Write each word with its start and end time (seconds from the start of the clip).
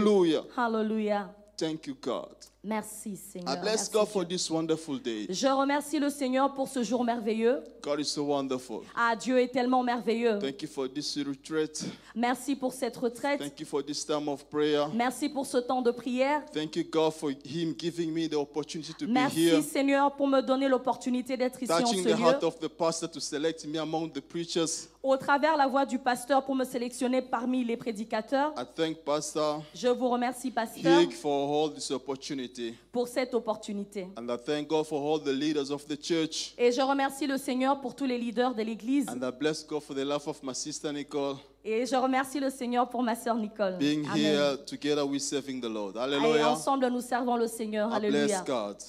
Hallelujah. 0.00 0.44
Hallelujah. 0.54 1.30
Thank 1.56 1.88
you, 1.88 1.96
God. 2.00 2.36
Merci 2.64 3.10
I 3.12 3.16
Seigneur. 3.16 3.56
bless 3.60 3.64
Merci, 3.76 3.92
God 3.92 4.08
for 4.08 4.24
Dieu. 4.24 4.36
this 4.36 4.50
wonderful 4.50 4.98
day. 4.98 5.26
Je 5.30 5.46
remercie 5.46 6.00
le 6.00 6.10
Seigneur 6.10 6.52
pour 6.52 6.66
ce 6.66 6.82
jour 6.82 7.04
merveilleux. 7.04 7.62
God 7.82 8.00
is 8.00 8.04
so 8.06 8.24
wonderful. 8.24 8.80
Ah, 8.96 9.14
Dieu 9.14 9.38
est 9.38 9.48
tellement 9.48 9.84
merveilleux. 9.84 10.40
Thank 10.40 10.62
you 10.62 10.68
for 10.68 10.88
this 10.92 11.16
retreat. 11.18 11.84
Merci 12.16 12.56
pour 12.56 12.72
cette 12.72 12.96
retraite. 12.96 13.38
Thank 13.40 13.60
you 13.60 13.66
for 13.66 13.82
this 13.84 14.04
time 14.04 14.28
of 14.28 14.44
prayer. 14.46 14.88
Merci 14.92 15.28
pour 15.28 15.46
ce 15.46 15.58
temps 15.58 15.82
de 15.82 15.92
prière. 15.92 16.42
Thank 16.52 16.74
you, 16.74 16.82
God, 16.90 17.12
for 17.12 17.30
Him 17.30 17.74
giving 17.78 18.12
me 18.12 18.28
the 18.28 18.34
opportunity 18.34 18.92
to 18.92 19.06
be 19.06 19.10
Merci 19.10 19.48
here. 19.50 19.62
Seigneur 19.62 20.12
pour 20.16 20.26
me 20.26 20.40
donner 20.40 20.68
l'opportunité 20.68 21.36
d'être 21.36 21.62
ici 21.62 21.72
en 21.72 21.78
Touching 21.78 22.02
ce 22.02 22.08
the 22.08 22.18
heart 22.20 22.42
lieu. 22.42 22.48
of 22.48 22.58
the 22.58 22.68
pastor 22.68 23.08
to 23.08 23.20
select 23.20 23.64
me 23.66 23.78
among 23.78 24.10
the 24.10 24.20
preachers. 24.20 24.88
Au 25.00 25.16
travers 25.16 25.56
la 25.56 25.68
voix 25.68 25.86
du 25.86 25.98
pasteur 26.00 26.44
pour 26.44 26.56
me 26.56 26.64
sélectionner 26.64 27.22
parmi 27.22 27.64
les 27.64 27.76
prédicateurs. 27.76 28.52
I 28.58 28.64
thank 28.74 28.96
Pastor 29.04 29.62
Je 29.72 29.86
vous 29.86 30.08
remercie, 30.08 30.50
pasteur, 30.50 31.00
Hig 31.00 31.12
for 31.12 31.48
all 31.64 31.72
this 31.72 31.92
opportunity. 31.92 32.47
Pour 32.92 33.08
cette 33.08 33.34
opportunité. 33.34 34.08
And 34.16 34.28
I 34.28 34.36
thank 34.36 34.68
God 34.68 34.86
for 34.86 35.00
all 35.00 35.20
the 35.20 35.32
leaders 35.32 35.70
of 35.70 35.86
the 35.86 36.00
church. 36.00 36.54
Et 36.58 36.72
je 36.72 36.80
remercie 36.80 37.26
le 37.26 37.38
Seigneur 37.38 37.80
pour 37.80 37.94
tous 37.94 38.06
les 38.06 38.18
leaders 38.18 38.54
de 38.54 38.62
l'Église. 38.62 39.06
And 39.08 39.26
I 39.26 39.30
bless 39.30 39.66
God 39.66 39.82
for 39.82 39.94
the 39.94 40.04
life 40.04 40.26
of 40.26 40.42
my 40.42 40.54
sister 40.54 40.92
Nicole 40.92 41.36
Et 41.64 41.84
je 41.86 41.96
remercie 41.96 42.40
le 42.40 42.50
Seigneur 42.50 42.88
pour 42.88 43.02
ma 43.02 43.14
sœur 43.14 43.36
Nicole. 43.36 43.76
being 43.78 44.06
Amen. 44.06 44.16
here 44.16 44.56
together 44.64 45.04
with 45.06 45.20
serving 45.20 45.60
the 45.60 45.68
Lord. 45.68 45.96
Et 45.96 46.42
ensemble, 46.44 46.86
nous 46.88 47.00
servons 47.00 47.36
le 47.36 47.46
Seigneur. 47.46 47.92
Alléluia. 47.92 48.44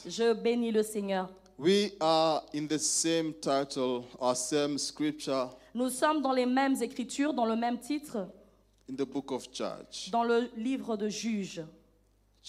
Je 0.05 0.33
bénis 0.33 0.71
le 0.71 0.83
Seigneur. 0.83 1.29
We 1.57 1.91
are 1.99 2.45
in 2.55 2.67
the 2.67 2.77
same 2.79 3.33
title, 3.33 4.03
our 4.21 4.33
same 4.33 4.77
scripture 4.77 5.49
Nous 5.75 5.89
sommes 5.89 6.21
dans 6.21 6.31
les 6.31 6.45
mêmes 6.45 6.81
écritures, 6.81 7.33
dans 7.33 7.45
le 7.45 7.57
même 7.57 7.79
titre, 7.79 8.29
in 8.89 8.95
the 8.95 9.05
book 9.05 9.31
of 9.33 9.45
Judge, 9.51 10.09
dans 10.09 10.23
le 10.23 10.49
livre 10.55 10.95
de 10.95 11.09
Juges, 11.09 11.61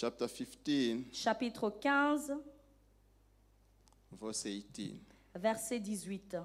chapter 0.01 0.27
15, 0.29 1.05
chapitre 1.13 1.69
15, 1.79 2.33
verse 4.19 4.47
18. 4.47 5.03
verset 5.35 5.79
18. 5.79 6.37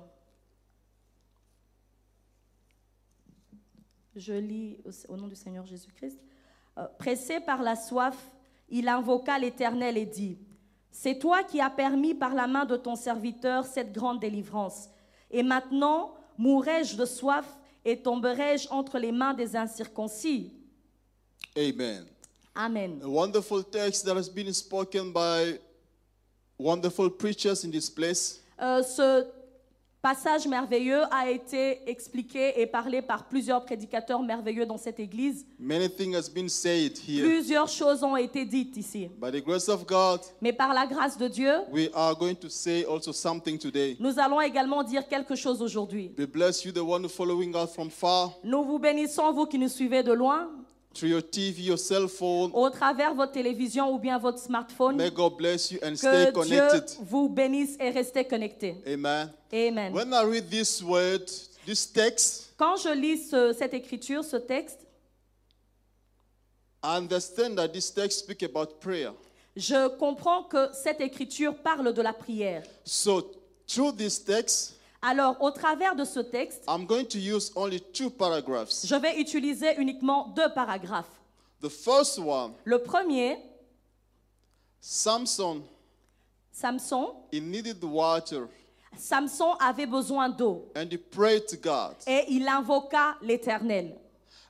Je 4.17 4.33
lis 4.33 4.77
au- 4.83 5.13
au 5.13 5.15
nom 5.17 5.27
du 5.29 5.35
Seigneur 5.35 5.65
Jésus-Christ. 5.65 6.19
Euh, 6.77 6.85
Pressé 6.99 7.39
par 7.39 7.63
la 7.63 7.77
soif, 7.77 8.17
il 8.67 8.89
invoqua 8.89 9.39
l'Éternel 9.39 9.97
et 9.97 10.05
dit, 10.05 10.37
C'est 10.91 11.17
toi 11.19 11.43
qui 11.43 11.59
as 11.61 11.69
permis 11.69 12.13
par 12.13 12.33
la 12.33 12.47
main 12.47 12.65
de 12.65 12.75
ton 12.77 12.95
serviteur 12.95 13.65
cette 13.65 13.91
grande 13.93 14.19
délivrance. 14.21 14.89
Et 15.31 15.43
maintenant, 15.43 16.13
mourrai-je 16.37 16.95
de 16.97 17.05
soif 17.05 17.45
et 17.85 18.01
tomberai-je 18.01 18.67
entre 18.69 18.97
les 18.99 19.11
mains 19.13 19.33
des 19.33 19.55
incirconcis 19.55 20.53
Amen. 21.57 22.05
Amen. 22.55 22.99
A 23.03 23.09
wonderful 23.09 23.63
text 23.63 24.05
that 24.05 24.15
has 24.15 24.29
been 24.29 24.53
spoken 24.53 25.11
by 25.11 25.59
wonderful 26.57 27.09
preachers 27.09 27.63
in 27.65 27.71
this 27.71 27.89
place. 27.89 28.39
Euh, 28.61 28.81
ce 28.81 29.25
passage 30.01 30.47
merveilleux 30.47 31.01
a 31.11 31.29
été 31.31 31.89
expliqué 31.89 32.61
et 32.61 32.67
parlé 32.67 33.01
par 33.01 33.27
plusieurs 33.27 33.65
prédicateurs 33.65 34.21
merveilleux 34.21 34.65
dans 34.65 34.77
cette 34.77 34.99
église. 34.99 35.45
Many 35.59 35.89
things 35.89 36.15
has 36.15 36.29
been 36.29 36.47
said 36.47 36.97
here. 36.97 37.25
Plusieurs 37.27 37.67
choses 37.67 38.03
ont 38.03 38.15
été 38.15 38.45
dites 38.45 38.77
ici. 38.77 39.09
By 39.19 39.31
the 39.31 39.43
grace 39.43 39.67
of 39.67 39.85
God, 39.85 40.21
Mais 40.41 40.53
par 40.53 40.73
la 40.73 40.85
grâce 40.85 41.17
de 41.17 41.27
Dieu, 41.27 41.51
we 41.73 41.89
are 41.93 42.15
going 42.15 42.35
to 42.35 42.47
say 42.49 42.85
also 42.85 43.11
something 43.11 43.57
today. 43.57 43.97
nous 43.99 44.17
allons 44.19 44.39
également 44.39 44.83
dire 44.83 45.05
quelque 45.07 45.35
chose 45.35 45.61
aujourd'hui. 45.61 46.11
We 46.17 46.27
bless 46.27 46.63
you, 46.63 46.71
the 46.71 46.77
one 46.77 47.09
following 47.09 47.53
us 47.55 47.73
from 47.73 47.89
far, 47.89 48.31
Nous 48.43 48.63
vous 48.63 48.79
bénissons, 48.79 49.33
vous 49.33 49.45
qui 49.47 49.57
nous 49.57 49.67
suivez 49.69 50.03
de 50.03 50.13
loin, 50.13 50.49
through 50.95 51.09
your 51.09 51.21
TV, 51.21 51.63
your 51.65 51.77
cell 51.77 52.07
phone. 52.07 52.51
au 52.53 52.69
travers 52.69 53.13
votre 53.13 53.33
télévision 53.33 53.91
ou 53.93 53.99
bien 53.99 54.17
votre 54.17 54.39
smartphone. 54.39 54.95
May 54.95 55.11
God 55.11 55.35
bless 55.37 55.69
you 55.71 55.79
and 55.83 55.95
stay 55.95 56.31
Que 56.33 56.45
Dieu 56.45 56.59
connected. 56.61 56.97
vous 57.01 57.29
bénisse 57.29 57.75
et 57.79 57.89
restez 57.91 58.23
connectés. 58.25 58.75
Amen. 58.87 59.29
Amen. 59.53 59.93
When 59.93 60.13
I 60.13 60.23
read 60.23 60.49
this 60.49 60.81
word, 60.81 61.29
this 61.65 61.85
text, 61.91 62.53
Quand 62.57 62.77
je 62.77 62.89
lis 62.89 63.29
ce- 63.29 63.53
cette 63.53 63.73
écriture, 63.73 64.23
ce 64.23 64.37
texte, 64.37 64.79
I 66.83 66.97
understand 66.97 67.55
that 67.57 67.69
this 67.73 67.91
text 67.93 68.19
speak 68.19 68.43
about 68.43 68.79
prayer. 68.79 69.11
je 69.55 69.87
comprends 69.97 70.43
que 70.43 70.69
cette 70.73 71.01
écriture 71.01 71.55
parle 71.55 71.93
de 71.93 72.01
la 72.01 72.13
prière. 72.13 72.63
So 72.83 73.31
through 73.67 73.93
this 73.97 74.23
text, 74.23 74.74
Alors, 75.07 75.39
au 75.39 75.51
travers 75.51 75.95
de 75.95 76.03
ce 76.03 76.19
texte, 76.19 76.63
I'm 76.67 76.87
going 76.87 77.05
to 77.05 77.19
use 77.19 77.51
only 77.55 77.79
two 77.79 78.09
paragraphs. 78.09 78.87
je 78.87 78.95
vais 78.95 79.19
utiliser 79.19 79.75
uniquement 79.77 80.29
deux 80.35 80.51
paragraphes. 80.53 81.21
The 81.61 81.69
first 81.69 82.17
one, 82.17 82.53
Le 82.65 82.79
premier, 82.79 83.37
Samson, 84.81 85.61
Samson, 86.51 87.13
he 87.31 87.39
needed 87.39 87.83
water 87.83 88.47
Samson 88.97 89.55
avait 89.59 89.85
besoin 89.85 90.29
d'eau 90.29 90.71
and 90.75 90.87
he 90.91 90.97
prayed 90.97 91.45
to 91.47 91.57
God. 91.57 91.95
et 92.07 92.25
il 92.29 92.47
invoqua 92.47 93.15
l'Éternel. 93.21 93.95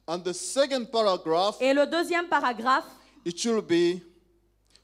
And 0.07 0.19
the 0.19 0.33
second 0.33 0.85
paragraph, 0.91 1.57
Et 1.59 1.73
le 1.73 1.85
deuxième 1.85 2.27
paragraphe 2.29 2.85
it 3.25 3.37
should 3.37 3.65
be 3.67 3.99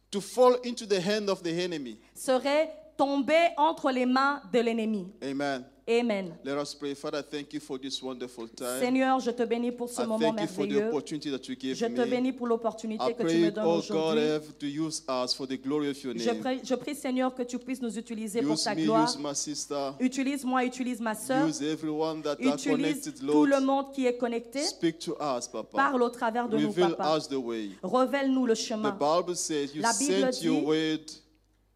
to 0.10 0.20
fall 0.20 0.58
into 0.66 0.86
the 0.86 1.00
hand 1.00 1.30
of 1.30 1.42
the 1.44 1.48
enemy. 1.64 1.98
serait 2.14 2.74
tomber 3.06 3.50
entre 3.58 3.92
les 3.92 4.06
mains 4.06 4.42
de 4.54 4.60
l'ennemi. 4.60 5.08
Amen. 5.24 5.64
Amen. 5.90 6.36
Let 6.46 6.62
us 6.62 6.76
pray. 6.76 6.94
Father, 6.94 7.24
thank 7.24 7.52
you 7.54 7.60
for 7.60 7.78
this 7.80 8.02
wonderful 8.04 8.48
time. 8.48 8.80
Seigneur, 8.80 9.20
je 9.20 9.32
te 9.32 9.44
bénis 9.44 9.72
pour 9.72 9.90
ce 9.90 10.04
I 10.04 10.06
moment 10.06 10.20
thank 10.20 10.40
you 10.42 10.48
for 10.48 10.66
the 10.66 10.70
merveilleux. 10.70 10.88
opportunity 10.90 11.32
that 11.32 11.50
you 11.50 11.56
gave 11.56 11.74
Je 11.76 11.86
te 11.88 12.00
me. 12.02 12.06
bénis 12.06 12.32
pour 12.32 12.46
I 12.48 12.50
l'opportunité 12.50 13.14
que 13.16 13.24
tu 13.24 13.38
me 13.40 13.50
donnes 13.52 13.66
oh 13.66 13.82
God, 13.90 13.90
aujourd'hui. 13.90 14.24
have 14.30 14.58
to 14.60 14.68
use 14.68 15.04
us 15.10 15.34
for 15.34 15.48
the 15.48 15.60
glory 15.60 15.90
of 15.90 16.02
your 16.04 16.14
Je 16.16 16.30
name. 16.30 16.40
prie, 16.40 16.60
je 16.64 16.76
prie, 16.76 16.94
Seigneur, 16.96 17.34
que 17.34 17.42
tu 17.42 17.58
puisses 17.58 17.82
nous 17.82 17.98
utiliser 17.98 18.42
pour 18.44 18.54
Use 18.54 18.64
ta 18.64 18.76
me, 18.76 18.84
gloire. 18.84 19.10
use 19.10 19.18
my 19.18 19.34
sister, 19.36 19.92
Utilise-moi, 20.00 20.64
utilise 20.66 21.02
ma 21.02 21.16
sœur. 21.16 21.48
use 21.48 21.62
everyone 21.64 22.22
that 22.22 22.38
are 22.40 22.54
Utilise 22.54 22.64
connected, 23.02 23.16
tout 23.20 23.26
Lord. 23.26 23.48
le 23.48 23.60
monde 23.60 23.92
qui 23.92 24.06
est 24.06 24.18
connecté. 24.18 24.62
Speak 24.62 25.00
to 25.00 25.14
us, 25.20 25.48
Papa. 25.48 25.76
Parle 25.76 26.04
au 26.04 26.10
travers 26.10 26.48
de 26.48 26.58
nous, 26.58 26.68
Reveal 26.70 26.96
papa. 26.96 27.18
us 27.18 27.28
the 27.28 27.34
way. 27.34 27.72
Révèle-nous 27.84 28.46
le 28.46 28.54
The 28.54 28.58
chemin. 28.58 28.92
Bible 28.92 29.36
says 29.36 29.72
you 29.76 29.82
La 29.82 29.92
Bible 30.00 30.32
sent 30.32 30.46
your 30.46 30.60
dit- 30.60 30.66
word 30.66 31.02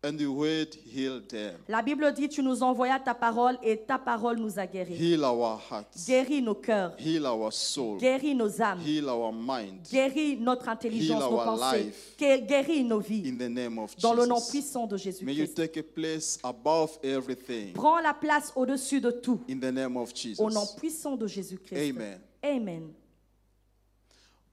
and 0.05 0.17
the 0.17 0.25
word 0.27 0.67
healed 0.85 1.27
them. 1.29 1.55
La 1.67 1.81
Bible 1.81 2.11
dit, 2.13 2.29
tu 2.29 2.41
nous 2.43 2.61
envoyas 2.63 2.99
ta 2.99 3.13
parole 3.13 3.57
et 3.63 3.77
ta 3.77 3.97
parole 3.97 4.37
nous 4.37 4.59
a 4.59 4.65
guéris. 4.65 4.95
Heal 4.95 5.23
our 5.23 5.59
hearts. 5.69 6.05
Guéris 6.07 6.41
nos 6.41 6.55
cœurs, 6.55 6.95
Heal 6.99 7.25
our 7.25 7.51
soul. 7.51 7.97
guéris 7.99 8.35
nos 8.35 8.61
âmes, 8.61 8.79
Heal 8.85 9.09
our 9.09 9.33
mind. 9.33 9.81
guéris 9.91 10.37
notre 10.37 10.69
intelligence, 10.69 11.21
Heal 11.21 11.29
nos 11.29 11.37
our 11.37 11.45
pensées, 11.57 11.83
life. 11.83 12.15
Guéris 12.17 12.83
nos 12.83 12.99
vies. 12.99 13.27
In 13.29 13.37
the 13.37 13.49
name 13.49 13.79
of 13.79 13.95
Dans 13.97 14.13
le 14.13 14.25
nom 14.25 14.35
Jesus. 14.35 14.51
puissant 14.51 14.87
de 14.87 14.95
May 14.95 15.33
you 15.33 15.45
Jésus-Christ. 15.45 15.55
take 15.55 15.77
a 15.77 15.83
place 15.83 16.39
above 16.43 16.97
everything. 17.03 17.73
Prends 17.73 17.99
la 17.99 18.13
place 18.13 18.51
au-dessus 18.55 19.01
de 19.01 19.11
tout. 19.11 19.41
In 19.49 19.59
the 19.59 19.71
name 19.71 19.97
of 19.97 20.13
Jesus. 20.15 20.39
Au 20.41 20.49
nom 20.49 20.65
puissant 20.77 21.15
de 21.17 21.27
Jésus-Christ. 21.27 21.77
Amen. 21.95 22.19
Amen. 22.43 22.93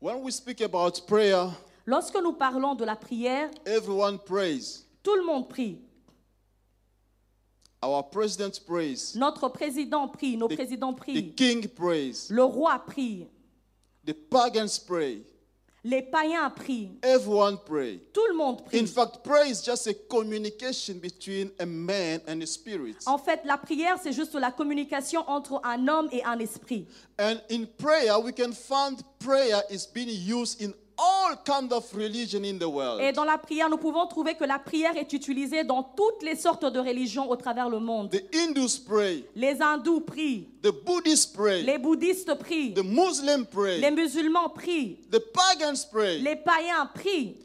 When 0.01 0.23
we 0.23 0.33
speak 0.33 0.61
about 0.63 1.07
prayer, 1.07 1.49
Lorsque 1.85 2.17
nous 2.23 2.33
parlons 2.33 2.75
de 2.77 2.85
la 2.85 2.95
prière, 2.97 3.51
everyone 3.67 4.19
prays. 4.19 4.85
Tout 5.03 5.15
le 5.17 5.25
monde 5.25 5.49
prie. 5.49 5.79
Our 7.85 8.03
president 8.11 8.61
prays. 8.65 9.15
Notre 9.17 9.49
président 9.49 10.07
prie, 10.09 10.37
nos 10.37 10.47
The- 10.49 10.55
présidents 10.55 10.93
The 10.95 10.99
prient, 11.01 11.35
king 11.37 11.67
prays. 11.69 12.29
le 12.31 12.45
roi 12.45 12.79
prie, 12.79 13.27
The 14.07 14.13
pagans 14.15 14.79
pray. 14.79 15.23
les 15.83 16.01
païens 16.03 16.49
prient, 16.51 16.93
Everyone 17.03 17.59
pray. 17.67 17.99
tout 18.13 18.25
le 18.31 18.37
monde 18.37 18.61
In 18.61 18.65
prie. 18.67 18.87
fact, 18.87 19.25
prayer 19.25 19.47
is 19.51 19.61
just 19.65 19.89
a 19.89 19.95
communication 20.09 21.01
between 21.01 21.51
a 21.59 21.67
man 21.67 22.21
and 22.29 22.41
a 22.41 22.47
spirit. 22.47 22.99
En 23.07 23.19
fait, 23.19 23.41
la 23.45 23.57
prière, 23.59 23.99
c'est 24.01 24.13
juste 24.13 24.35
la 24.37 24.53
communication 24.53 25.29
entre 25.29 25.61
un 25.65 25.89
homme 25.89 26.09
et 26.13 26.23
un 26.23 26.39
esprit. 26.39 26.87
And 27.19 27.41
in 27.51 27.67
prayer, 27.67 28.17
we 28.21 28.33
can 28.33 28.53
find 28.53 29.03
prayer 29.19 29.61
is 29.71 29.89
being 29.93 30.09
used 30.09 30.61
in 30.63 30.73
kind 31.45 31.73
of 31.73 31.85
religion 31.95 32.45
in 32.45 32.59
the 32.59 32.65
world. 32.69 33.01
Et 33.01 33.13
dans 33.13 33.25
la 33.25 33.39
prière, 33.39 33.69
nous 33.69 33.77
pouvons 33.79 34.07
trouver 34.07 34.35
que 34.35 34.45
la 34.45 34.59
prière 34.59 34.97
est 34.97 35.13
utilisée 35.13 35.65
dans 35.65 35.83
toutes 35.83 36.23
les 36.23 36.37
sortes 36.37 36.65
de 36.65 36.79
religions 36.79 37.31
au 37.31 37.37
travers 37.37 37.69
le 37.69 37.79
monde. 37.81 38.11
The 38.11 38.35
Hindus 38.35 38.79
pray. 38.87 39.25
Les 39.35 39.61
hindous 39.61 40.01
prient, 40.01 40.49
The 40.63 40.71
Buddhists 40.85 41.35
pray. 41.35 41.63
les 41.63 41.79
bouddhistes 41.79 42.35
prient, 42.39 42.75
The 42.75 42.85
Muslims 42.85 43.47
les 43.55 43.81
pray. 43.81 43.91
musulmans 43.91 44.49
prient, 44.51 44.99
The 45.11 45.19
pagans 45.33 45.85
pray. 45.91 46.19
les 46.19 46.37
païens 46.37 46.87
prient. 46.95 47.37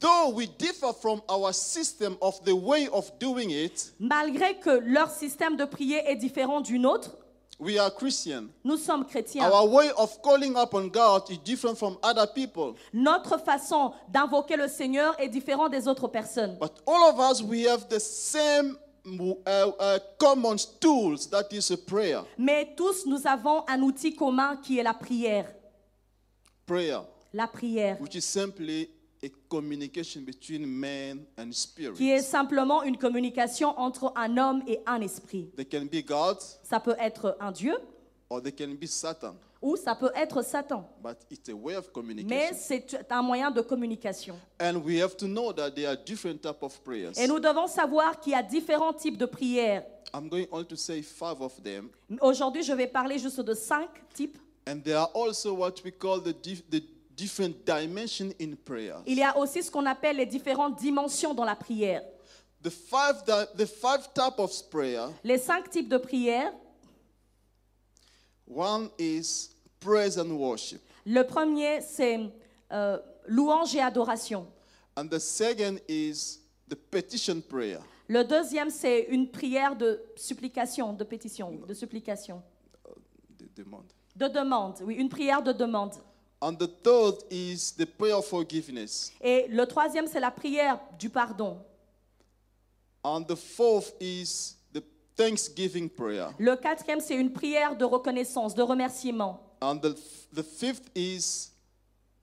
Though 0.00 0.30
we 0.34 0.48
differ 0.58 0.92
from 1.00 1.20
our 1.28 1.52
system 1.52 2.16
of 2.20 2.42
the 2.44 2.50
way 2.52 2.88
of 2.92 3.12
doing 3.20 3.50
it, 3.50 3.92
Malgré 4.00 4.58
que 4.58 4.70
leur 4.84 5.08
système 5.10 5.56
de 5.56 5.64
prière 5.64 6.02
est 6.08 6.16
différent 6.16 6.60
du 6.60 6.78
nôtre, 6.80 7.10
we 7.62 7.78
are 7.78 7.90
Christian. 7.90 8.48
nous 8.64 8.76
sommes 8.76 9.04
chrétiens. 9.06 9.44
Our 9.44 9.68
way 9.68 9.90
of 9.96 10.20
calling 10.20 10.56
upon 10.56 10.88
God 10.88 11.30
is 11.30 11.38
different 11.38 11.78
from 11.78 11.96
other 12.02 12.26
people. 12.26 12.74
Notre 12.92 13.38
façon 13.38 13.92
d'invoquer 14.08 14.56
le 14.56 14.68
Seigneur 14.68 15.14
est 15.20 15.28
différente 15.28 15.70
des 15.70 15.86
autres 15.86 16.08
personnes. 16.08 16.56
But 16.60 16.82
all 16.86 17.08
of 17.10 17.20
us, 17.20 17.42
we 17.42 17.66
have 17.66 17.88
the 17.88 18.00
same 18.00 18.76
uh, 19.06 19.70
uh, 19.78 19.98
common 20.18 20.56
tools, 20.80 21.28
that 21.30 21.52
is 21.52 21.70
a 21.70 21.76
prayer. 21.76 22.24
Mais 22.36 22.74
tous, 22.76 23.06
nous 23.06 23.26
avons 23.26 23.64
un 23.68 23.80
outil 23.82 24.14
commun 24.14 24.56
qui 24.56 24.78
est 24.78 24.82
la 24.82 24.94
prière. 24.94 25.46
Prayer, 26.66 26.98
La 27.32 27.46
prière, 27.46 27.98
which 28.00 28.14
is 28.14 28.22
simply 28.22 28.88
a 29.24 29.28
communication 29.48 30.22
between 30.24 30.66
man 30.66 31.24
and 31.38 31.52
spirit. 31.52 31.94
qui 31.96 32.10
est 32.10 32.22
simplement 32.22 32.82
une 32.82 32.96
communication 32.96 33.78
entre 33.78 34.12
un 34.16 34.36
homme 34.36 34.62
et 34.66 34.80
un 34.86 35.00
esprit. 35.00 35.50
They 35.56 35.64
can 35.66 35.84
be 35.84 36.04
God 36.04 36.38
Ça 36.64 36.80
peut 36.80 36.96
être 36.98 37.36
un 37.40 37.52
Dieu 37.52 37.76
or 38.28 38.42
they 38.42 38.52
can 38.52 38.74
be 38.80 38.86
Satan, 38.86 39.36
ou 39.60 39.76
ça 39.76 39.94
peut 39.94 40.10
être 40.16 40.42
Satan. 40.42 40.84
but 41.02 41.18
it's 41.30 41.48
a 41.48 41.54
way 41.54 41.76
of 41.76 41.86
Mais 41.86 41.92
communication. 41.92 42.56
c'est 42.56 43.12
un 43.12 43.22
moyen 43.22 43.50
de 43.50 43.60
communication. 43.60 44.34
And 44.60 44.76
we 44.84 45.00
have 45.00 45.16
to 45.18 45.26
know 45.26 45.52
that 45.52 45.70
there 45.72 45.88
are 45.88 45.96
different 45.96 46.40
type 46.42 46.62
of 46.62 46.78
prayers. 46.82 47.12
Et 47.18 47.26
nous 47.28 47.38
devons 47.38 47.68
savoir 47.68 48.18
qu'il 48.18 48.32
y 48.32 48.36
a 48.36 48.42
différents 48.42 48.92
types 48.92 49.18
de 49.18 49.26
prières. 49.26 49.84
I'm 50.14 50.28
going 50.28 50.46
to 50.66 50.76
say 50.76 51.00
five 51.00 51.40
of 51.40 51.62
them. 51.62 51.88
Aujourd'hui, 52.20 52.62
je 52.62 52.72
vais 52.72 52.86
parler 52.86 53.18
juste 53.18 53.40
de 53.40 53.54
cinq 53.54 53.88
types. 54.12 54.38
And 54.68 54.80
there 54.82 54.96
are 54.96 55.10
also 55.14 55.54
what 55.54 55.74
we 55.84 55.90
call 55.92 56.20
the, 56.20 56.32
the 56.70 56.82
different 57.22 57.54
in 58.40 58.54
prayer. 58.64 58.96
Il 59.06 59.18
y 59.18 59.22
a 59.22 59.36
aussi 59.38 59.62
ce 59.62 59.70
qu'on 59.70 59.86
appelle 59.86 60.16
les 60.16 60.26
différentes 60.26 60.78
dimensions 60.78 61.34
dans 61.34 61.44
la 61.44 61.54
prière. 61.54 62.02
The 62.62 62.70
five, 62.70 63.24
the 63.56 63.66
five 63.66 64.12
type 64.14 64.38
of 64.38 64.52
prayer, 64.70 65.08
Les 65.24 65.38
cinq 65.38 65.70
types 65.70 65.88
de 65.88 65.98
prières. 65.98 66.52
one 68.46 68.90
is 68.98 69.50
praise 69.80 70.18
and 70.18 70.30
worship. 70.32 70.80
Le 71.04 71.22
premier, 71.24 71.80
c'est 71.80 72.20
euh, 72.72 72.98
louange 73.26 73.74
et 73.74 73.80
adoration. 73.80 74.46
And 74.96 75.06
the 75.08 75.18
second 75.18 75.78
is 75.88 76.38
the 76.68 76.76
petition 76.76 77.40
prayer. 77.40 77.78
Le 78.08 78.22
deuxième, 78.24 78.70
c'est 78.70 79.06
une 79.08 79.28
prière 79.30 79.74
de 79.74 80.00
supplication, 80.16 80.92
de 80.92 81.04
pétition, 81.04 81.60
de 81.66 81.74
supplication, 81.74 82.42
The 83.38 83.48
demand. 83.56 83.84
de 84.14 84.28
demande. 84.28 84.74
Oui, 84.84 84.94
une 84.94 85.08
prière 85.08 85.42
de 85.42 85.52
demande. 85.52 85.94
And 86.42 86.56
the 86.58 86.66
third 86.66 87.22
is 87.30 87.72
the 87.76 87.86
prayer 87.86 88.16
of 88.16 88.26
forgiveness. 88.26 89.12
Et 89.20 89.46
le 89.48 89.64
troisième, 89.64 90.08
c'est 90.08 90.18
la 90.18 90.32
prière 90.32 90.80
du 90.98 91.08
pardon. 91.08 91.56
And 93.04 93.22
the 93.22 93.36
fourth 93.36 93.94
is 94.00 94.56
the 94.72 94.82
thanksgiving 95.16 95.88
prayer. 95.88 96.30
Le 96.38 96.56
quatrième, 96.56 96.98
c'est 96.98 97.14
une 97.14 97.32
prière 97.32 97.76
de 97.76 97.84
reconnaissance, 97.84 98.56
de 98.56 98.62
remerciement. 98.62 99.40
And 99.60 99.76
the, 99.76 99.94
the 100.34 100.42
fifth 100.42 100.90
is 100.96 101.52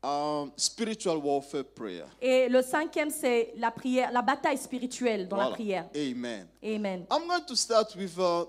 um, 0.04 0.52
spiritual 0.58 1.18
warfare 1.24 1.64
prayer. 1.64 2.04
Et 2.22 2.50
le 2.50 2.62
cinquième, 2.62 3.12
c'est 3.12 3.54
la 3.56 3.72
prière, 3.72 4.12
la 4.12 4.22
bataille 4.22 4.58
spirituelle 4.58 5.30
dans 5.30 5.38
la 5.38 5.52
prière. 5.52 5.86
Amen. 5.96 6.46
Amen. 6.62 7.06
I'm 7.10 7.26
going 7.26 7.46
to 7.48 7.56
start 7.56 7.96
with 7.96 8.20
uh, 8.20 8.44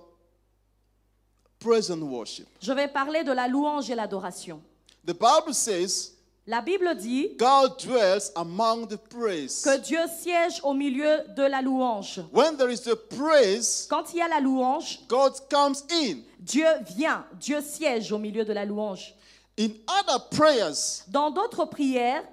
praise 1.61 1.93
and 1.93 2.03
worship. 2.03 2.49
Je 2.61 2.73
vais 2.73 2.89
parler 2.89 3.23
de 3.23 3.31
la 3.31 3.47
louange 3.47 3.89
et 3.89 3.95
l'adoration. 3.95 4.61
The 5.05 5.15
Bible 5.15 5.55
says 5.55 6.13
La 6.47 6.61
Bible 6.61 6.95
dit 6.97 7.37
God 7.39 7.79
dwells 7.79 8.33
among 8.35 8.89
the 8.89 8.97
praise. 8.97 9.63
que 9.63 9.79
Dieu 9.79 10.01
siège 10.21 10.61
au 10.65 10.75
milieu 10.75 11.23
de 11.37 11.43
la 11.49 11.63
louange. 11.63 12.21
When 12.33 12.57
there 12.57 12.71
is 12.71 12.87
a 12.89 12.97
praise, 12.97 13.87
Quand 13.89 14.13
il 14.13 14.19
y 14.19 14.23
a 14.23 14.29
la 14.29 14.41
louange, 14.41 15.01
God 15.09 15.33
comes 15.51 15.85
in. 15.91 16.23
Dieu 16.41 16.67
vient, 16.97 17.25
Dieu 17.39 17.61
siège 17.61 18.11
au 18.13 18.19
milieu 18.19 18.45
de 18.45 18.53
la 18.53 18.65
louange. 18.65 19.15
In 19.59 19.71
other 19.87 20.19
prayers, 20.31 21.03
Dans 21.09 21.31
d'autres 21.31 21.67
prières, 21.67 22.25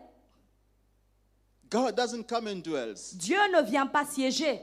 God 1.69 1.95
doesn't 1.95 2.23
come 2.27 2.47
and 2.47 2.61
dwells. 2.63 3.13
Dieu 3.15 3.37
ne 3.53 3.61
vient 3.61 3.87
pas 3.87 4.05
siéger. 4.05 4.61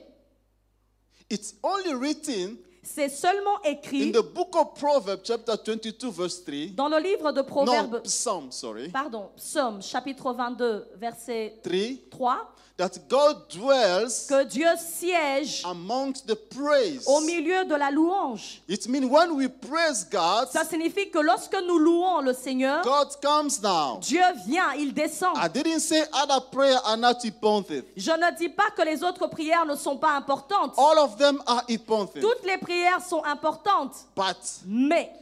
It's 1.30 1.54
only 1.62 1.94
written 1.94 2.56
C'est 2.84 3.08
seulement 3.08 3.56
in 3.64 3.70
écrit 3.70 4.12
the 4.12 4.22
book 4.22 4.54
of 4.54 4.75
Proverbs, 4.75 5.22
chapter 5.25 5.54
22, 5.66 6.10
verse 6.10 6.44
3. 6.44 6.54
dans 6.76 6.88
le 6.88 6.98
livre 6.98 7.32
de 7.32 7.42
Proverbes, 7.42 8.02
Psalm, 8.04 8.52
sorry. 8.52 8.88
pardon, 8.90 9.31
Psaume, 9.36 9.82
chapitre 9.82 10.32
22, 10.32 10.86
verset 10.96 11.60
3. 11.62 11.81
3, 12.10 12.54
That 12.76 12.90
God 13.08 13.48
dwells 13.50 14.26
que 14.26 14.42
Dieu 14.46 14.66
siège 14.76 15.62
amongst 15.64 16.26
the 16.26 16.34
praise. 16.34 17.04
au 17.06 17.20
milieu 17.20 17.64
de 17.64 17.76
la 17.76 17.88
louange. 17.92 18.60
It 18.68 18.88
means 18.88 19.06
when 19.06 19.36
we 19.36 19.48
praise 19.48 20.04
God, 20.10 20.48
Ça 20.50 20.64
signifie 20.64 21.08
que 21.08 21.20
lorsque 21.20 21.54
nous 21.68 21.78
louons 21.78 22.20
le 22.20 22.32
Seigneur, 22.32 22.82
God 22.82 23.14
comes 23.22 23.60
down. 23.60 24.00
Dieu 24.00 24.24
vient, 24.48 24.72
il 24.76 24.92
descend. 24.92 25.36
I 25.36 25.48
didn't 25.48 25.78
say 25.80 26.02
other 26.12 26.40
prayer 26.50 26.80
are 26.84 26.96
not 26.96 27.24
important. 27.24 27.84
Je 27.96 28.10
ne 28.10 28.36
dis 28.36 28.48
pas 28.48 28.70
que 28.76 28.82
les 28.82 29.04
autres 29.04 29.28
prières 29.28 29.64
ne 29.64 29.76
sont 29.76 29.96
pas 29.96 30.16
importantes. 30.16 30.74
All 30.76 30.98
of 30.98 31.16
them 31.16 31.40
are 31.46 31.62
important. 31.70 32.20
Toutes 32.20 32.44
les 32.44 32.58
prières 32.58 33.00
sont 33.08 33.22
importantes. 33.24 33.92
But 34.16 34.36
Mais, 34.66 35.12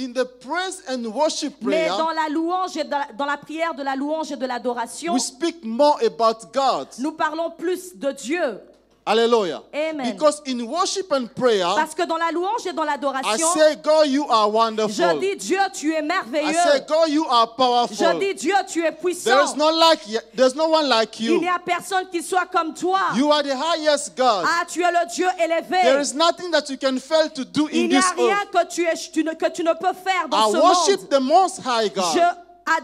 in 0.00 0.12
the 0.12 0.24
praise 0.24 0.82
and 0.88 1.04
worship 1.06 1.54
mais 1.62 1.88
dans 1.88 2.10
la 2.10 2.28
louange 2.28 2.76
et 2.76 2.84
dans 2.84 2.98
la, 2.98 3.08
dans 3.16 3.26
la 3.26 3.36
prière 3.36 3.74
de 3.74 3.82
la 3.82 3.96
louange 3.96 4.32
et 4.32 4.36
de 4.36 4.46
l'adoration, 4.46 5.12
we 5.12 5.22
speak 5.22 5.64
more 5.64 5.98
about 6.04 6.46
God. 6.52 6.88
nous 6.98 7.12
parlons 7.12 7.50
plus 7.50 7.96
de 7.96 8.12
Dieu. 8.12 8.60
Hallelujah. 9.06 9.62
Amen. 9.74 10.12
Because 10.12 10.42
in 10.46 10.66
worship 10.66 11.10
and 11.10 11.26
prayer, 11.34 11.64
Parce 11.74 11.94
que 11.94 12.04
dans 12.06 12.18
la 12.18 12.30
louange 12.30 12.66
et 12.66 12.72
dans 12.72 12.84
I 12.84 12.86
l'adoration, 12.86 13.46
say, 13.54 13.76
God, 13.82 14.06
you 14.08 14.26
are 14.28 14.50
je 14.88 15.18
dis 15.18 15.36
Dieu, 15.36 15.58
tu 15.72 15.92
es 15.92 15.96
I 15.96 16.00
say, 16.00 16.02
merveilleux. 16.02 16.86
God, 16.86 17.08
you 17.08 17.24
are 17.28 17.46
Je 17.48 17.56
powerful. 17.56 18.18
dis 18.20 18.34
Dieu, 18.34 18.54
tu 18.68 18.80
es 18.80 18.90
There 18.90 18.92
puissant. 19.00 19.44
is 19.44 19.56
no 19.56 19.70
like 19.70 20.00
there's 20.34 20.54
no 20.54 20.68
one 20.68 20.88
like 20.88 21.18
Il 21.18 21.26
you. 21.32 21.40
n'y 21.40 21.48
a 21.48 21.58
personne 21.58 22.06
qui 22.10 22.22
soit 22.22 22.46
comme 22.46 22.74
toi. 22.74 23.00
You 23.16 23.32
are 23.32 23.42
the 23.42 23.56
highest 23.56 24.16
God. 24.16 24.44
Ah, 24.46 24.64
tu 24.68 24.82
es 24.82 24.90
le 24.92 25.06
Dieu 25.14 25.26
There 25.38 25.48
élevé. 25.48 26.00
is 26.02 26.14
nothing 26.14 26.50
that 26.50 26.68
you 26.68 26.76
can 26.76 26.98
fail 26.98 27.28
to 27.30 27.44
do 27.44 27.68
Il 27.72 27.84
in 27.84 27.88
n'y 27.88 27.96
a 27.96 28.00
this 28.02 28.12
rien 28.16 28.36
earth. 28.36 28.50
que 28.52 28.74
tu, 28.74 28.84
es, 28.86 29.10
tu 29.12 29.24
ne, 29.24 29.32
que 29.34 29.50
tu 29.50 29.64
ne 29.64 29.72
peux 29.72 29.94
faire 29.94 30.28
dans 30.28 30.48
I 30.48 30.52
ce 30.52 30.56
worship 30.58 31.00
monde. 31.00 31.10
the 31.10 31.20
most 31.20 31.60
high 31.64 31.88
God. 31.88 32.36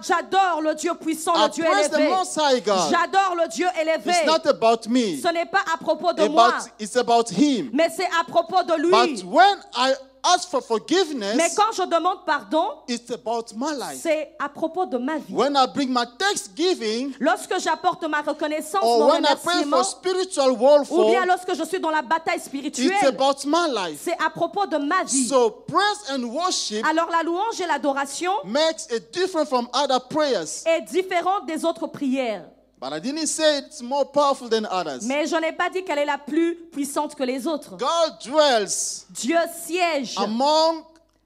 J'adore 0.07 0.61
le 0.63 0.75
Dieu 0.75 0.95
puissant, 0.95 1.33
I 1.37 1.43
le 1.45 1.49
Dieu 1.51 1.65
praise 1.65 1.91
the 1.91 1.95
élevé. 1.95 2.91
J'adore 2.91 3.35
le 3.37 3.49
Dieu 3.49 3.67
élevé. 3.81 4.11
It's 4.11 4.27
not 4.27 4.49
about 4.49 4.89
me. 4.89 5.17
Ce 5.21 5.33
n'est 5.33 5.47
pas 5.47 5.65
à 5.73 5.77
propos 5.77 6.13
de 6.13 6.27
moi, 6.29 6.49
About, 6.49 6.71
it's 6.79 6.97
about 6.97 7.31
him. 7.31 7.71
mais 7.73 7.89
c'est 7.95 8.09
à 8.21 8.25
propos 8.27 8.63
de 8.63 8.75
lui. 8.75 8.91
But 8.91 9.25
when 9.25 9.59
I 9.77 9.95
ask 10.35 10.49
for 10.51 10.63
forgiveness, 10.63 11.37
Mais 11.37 11.51
quand 11.57 11.73
je 11.73 11.83
demande 11.83 12.25
pardon, 12.25 12.75
it's 12.89 13.11
about 13.11 13.47
my 13.57 13.73
life. 13.73 14.01
c'est 14.03 14.35
à 14.39 14.49
propos 14.49 14.87
de 14.87 14.99
ma 14.99 15.19
vie. 15.19 15.33
When 15.33 15.57
I 15.57 15.67
bring 15.73 15.91
my 15.93 16.05
thanksgiving, 16.19 17.13
Lorsque 17.21 17.59
j'apporte 17.61 18.05
ma 18.09 18.23
reconnaissance, 18.23 18.83
or 18.83 18.99
mon 19.01 19.11
when 19.13 19.25
I 19.25 19.35
pray 19.43 19.61
remerciement, 19.65 19.77
for 19.77 19.85
spiritual 19.85 20.51
ou 20.91 21.05
bien 21.11 21.25
lorsque 21.27 21.55
je 21.55 21.65
suis 21.65 21.81
dans 21.81 21.91
la 21.91 22.03
bataille 22.03 22.37
it's 22.37 22.47
spirituelle, 22.47 23.07
about 23.07 23.45
my 23.47 23.69
life. 23.73 24.01
c'est 24.03 24.17
à 24.25 24.31
propos 24.31 24.67
de 24.67 24.77
ma 24.79 25.05
vie. 25.05 25.27
So 25.29 25.51
praise 25.51 26.11
and 26.11 26.25
worship 26.25 26.85
Alors 26.87 27.11
la 27.11 27.23
louange 27.23 27.61
et 27.61 27.67
l'adoration 27.67 28.33
makes 28.45 28.87
it 28.91 29.13
different 29.13 29.47
from 29.47 29.69
other 29.73 30.01
prayers. 30.09 30.65
est 30.67 30.83
différente 30.83 31.47
des 31.47 31.65
autres 31.65 31.87
prières. 31.87 32.45
But 32.89 32.93
I 32.93 33.01
didn't 33.01 33.27
say 33.27 33.59
it's 33.59 33.83
more 33.83 34.05
powerful 34.05 34.49
than 34.49 34.65
others. 34.65 35.05
Mais 35.09 35.27
je 35.27 35.35
n'ai 35.41 35.51
pas 35.51 35.69
dit 35.69 35.83
qu'elle 35.83 35.99
est 35.99 36.05
la 36.05 36.19
plus 36.19 36.55
puissante 36.71 37.17
que 37.17 37.25
les 37.25 37.45
autres. 37.45 37.77
God 37.77 38.21
dwells 38.25 39.05
Dieu 39.11 39.37
siège 39.53 40.15
among 40.17 40.85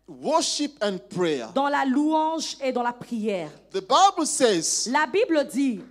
worship 0.08 0.82
and 0.82 0.96
prayer. 1.14 1.48
dans 1.54 1.68
la 1.68 1.84
louange 1.84 2.56
et 2.62 2.72
dans 2.72 2.82
la 2.82 2.94
prière. 2.94 3.50
The 3.72 3.82
Bible 3.82 4.26
says 4.26 4.88
La 4.90 5.06
Bible 5.06 5.46
dit 5.52 5.82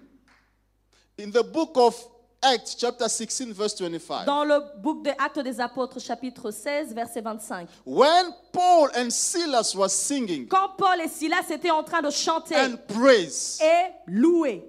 in 1.20 1.30
the 1.30 1.44
book 1.44 1.78
of 1.78 1.96
Acts 2.42 2.76
chapter 2.76 3.08
16, 3.08 3.54
verse 3.54 3.80
25. 3.80 4.26
Dans 4.26 4.46
le 4.46 4.82
book 4.82 5.04
des 5.04 5.14
Actes 5.20 5.42
des 5.42 5.60
Apôtres, 5.60 6.00
chapitre 6.00 6.50
16, 6.50 6.96
verset 6.96 7.22
25. 7.22 7.70
When 7.86 8.34
Paul 8.52 8.90
and 8.96 9.12
Silas 9.12 9.76
were 9.76 9.90
singing 9.90 10.48
Quand 10.48 10.70
Paul 10.80 11.00
et 11.00 11.10
Silas 11.10 11.48
étaient 11.52 11.70
en 11.70 11.84
train 11.84 12.02
de 12.02 12.10
chanter 12.10 12.56
and 12.56 12.78
praise, 12.88 13.60
et 13.62 13.92
louer, 14.08 14.64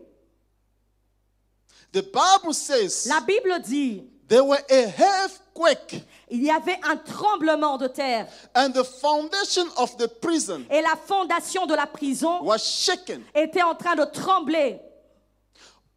the 1.92 2.02
Bible 2.02 2.52
says 2.54 3.06
la 3.08 3.20
Bible 3.20 3.60
dit 3.66 4.04
there 4.28 4.44
were 4.44 4.62
a 4.70 4.92
earthquake 4.98 6.02
il 6.30 6.42
y 6.42 6.50
avait 6.50 6.78
un 6.84 6.96
tremblement 6.96 7.76
de 7.78 7.88
terre 7.88 8.26
and 8.54 8.70
the 8.72 8.84
foundation 8.84 9.66
of 9.76 9.96
the 9.96 10.06
prison 10.20 10.64
et 10.70 10.80
la 10.82 10.94
fondation 10.96 11.66
de 11.66 11.74
la 11.74 11.86
prison 11.86 12.42
was 12.42 12.58
shaken. 12.58 13.22
était 13.34 13.62
en 13.62 13.74
train 13.74 13.96
de 13.96 14.04
trembler. 14.04 14.80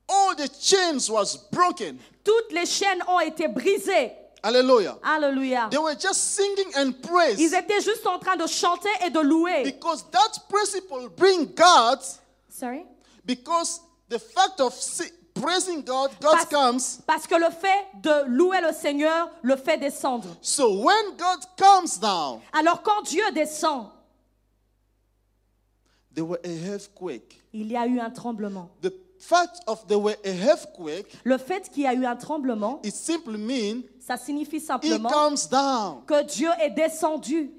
All 0.10 0.36
the 0.36 0.50
chains 0.60 1.10
was 1.10 1.38
broken. 1.52 1.98
Toutes 2.24 2.52
les 2.52 2.66
chaînes 2.66 3.02
ont 3.08 3.22
été 3.22 3.48
brisées. 3.48 4.12
Hallelujah. 4.44 4.98
Alléluia. 5.02 5.70
They 5.72 5.78
were 5.80 5.96
just 5.96 6.36
singing 6.36 6.70
and 6.76 6.92
praise 7.02 7.40
Ils 7.40 7.54
étaient 7.54 7.80
juste 7.80 8.06
en 8.06 8.20
train 8.20 8.36
de 8.36 8.46
chanter 8.46 8.90
et 9.06 9.10
de 9.10 9.22
louer. 9.22 9.64
because 9.64 10.04
that 10.12 10.40
principle 10.50 11.08
bring 11.16 11.46
God 11.56 12.00
Sorry? 12.50 12.84
because 13.26 13.80
the 14.10 14.20
fact 14.20 14.60
of 14.60 14.74
praising 15.44 15.84
God, 15.84 16.12
God 16.22 16.32
Parce, 16.32 16.46
comes. 16.46 16.80
parce 17.06 17.28
que 17.28 17.36
le 17.36 17.50
fait 17.52 17.86
de 18.02 18.26
louer 18.28 18.62
le 18.62 18.72
Seigneur 18.74 19.30
le 19.42 19.56
fait 19.56 19.78
descendre. 19.78 20.28
So 20.42 20.82
when 20.84 21.16
God 21.18 21.40
comes 21.58 22.00
down, 22.00 22.40
Alors 22.54 22.82
quand 22.82 23.02
Dieu 23.04 23.24
descend, 23.34 23.88
there 26.14 26.26
were 26.26 26.40
a 26.44 26.50
earthquake. 26.74 27.42
il 27.54 27.72
y 27.72 27.78
a 27.78 27.86
eu 27.88 28.00
un 28.00 28.10
tremblement. 28.12 28.70
The 28.82 28.92
fact 29.20 29.62
of 29.68 29.86
there 29.88 30.00
were 30.00 30.16
a 30.24 30.30
earthquake, 30.30 31.08
Le 31.24 31.38
fait 31.38 31.70
qu'il 31.70 31.84
y 31.84 31.88
a 31.88 31.94
eu 31.94 32.06
un 32.06 32.16
tremblement, 32.16 32.80
it 32.84 32.94
simply 32.94 33.38
means 33.38 33.84
ça 34.00 34.18
signifie 34.18 34.58
He 34.58 34.62
simplement 34.62 35.10
comes 35.10 35.48
down. 35.50 36.04
que 36.06 36.24
Dieu 36.24 36.50
est 36.62 36.72
descendu. 36.72 37.52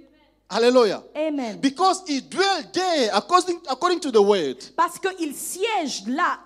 Hallelujah. 0.51 1.03
Amen. 1.17 1.59
Because 1.59 2.03
He 2.07 2.21
dwelt 2.21 2.71
there 2.75 3.11
according, 3.15 3.59
according 3.69 3.99
to 4.01 4.11
the 4.13 4.21
word. 4.21 4.57
Parce 4.77 4.99
qu'il 4.99 5.35
siège 5.35 6.07
là. 6.07 6.39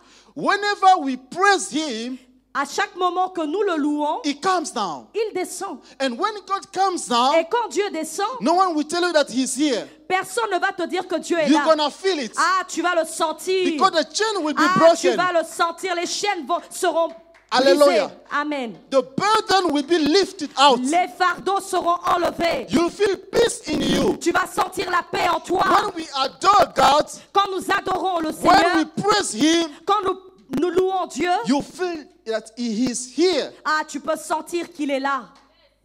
Whenever 0.43 0.99
we 1.03 1.17
praise 1.17 1.69
Him, 1.73 2.17
À 2.55 2.65
chaque 2.65 2.97
moment 2.97 3.29
que 3.29 3.43
nous 3.45 3.63
le 3.63 3.77
louons, 3.77 4.21
He 4.25 4.35
comes 4.41 4.73
down. 4.73 5.07
il 5.15 5.33
descend. 5.35 5.79
And 6.01 6.17
when 6.19 6.33
God 6.47 6.73
comes 6.73 7.07
down, 7.09 7.35
Et 7.35 7.45
quand 7.51 7.69
Dieu 7.71 7.89
descend, 7.91 8.41
no 8.41 8.55
one 8.55 8.75
will 8.75 8.87
tell 8.87 9.03
you 9.03 9.13
that 9.13 9.27
He's 9.31 9.55
here. 9.57 9.87
personne 10.09 10.51
ne 10.51 10.59
va 10.59 10.73
te 10.73 10.87
dire 10.87 11.07
que 11.07 11.17
Dieu 11.19 11.39
est 11.39 11.49
You're 11.49 11.61
là. 11.61 11.65
gonna 11.77 11.91
feel 11.91 12.19
it. 12.21 12.33
Ah, 12.37 12.63
tu 12.67 12.81
vas 12.83 12.95
le 12.95 13.05
sentir. 13.05 13.65
Because 13.73 13.93
the 13.93 14.15
chain 14.15 14.43
will 14.43 14.55
be 14.55 14.61
Ah, 14.63 14.95
tu 14.97 15.11
vas 15.11 15.33
le 15.33 15.45
sentir. 15.45 15.95
Les 15.95 16.07
chaînes 16.07 16.47
vont- 16.47 16.61
seront 16.71 17.11
Alléluia. 17.51 18.11
Amen. 18.31 18.75
The 18.91 19.01
burden 19.03 19.73
will 19.73 19.83
be 19.85 19.97
lifted 19.99 20.51
out. 20.61 20.81
Les 20.83 21.09
fardeaux 21.17 21.61
seront 21.61 21.97
enlevés. 22.07 22.67
You'll 22.69 22.91
feel 22.91 23.17
peace 23.33 23.63
in 23.69 23.81
you. 23.81 24.17
Tu 24.19 24.33
vas 24.33 24.47
sentir 24.47 24.91
la 24.91 25.03
paix 25.03 25.29
en 25.31 25.41
toi. 25.41 25.63
When 25.65 25.95
we 25.97 26.07
adore 26.15 26.73
God, 26.77 27.07
Quand 27.33 27.51
nous 27.51 27.65
adorons 27.71 28.21
le 28.21 28.29
when 28.29 28.35
Seigneur, 28.35 28.77
we 28.77 29.03
praise 29.03 29.35
Him, 29.35 29.71
quand 29.87 30.03
nous, 30.05 30.19
nous 30.49 30.71
louons 30.71 31.07
Dieu, 31.07 31.31
you 31.47 31.61
feel 31.63 32.05
that 32.27 32.51
He 32.57 32.91
is 32.91 33.13
here. 33.17 33.53
ah, 33.65 33.83
tu 33.87 34.01
peux 34.01 34.17
sentir 34.17 34.73
qu'il 34.73 34.91
est 34.91 35.01
là. 35.01 35.25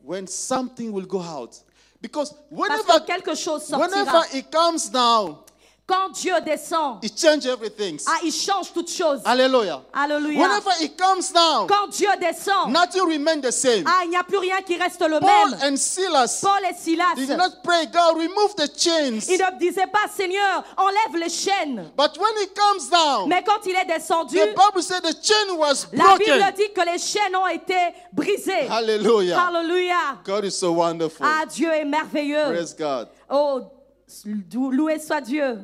When 0.03 0.27
something 0.27 0.91
will 0.91 1.05
go 1.05 1.21
out. 1.21 1.55
Because 2.01 2.31
Parce 2.33 2.51
whenever, 2.51 2.99
que 2.99 3.05
quelque 3.05 3.35
chose 3.35 3.69
whenever 3.71 4.05
sortira. 4.05 4.25
He 4.33 4.43
comes 4.43 4.89
down, 4.89 5.37
Quand 5.85 6.11
Dieu 6.13 6.33
descend, 6.45 6.99
He 7.03 7.09
changes 7.09 7.45
everything. 7.45 7.99
ah, 8.07 8.19
il 8.23 8.31
change 8.31 8.71
toutes 8.73 8.89
choses. 8.89 9.19
Hallelujah. 9.25 9.81
Alléluia. 9.93 10.39
Whenever 10.39 10.71
He 10.79 10.87
comes 10.95 11.29
down, 11.33 11.67
Quand 11.67 11.89
Dieu 11.89 12.07
descend, 12.21 12.71
nothing 12.71 13.01
remains 13.05 13.41
the 13.41 13.51
same. 13.51 13.83
ah, 13.85 14.01
il 14.05 14.11
n'y 14.11 14.15
a 14.15 14.23
plus 14.23 14.37
rien 14.37 14.61
qui 14.61 14.77
reste 14.77 15.01
le 15.01 15.19
Paul 15.19 15.51
même. 15.51 15.73
and 15.73 15.75
Silas 15.77 16.39
Paul 16.41 16.61
et 16.69 16.73
Silas, 16.73 17.15
did 17.15 17.29
not 17.37 17.61
pray, 17.65 17.85
God, 17.87 18.15
remove 18.15 18.55
the 18.55 18.69
chains. 18.77 19.27
ils 19.27 19.37
ne 19.37 19.59
disaient 19.59 19.87
pas, 19.91 20.07
Seigneur, 20.15 20.63
enlève 20.77 21.19
les 21.21 21.29
chaînes. 21.29 21.91
But 21.97 22.17
when 22.17 22.31
He 22.41 22.47
comes 22.55 22.89
down, 22.89 23.27
Mais 23.27 23.43
quand 23.43 23.65
il 23.65 23.75
est 23.75 23.85
descendu, 23.85 24.37
the 24.37 24.55
Bible 24.55 24.81
said 24.81 25.03
the 25.03 25.15
chain 25.21 25.57
was 25.57 25.87
la 25.91 26.15
Bible 26.17 26.39
broken. 26.39 26.53
dit 26.55 26.71
que 26.73 26.81
les 26.89 26.97
chaînes 26.97 27.35
ont 27.35 27.47
été 27.47 27.75
brisées. 28.13 28.69
Hallelujah. 28.69 29.47
Alléluia. 29.47 30.17
God 30.23 30.45
is 30.45 30.51
so 30.57 30.71
wonderful. 30.71 31.25
Ah, 31.29 31.45
Dieu 31.45 31.69
est 31.73 31.83
merveilleux. 31.83 32.53
Praise 32.53 32.73
God. 32.73 33.09
Oh, 33.29 33.61
loué 34.55 34.99
soit 34.99 35.21
Dieu. 35.21 35.59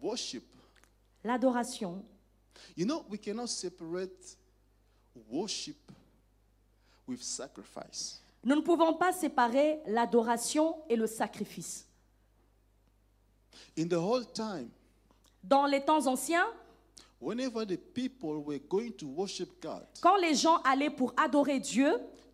Worship. 0.00 0.44
L'adoration. 1.24 2.04
You 2.76 2.86
know, 2.86 3.04
we 3.08 3.18
cannot 3.18 3.48
separate 3.48 4.36
worship 5.28 5.76
with 7.06 7.22
sacrifice. 7.22 8.20
Nous 8.44 8.56
ne 8.56 8.60
pouvons 8.60 8.94
pas 8.94 9.12
séparer 9.12 9.80
l'adoration 9.86 10.76
et 10.88 10.96
le 10.96 11.06
sacrifice. 11.06 11.86
In 13.78 13.86
the 13.86 13.94
whole 13.94 14.24
time, 14.32 14.70
Dans 15.44 15.66
les 15.66 15.84
temps 15.84 16.06
anciens, 16.06 16.46
whenever 17.20 17.64
the 17.64 17.76
people 17.76 18.42
were 18.44 18.60
going 18.68 18.92
to 18.92 19.06
worship 19.06 19.60
God, 19.60 19.86
quand 20.00 20.16
les 20.16 20.34
gens 20.34 20.60
allaient 20.62 20.90
pour 20.90 21.12
adorer 21.16 21.58
Dieu, 21.60 21.92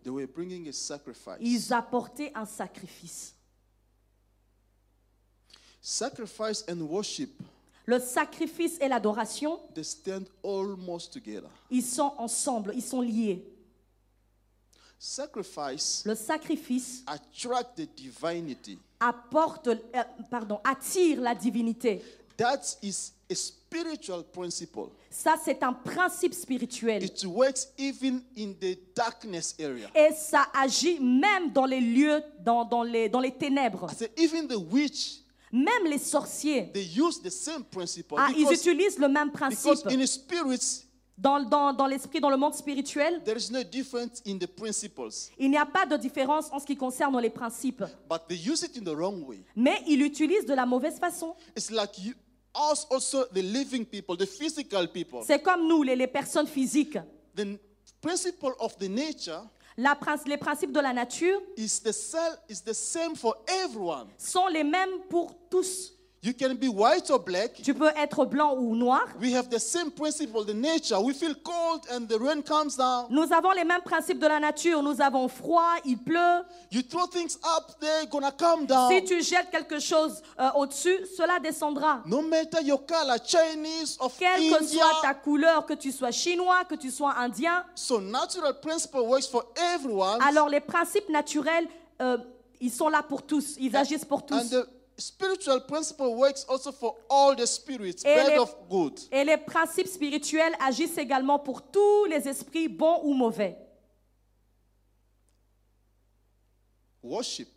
they 0.08 0.14
were 0.14 0.26
bringing 0.26 0.66
a 0.68 0.72
sacrifice. 0.72 1.36
ils 1.40 1.70
apportaient 1.70 2.32
un 2.34 2.46
sacrifice. 2.46 3.34
Sacrifice 5.82 6.64
and 6.68 6.80
worship, 6.80 7.30
Le 7.86 7.98
sacrifice 8.00 8.78
et 8.80 8.88
l'adoration, 8.88 9.58
they 9.74 9.84
stand 9.84 10.26
almost 10.42 11.12
together. 11.12 11.48
ils 11.70 11.82
sont 11.84 12.12
ensemble, 12.16 12.72
ils 12.74 12.82
sont 12.82 13.02
liés. 13.02 13.44
Sacrifice 14.98 16.02
Le 16.06 16.14
sacrifice 16.14 17.02
attract 17.06 17.76
the 17.76 17.86
divinity. 17.94 18.78
apporte, 19.00 19.68
euh, 19.68 19.76
pardon, 20.30 20.58
attire 20.64 21.20
la 21.20 21.34
divinité. 21.34 22.02
That 22.38 22.62
is 22.82 23.12
a 23.30 23.34
spiritual 23.34 24.24
principle. 24.32 24.90
Ça, 25.10 25.36
c'est 25.42 25.62
un 25.62 25.72
principe 25.72 26.34
spirituel. 26.34 27.02
It 27.04 27.24
works 27.24 27.68
even 27.78 28.22
in 28.36 28.52
the 28.60 28.78
darkness 28.94 29.54
area. 29.60 29.88
Et 29.94 30.12
ça 30.14 30.46
agit 30.54 30.98
même 31.00 31.52
dans 31.52 31.66
les 31.66 31.80
lieux, 31.80 32.22
dans, 32.40 32.64
dans 32.64 32.82
les, 32.82 33.08
dans 33.08 33.20
les 33.20 33.32
ténèbres. 33.32 33.88
I 33.90 33.94
say 33.94 34.10
even 34.16 34.46
the 34.48 34.56
witch, 34.56 35.22
Même 35.50 35.86
les 35.86 35.98
sorciers, 35.98 36.70
they 36.74 36.84
use 36.84 37.22
the 37.22 37.30
same 37.30 37.64
principle 37.64 38.16
ah, 38.18 38.28
ils 38.36 38.44
because, 38.44 38.60
utilisent 38.60 38.98
le 38.98 39.08
même 39.08 39.30
because 39.30 39.56
principe. 39.82 39.86
in 39.90 39.98
the 39.98 40.06
spirits 40.06 40.84
Dans, 41.16 41.40
dans, 41.40 41.72
dans 41.72 41.86
l'esprit, 41.86 42.20
dans 42.20 42.30
le 42.30 42.36
monde 42.36 42.54
spirituel, 42.54 43.20
there 43.24 43.36
is 43.36 43.50
no 43.50 43.64
difference 43.64 44.22
in 44.24 44.38
the 44.38 44.46
principles, 44.46 45.08
il 45.38 45.50
n'y 45.50 45.56
a 45.56 45.66
pas 45.66 45.84
de 45.84 45.96
différence 45.96 46.46
en 46.52 46.60
ce 46.60 46.66
qui 46.66 46.76
concerne 46.76 47.18
les 47.20 47.30
principes. 47.30 47.82
but 48.08 48.20
they 48.28 48.36
use 48.36 48.62
it 48.62 48.76
in 48.76 48.84
the 48.84 48.94
wrong 48.94 49.24
way. 49.26 49.42
Mais 49.56 49.82
ils 49.88 49.98
l'utilisent 49.98 50.46
de 50.46 50.54
la 50.54 50.64
mauvaise 50.66 50.98
façon. 51.00 51.34
It's 51.56 51.70
like 51.70 51.98
you, 51.98 52.12
us 52.54 52.86
also 52.90 53.26
the 53.32 53.42
living 53.42 53.84
people, 53.84 54.16
the 54.16 54.26
physical 54.26 54.88
people. 54.88 55.22
C'est 55.24 55.42
comme 55.42 55.66
nous, 55.68 55.82
les, 55.82 55.96
les 55.96 56.06
personnes 56.06 56.46
physiques. 56.46 56.98
The 57.34 57.58
principle 58.00 58.54
of 58.60 58.76
the 58.78 58.88
nature 58.88 59.42
La 59.80 59.96
les 60.26 60.36
principes 60.36 60.72
de 60.72 60.80
la 60.80 60.92
nature 60.92 61.40
is 61.56 61.80
the 61.80 61.92
cell 61.92 62.36
is 62.48 62.60
the 62.62 62.74
same 62.74 63.14
for 63.14 63.36
everyone. 63.46 64.08
sont 64.18 64.48
les 64.48 64.64
mêmes 64.64 65.02
pour 65.08 65.32
tous. 65.48 65.92
You 66.20 66.32
can 66.34 66.54
be 66.54 66.66
white 66.66 67.08
or 67.10 67.20
black. 67.20 67.54
Tu 67.62 67.72
peux 67.72 67.90
être 67.96 68.24
blanc 68.24 68.56
ou 68.58 68.74
noir. 68.74 69.04
We 69.20 69.34
have 69.36 69.48
the 69.50 69.58
same 69.60 69.92
principle, 69.92 70.44
the 70.44 70.52
nature. 70.52 70.98
We 71.00 71.14
feel 71.14 71.32
cold 71.44 71.86
and 71.92 72.08
the 72.08 72.18
rain 72.18 72.42
comes 72.42 72.76
down. 72.76 73.06
Nous 73.10 73.32
avons 73.32 73.52
les 73.52 73.62
mêmes 73.62 73.82
principes 73.84 74.18
de 74.18 74.26
la 74.26 74.40
nature. 74.40 74.82
Nous 74.82 75.00
avons 75.00 75.28
froid, 75.28 75.76
il 75.84 75.96
pleut. 75.96 76.42
You 76.72 76.82
throw 76.82 77.06
things 77.06 77.38
up, 77.56 77.78
they're 77.80 78.06
gonna 78.10 78.32
come 78.32 78.66
down. 78.66 78.90
Si 78.90 79.04
tu 79.04 79.22
jettes 79.22 79.48
quelque 79.52 79.78
chose 79.78 80.20
euh, 80.40 80.50
au-dessus, 80.56 81.06
cela 81.16 81.38
descendra. 81.38 82.02
No 82.04 82.20
matter 82.20 82.64
your 82.64 82.84
color, 82.84 83.16
Chinese 83.24 83.96
or 84.00 84.10
Quelle 84.18 84.40
que 84.40 84.60
India. 84.60 84.82
soit 84.82 85.00
ta 85.02 85.14
couleur, 85.14 85.64
que 85.66 85.74
tu 85.74 85.92
sois 85.92 86.10
chinois, 86.10 86.64
que 86.68 86.74
tu 86.74 86.90
sois 86.90 87.14
indien, 87.16 87.64
So 87.76 88.00
natural 88.00 88.58
principle 88.60 89.02
works 89.02 89.28
for 89.28 89.44
everyone. 89.72 90.20
alors 90.20 90.48
les 90.48 90.60
principes 90.60 91.08
naturels, 91.10 91.68
euh, 92.02 92.18
ils 92.60 92.72
sont 92.72 92.88
là 92.88 93.04
pour 93.04 93.22
tous. 93.22 93.54
Ils 93.60 93.76
agissent 93.76 94.04
pour 94.04 94.26
tous. 94.26 94.52
Spiritual 95.00 95.60
principle 95.60 96.16
works 96.16 96.44
also 96.48 96.72
for 96.72 96.96
all 97.08 97.36
the 97.36 97.46
spirits, 97.46 98.02
Et 98.04 98.24
les- 98.30 98.38
of 98.38 98.52
good. 98.68 98.98
Et 99.12 99.22
les 99.24 99.36
principes 99.36 99.86
spirituels 99.86 100.54
agissent 100.60 100.98
également 100.98 101.38
pour 101.38 101.62
tous 101.62 102.06
les 102.06 102.26
esprits, 102.26 102.66
bons 102.68 103.00
ou 103.04 103.14
mauvais. 103.14 103.56
Worship 107.02 107.48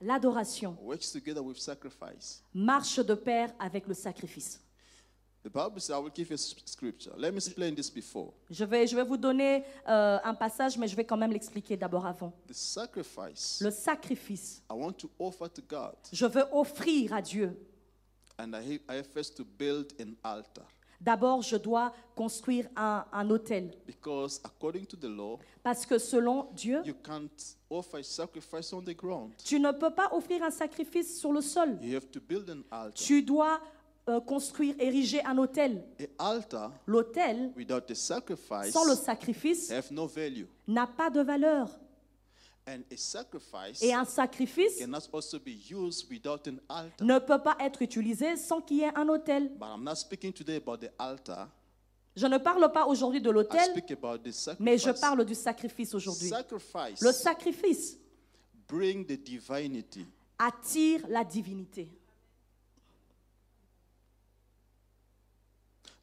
L'adoration 0.00 0.74
works 0.82 1.12
together 1.12 1.42
with 1.42 1.58
sacrifice. 1.58 2.42
marche 2.54 2.98
de 2.98 3.14
pair 3.14 3.52
avec 3.58 3.86
le 3.86 3.92
sacrifice. 3.94 4.58
The 5.42 5.48
Bible 5.48 5.80
says, 5.80 5.96
I 5.96 5.98
will 5.98 6.10
give 6.10 6.30
you 6.30 6.36
scripture. 6.36 7.12
Let 7.16 7.30
me 7.32 7.38
explain 7.38 7.74
this 7.74 7.88
before. 7.90 8.34
Je 8.50 8.62
vais, 8.64 8.86
je 8.86 8.94
vais 8.94 9.04
vous 9.04 9.16
donner 9.16 9.64
euh, 9.88 10.18
un 10.22 10.34
passage, 10.34 10.76
mais 10.76 10.86
je 10.86 10.94
vais 10.94 11.04
quand 11.04 11.16
même 11.16 11.32
l'expliquer 11.32 11.78
d'abord 11.78 12.04
avant. 12.04 12.32
The 12.46 12.52
sacrifice 12.52 13.60
Le 13.62 13.70
sacrifice, 13.70 14.62
I 14.70 14.74
want 14.74 14.92
to 14.98 15.10
offer 15.18 15.48
to 15.48 15.62
God, 15.66 15.94
je 16.12 16.26
veux 16.26 16.44
offrir 16.52 17.14
à 17.14 17.22
Dieu. 17.22 17.56
and 18.38 18.52
I, 18.54 19.02
first 19.02 19.36
to 19.38 19.44
build 19.44 19.92
an 20.00 20.14
altar. 20.22 20.64
D'abord, 21.00 21.40
je 21.40 21.56
dois 21.56 21.94
construire 22.14 22.68
un, 22.76 23.06
un 23.10 23.30
autel. 23.30 23.70
Because 23.86 24.38
according 24.44 24.84
to 24.84 24.96
the 24.98 25.08
law, 25.08 25.38
Parce 25.62 25.86
que 25.86 25.96
selon 25.98 26.48
Dieu, 26.52 26.82
you 26.84 26.92
can't 27.02 27.56
offer 27.70 28.00
a 28.00 28.02
sacrifice 28.02 28.70
on 28.74 28.82
the 28.82 28.94
ground. 28.94 29.32
tu 29.42 29.58
ne 29.58 29.72
peux 29.72 29.94
pas 29.94 30.10
offrir 30.12 30.42
un 30.42 30.50
sacrifice 30.50 31.18
sur 31.18 31.32
le 31.32 31.40
sol. 31.40 31.78
You 31.80 31.96
have 31.96 32.10
to 32.10 32.20
build 32.20 32.50
an 32.50 32.62
altar. 32.70 32.92
Tu 32.92 33.22
dois 33.22 33.58
euh, 34.08 34.20
construire, 34.20 34.74
ériger 34.78 35.22
un 35.24 35.38
autel. 35.38 35.84
L'autel, 36.86 37.52
without 37.56 37.90
a 37.90 37.94
sacrifice 37.94 38.72
sans 38.72 38.84
le 38.84 38.94
sacrifice, 38.94 39.70
have 39.70 39.90
no 39.92 40.06
value. 40.06 40.46
n'a 40.66 40.86
pas 40.86 41.10
de 41.10 41.20
valeur. 41.20 41.68
And 42.68 42.82
a 42.92 42.96
sacrifice 42.96 43.82
Et 43.82 43.92
un 43.92 44.04
sacrifice 44.04 44.80
also 45.12 45.38
be 45.38 45.56
used 45.70 46.08
without 46.10 46.46
an 46.46 46.58
altar. 46.68 47.06
ne 47.06 47.18
peut 47.18 47.42
pas 47.42 47.56
être 47.60 47.82
utilisé 47.82 48.36
sans 48.36 48.60
qu'il 48.60 48.78
y 48.78 48.82
ait 48.82 48.96
un 48.96 49.08
autel. 49.08 49.48
But 49.58 49.66
I'm 49.76 49.82
not 49.82 49.96
speaking 49.96 50.32
today 50.32 50.56
about 50.56 50.78
the 50.78 50.90
altar. 50.98 51.48
Je 52.16 52.26
ne 52.26 52.38
parle 52.38 52.70
pas 52.72 52.86
aujourd'hui 52.86 53.20
de 53.20 53.30
l'autel, 53.30 53.70
mais 54.58 54.76
je 54.78 54.90
parle 54.90 55.24
du 55.24 55.34
sacrifice 55.34 55.94
aujourd'hui. 55.94 56.28
Sacrifice 56.28 57.00
Le 57.00 57.12
sacrifice 57.12 57.96
bring 58.68 59.06
the 59.06 59.12
divinity. 59.22 60.06
attire 60.38 61.06
la 61.08 61.24
divinité. 61.24 61.88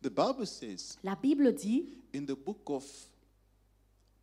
The 0.01 0.09
Bible 0.09 0.45
says 0.45 0.97
La 1.03 1.15
Bible 1.15 1.51
dit 1.53 1.97
in 2.13 2.25
the 2.25 2.35
book 2.35 2.69
of 2.69 2.85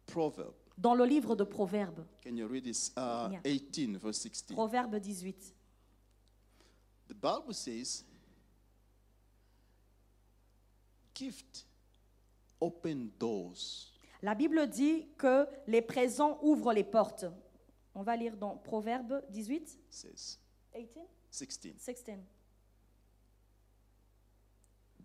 Proverbs, 0.06 0.54
dans 0.78 0.94
le 0.94 1.04
livre 1.04 1.34
de 1.36 1.44
Proverbes, 1.44 2.04
can 2.22 2.36
you 2.36 2.46
read 2.46 2.64
this? 2.64 2.92
Uh, 2.96 3.28
Yeah. 3.30 3.40
18, 3.44 3.96
verse 3.98 4.18
16. 4.18 4.54
Proverbe 4.54 4.96
18, 5.00 5.54
The 7.08 7.14
Bible 7.14 7.52
says, 7.54 8.04
gift 11.14 11.66
open 12.60 13.10
doors. 13.18 13.92
la 14.22 14.34
Bible 14.34 14.66
dit 14.68 15.06
que 15.18 15.46
les 15.66 15.82
présents 15.82 16.38
ouvrent 16.42 16.72
les 16.72 16.84
portes. 16.84 17.26
On 17.94 18.02
va 18.02 18.16
lire 18.16 18.36
dans 18.36 18.56
Proverbe 18.56 19.22
18, 19.30 19.78
Says 19.90 20.38
18, 20.74 21.00
16. 21.30 21.74
16. 21.78 22.18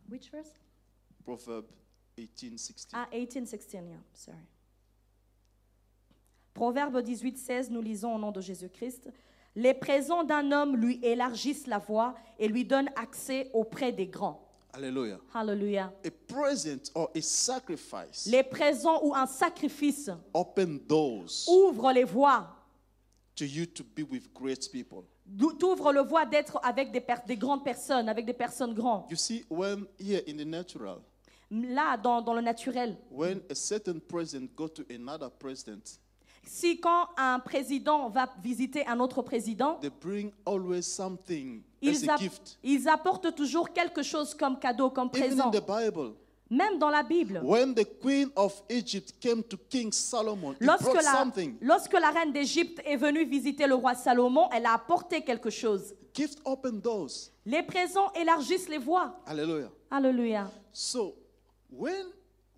Which 0.09 0.29
verse? 0.31 0.51
Proverb 1.23 1.65
18, 2.17 2.57
16. 2.57 2.87
Ah, 2.93 3.07
18, 3.11 3.45
16, 3.45 3.73
yeah, 3.73 3.97
sorry. 4.13 4.37
Proverbe 6.53 7.01
18, 7.01 7.37
16, 7.37 7.69
nous 7.69 7.81
lisons 7.81 8.15
au 8.15 8.19
nom 8.19 8.31
de 8.31 8.41
Jésus-Christ. 8.41 9.09
Les 9.55 9.73
présents 9.73 10.23
d'un 10.23 10.51
homme 10.51 10.75
lui 10.75 10.99
élargissent 11.03 11.67
la 11.67 11.77
voie 11.77 12.15
et 12.37 12.47
lui 12.47 12.65
donnent 12.65 12.89
accès 12.95 13.49
auprès 13.53 13.91
des 13.91 14.07
grands. 14.07 14.45
Hallelujah. 14.73 15.19
Alléluia. 15.33 15.91
A 16.05 16.11
present 16.27 16.91
or 16.93 17.09
a 17.15 17.21
sacrifice 17.21 18.27
Les 18.27 18.43
présents 18.43 19.03
ou 19.03 19.15
un 19.15 19.25
sacrifice 19.25 20.11
open 20.33 20.79
doors 20.79 21.47
ouvrent 21.47 21.91
les 21.91 22.03
voies, 22.03 22.47
to 23.35 23.45
you 23.45 23.65
to 23.65 23.83
be 23.83 24.03
with 24.09 24.31
great 24.33 24.69
people. 24.71 25.05
T'ouvrent 25.59 25.91
le 25.93 26.01
voie 26.01 26.25
d'être 26.25 26.59
avec 26.63 26.91
des, 26.91 27.03
des 27.27 27.37
grandes 27.37 27.63
personnes, 27.63 28.09
avec 28.09 28.25
des 28.25 28.33
personnes 28.33 28.73
grandes. 28.73 29.03
You 29.09 29.17
see, 29.17 29.45
when 29.49 29.85
here 29.99 30.21
in 30.27 30.37
the 30.37 30.45
natural, 30.45 30.99
Là, 31.51 31.97
dans, 31.97 32.21
dans 32.21 32.33
le 32.35 32.41
naturel, 32.41 32.95
when 33.11 33.41
a 33.49 33.55
certain 33.55 33.99
president 33.99 34.49
go 34.55 34.67
to 34.67 34.83
another 34.93 35.31
president, 35.31 35.99
si 36.43 36.79
quand 36.79 37.07
un 37.17 37.39
président 37.39 38.07
va 38.09 38.29
visiter 38.43 38.85
un 38.85 38.99
autre 38.99 39.23
président, 39.23 39.75
they 39.81 39.89
bring 39.89 40.31
always 40.45 40.83
something 40.83 41.61
as 41.81 41.87
ils, 41.87 42.09
a 42.09 42.13
app- 42.13 42.19
gift. 42.21 42.59
ils 42.63 42.87
apportent 42.87 43.33
toujours 43.35 43.73
quelque 43.73 44.03
chose 44.03 44.35
comme 44.35 44.59
cadeau, 44.59 44.91
comme 44.91 45.09
Even 45.13 45.27
présent. 45.27 45.47
in 45.47 45.59
the 45.59 45.65
Bible, 45.65 46.13
Même 46.49 46.79
dans 46.79 46.89
la 46.89 47.03
Bible. 47.03 47.41
when 47.43 47.75
the 47.75 47.85
queen 48.01 48.31
of 48.35 48.59
Egypt 48.69 49.13
came 49.19 49.43
to 49.43 49.55
King 49.69 49.91
Solomon, 49.91 50.55
he 50.59 50.65
Lorsque 50.65 50.83
brought 50.83 51.03
la, 51.03 51.13
something. 51.13 51.55
lorsque 51.61 51.93
la 51.93 52.09
reine 52.09 52.31
d'Égypte 52.33 52.81
est 52.85 52.95
venue 52.97 53.23
visiter 53.25 53.67
le 53.67 53.75
roi 53.75 53.93
Salomon, 53.93 54.49
elle 54.51 54.65
a 54.65 54.73
apporté 54.73 55.21
quelque 55.21 55.49
chose. 55.51 55.93
Gift 56.13 56.39
open 56.45 56.81
doors. 56.81 57.11
Les 57.45 57.61
présents 57.61 58.11
élargissent 58.13 58.67
les 58.67 58.79
voies. 58.79 59.15
Alléluia. 59.91 60.49
So, 60.73 61.15
when 61.71 62.07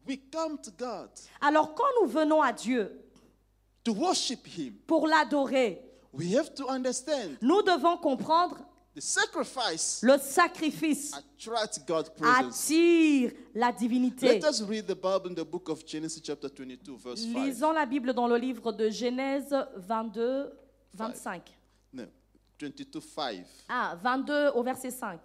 we 0.07 0.17
come 0.31 0.57
to 0.61 0.71
God 0.71 1.09
Alors 1.41 1.75
quand 1.75 1.83
nous 2.01 2.07
venons 2.07 2.41
à 2.41 2.53
Dieu 2.53 2.91
to 3.83 3.93
worship 3.93 4.47
Him, 4.47 4.75
pour 4.87 5.05
l'adorer, 5.07 5.81
we 6.13 6.33
have 6.35 6.53
to 6.55 6.69
understand 6.69 7.37
nous 7.41 7.61
devons 7.61 7.97
comprendre 7.97 8.57
the 8.93 9.01
sacrifice 9.01 10.01
le 10.03 10.17
sacrifice 10.17 11.13
attire 12.23 13.31
la 13.53 13.71
divinité. 13.71 14.39
Let 14.39 14.49
us 14.49 14.61
read 14.61 14.85
the 14.85 14.95
Bible 14.95 15.31
in 15.31 15.35
the 15.35 15.45
book 15.45 15.69
of 15.69 15.85
Genesis, 15.85 16.21
chapter 16.21 16.49
22, 16.49 16.95
verse 16.97 17.21
5. 17.21 17.45
Lisons 17.45 17.71
la 17.71 17.85
Bible 17.85 18.13
dans 18.13 18.27
le 18.27 18.37
livre 18.37 18.71
de 18.71 18.89
Genèse 18.89 19.55
22, 19.77 20.51
25. 20.93 21.51
No, 21.93 22.03
22, 22.59 22.99
5. 22.99 23.45
Ah, 23.69 23.95
22 24.01 24.49
au 24.55 24.63
verset 24.63 24.91
5. 24.91 25.19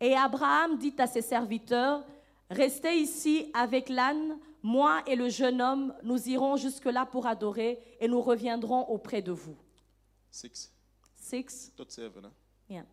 Et 0.00 0.14
Abraham 0.14 0.78
dit 0.78 0.94
à 0.98 1.06
ses 1.06 1.22
serviteurs, 1.22 2.04
Restez 2.48 2.94
ici 2.94 3.50
avec 3.54 3.88
l'âne, 3.88 4.38
moi 4.62 5.02
et 5.06 5.16
le 5.16 5.28
jeune 5.28 5.60
homme, 5.60 5.92
nous 6.04 6.28
irons 6.28 6.56
jusque-là 6.56 7.04
pour 7.04 7.26
adorer 7.26 7.80
et 7.98 8.06
nous 8.06 8.20
reviendrons 8.20 8.82
auprès 8.88 9.20
de 9.20 9.32
vous. 9.32 9.56
6, 10.36 10.70
6. 11.16 11.72
not 11.78 11.90
7. 11.90 12.12
Huh? 12.22 12.28
Bien. 12.68 12.86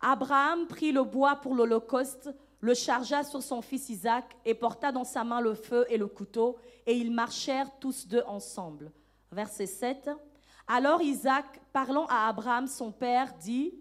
Abraham 0.00 0.66
prit 0.66 0.92
le 0.92 1.02
bois 1.02 1.36
pour 1.36 1.54
l'Holocauste, 1.54 2.28
le 2.60 2.74
chargea 2.74 3.24
sur 3.24 3.42
son 3.42 3.62
fils 3.62 3.88
Isaac 3.88 4.36
et 4.44 4.54
porta 4.54 4.92
dans 4.92 5.04
sa 5.04 5.24
main 5.24 5.40
le 5.40 5.54
feu 5.54 5.86
et 5.88 5.96
le 5.96 6.06
couteau, 6.06 6.58
et 6.86 6.94
ils 6.94 7.10
marchèrent 7.10 7.70
tous 7.80 8.06
deux 8.06 8.22
ensemble. 8.26 8.92
Verset 9.32 9.66
7. 9.66 10.10
Alors 10.66 11.00
Isaac, 11.00 11.46
parlant 11.72 12.06
à 12.06 12.28
Abraham 12.28 12.66
son 12.66 12.92
père, 12.92 13.32
dit, 13.38 13.72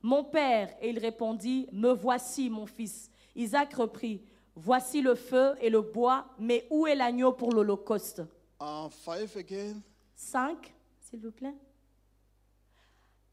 Mon 0.00 0.22
père, 0.22 0.74
et 0.80 0.90
il 0.90 0.98
répondit, 1.00 1.68
Me 1.72 1.90
voici, 1.90 2.50
mon 2.50 2.66
fils. 2.66 3.10
Isaac 3.34 3.74
reprit, 3.74 4.22
Voici 4.54 5.02
le 5.02 5.16
feu 5.16 5.54
et 5.60 5.70
le 5.70 5.80
bois, 5.80 6.26
mais 6.38 6.66
où 6.70 6.86
est 6.86 6.94
l'agneau 6.94 7.32
pour 7.32 7.52
l'Holocauste? 7.52 8.22
Uh, 8.60 8.88
5 8.90 9.36
again. 9.36 9.82
5, 10.18 10.74
s'il 11.00 11.20
vous 11.20 11.30
plaît. 11.30 11.54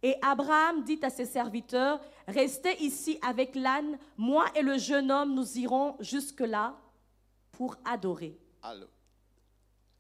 Et 0.04 0.16
Abraham 0.22 0.84
dit 0.84 1.00
à 1.02 1.10
ses 1.10 1.26
serviteurs, 1.26 2.00
Restez 2.28 2.80
ici 2.84 3.18
avec 3.22 3.56
l'âne, 3.56 3.98
moi 4.18 4.46
et 4.56 4.62
le 4.62 4.78
jeune 4.78 5.12
homme, 5.12 5.34
nous 5.34 5.58
irons 5.58 5.96
jusque-là 6.00 6.76
pour 7.52 7.76
adorer. 7.84 8.38
Hello. 8.64 8.86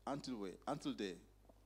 Until 0.05 0.95
there. 0.95 1.15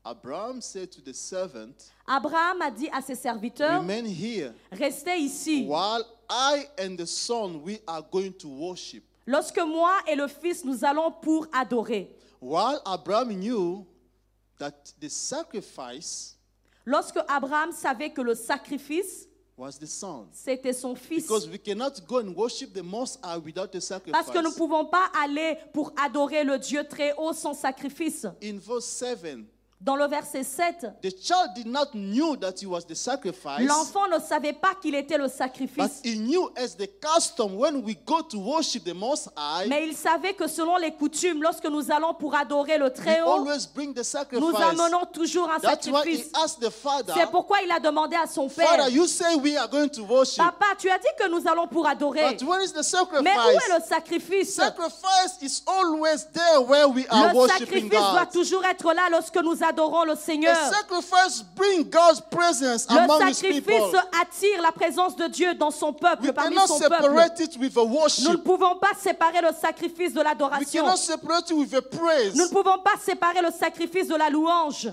Abraham 0.06 0.62
said 0.62 0.90
to 0.92 1.02
the 1.02 1.14
servant, 1.14 1.92
Abraham 2.08 2.62
a 2.62 2.72
dit 2.72 2.90
à 2.90 3.02
ses 3.02 3.16
serviteurs, 3.16 3.82
Remain 3.82 4.06
here 4.06 4.54
Restez 4.72 5.18
ici. 5.18 5.66
while 5.68 6.06
I 6.30 6.66
and 6.80 6.96
the 6.96 7.06
son 7.06 7.62
we 7.62 7.82
are 7.86 8.02
going 8.10 8.32
to 8.40 8.48
worship. 8.48 9.04
Lorsque 9.28 9.60
moi 9.60 9.92
et 10.08 10.16
le 10.16 10.28
fils, 10.28 10.64
nous 10.64 10.86
allons 10.86 11.12
pour 11.12 11.46
adorer. 11.52 12.16
While 12.42 12.80
Abraham 12.86 13.34
knew 13.34 13.86
that 14.60 14.94
the 15.00 15.10
sacrifice 15.10 16.36
Lorsque 16.86 17.20
Abraham 17.30 17.72
savait 17.72 18.10
que 18.10 18.22
le 18.22 18.36
sacrifice, 18.36 19.28
was 19.58 19.78
the 19.78 19.86
son. 19.86 20.28
c'était 20.32 20.74
son 20.74 20.96
fils. 20.96 21.24
Because 21.24 21.48
we 21.48 21.60
cannot 21.60 22.02
go 22.08 22.20
and 22.20 22.34
worship 22.36 22.74
the 22.74 22.82
Most 22.82 23.20
High 23.24 23.38
without 23.38 23.76
a 23.76 23.82
sacrifice. 23.82 24.12
Parce 24.12 24.32
que 24.32 24.42
nous 24.42 24.50
ne 24.50 24.56
pouvons 24.56 24.86
pas 24.86 25.12
aller 25.22 25.58
pour 25.74 25.94
adorer 26.02 26.44
le 26.44 26.58
Dieu 26.58 26.84
très 26.90 27.14
haut 27.18 27.34
sans 27.34 27.54
sacrifice. 27.54 28.26
In 28.42 28.58
verse 28.58 28.86
7, 28.86 29.40
Dans 29.82 29.96
le 29.96 30.08
verset 30.08 30.44
7, 30.44 30.88
the 31.02 31.10
child 31.10 31.54
did 31.56 31.66
not 31.66 31.94
knew 31.94 32.36
that 32.36 32.60
he 32.60 32.66
was 32.66 32.82
the 32.86 32.96
sacrifice. 32.96 33.66
L'enfant 33.66 34.10
ne 34.10 34.20
savait 34.20 34.52
pas 34.52 34.76
qu'il 34.76 34.94
était 34.94 35.18
le 35.18 35.30
sacrifice, 35.30 36.02
he 36.04 36.18
knew 36.18 36.52
as 36.58 36.76
the 36.76 36.90
custom 37.00 37.56
when 37.56 37.82
we 37.86 37.96
go 38.06 38.22
to 38.22 38.38
worship 38.40 38.84
the 38.84 38.94
Most 38.94 39.30
High, 39.38 39.70
mais 39.70 39.88
il 39.88 39.96
savait 39.96 40.34
que 40.34 40.50
selon 40.50 40.76
les 40.76 40.92
coutumes, 40.92 41.42
lorsque 41.42 41.64
nous 41.64 41.90
allons 41.92 42.14
pour 42.14 42.36
adorer 42.36 42.78
le 42.78 42.90
Très-Haut, 42.90 43.46
nous 44.34 44.56
amenons 44.58 45.06
toujours 45.14 45.50
un 45.50 45.60
That's 45.60 45.86
sacrifice. 45.86 46.30
C'est 47.16 47.32
pourquoi 47.32 47.62
il 47.62 47.72
a 47.72 47.80
demandé 47.80 48.18
à 48.18 48.28
son 48.28 48.50
père, 48.50 48.68
Father, 48.68 48.92
you 48.94 49.08
say 49.08 49.34
we 49.36 49.56
are 49.56 49.70
going 49.70 49.88
to 49.88 50.04
worship, 50.04 50.44
Papa, 50.44 50.76
tu 50.78 50.90
as 50.90 50.98
dit 50.98 51.08
que 51.18 51.30
nous 51.30 51.48
allons 51.50 51.68
pour 51.68 51.88
adorer, 51.88 52.36
but 52.36 52.44
where 52.46 52.62
is 52.62 52.74
the 52.74 52.84
mais 53.24 53.32
où 53.34 53.50
est 53.50 53.80
sacrifice? 53.80 53.80
le 53.80 53.88
sacrifice? 53.88 54.54
Sacrifice 54.56 55.38
is 55.42 55.62
always 55.66 56.28
there 56.34 56.60
where 56.60 56.90
we 56.90 57.06
are 57.10 57.34
Le 57.34 57.48
sacrifice 57.48 57.90
doit 57.90 58.26
toujours 58.26 58.66
être 58.66 58.94
là 58.94 59.08
lorsque 59.10 59.38
nous 59.38 59.64
adorons 59.70 60.04
le 60.06 60.16
Seigneur. 60.16 60.56
The 60.56 60.74
sacrifice 60.76 61.44
bring 61.56 61.90
God's 61.90 62.22
presence 62.22 62.90
Le 62.90 62.98
among 62.98 63.22
His 63.28 63.38
sacrifice 63.38 63.66
people. 63.66 64.02
attire 64.22 64.62
la 64.62 64.72
présence 64.72 65.16
de 65.16 65.28
Dieu 65.28 65.54
dans 65.56 65.72
son 65.72 65.94
peuple, 65.94 66.24
We 66.24 66.32
parmi 66.34 66.56
son 66.68 66.80
peuple. 66.80 66.96
it 67.40 67.58
with 67.58 67.78
a 67.78 67.82
Nous 67.82 67.88
ne 67.90 67.96
worship. 67.96 68.44
pouvons 68.44 68.78
pas 68.80 68.94
séparer 68.98 69.42
le 69.42 69.52
sacrifice 69.54 70.14
de 70.14 70.20
We 70.20 70.24
l'adoration. 70.26 70.84
cannot 70.84 70.98
separate 70.98 71.50
it 71.52 71.56
with 71.58 71.74
a 71.74 71.82
praise. 71.82 72.36
Nous 72.36 72.46
ne 72.46 72.50
pouvons 72.50 72.80
pas 72.84 72.98
séparer 73.00 73.42
le 73.42 73.52
sacrifice 73.52 74.08
de 74.08 74.16
la 74.16 74.30
louange. 74.30 74.90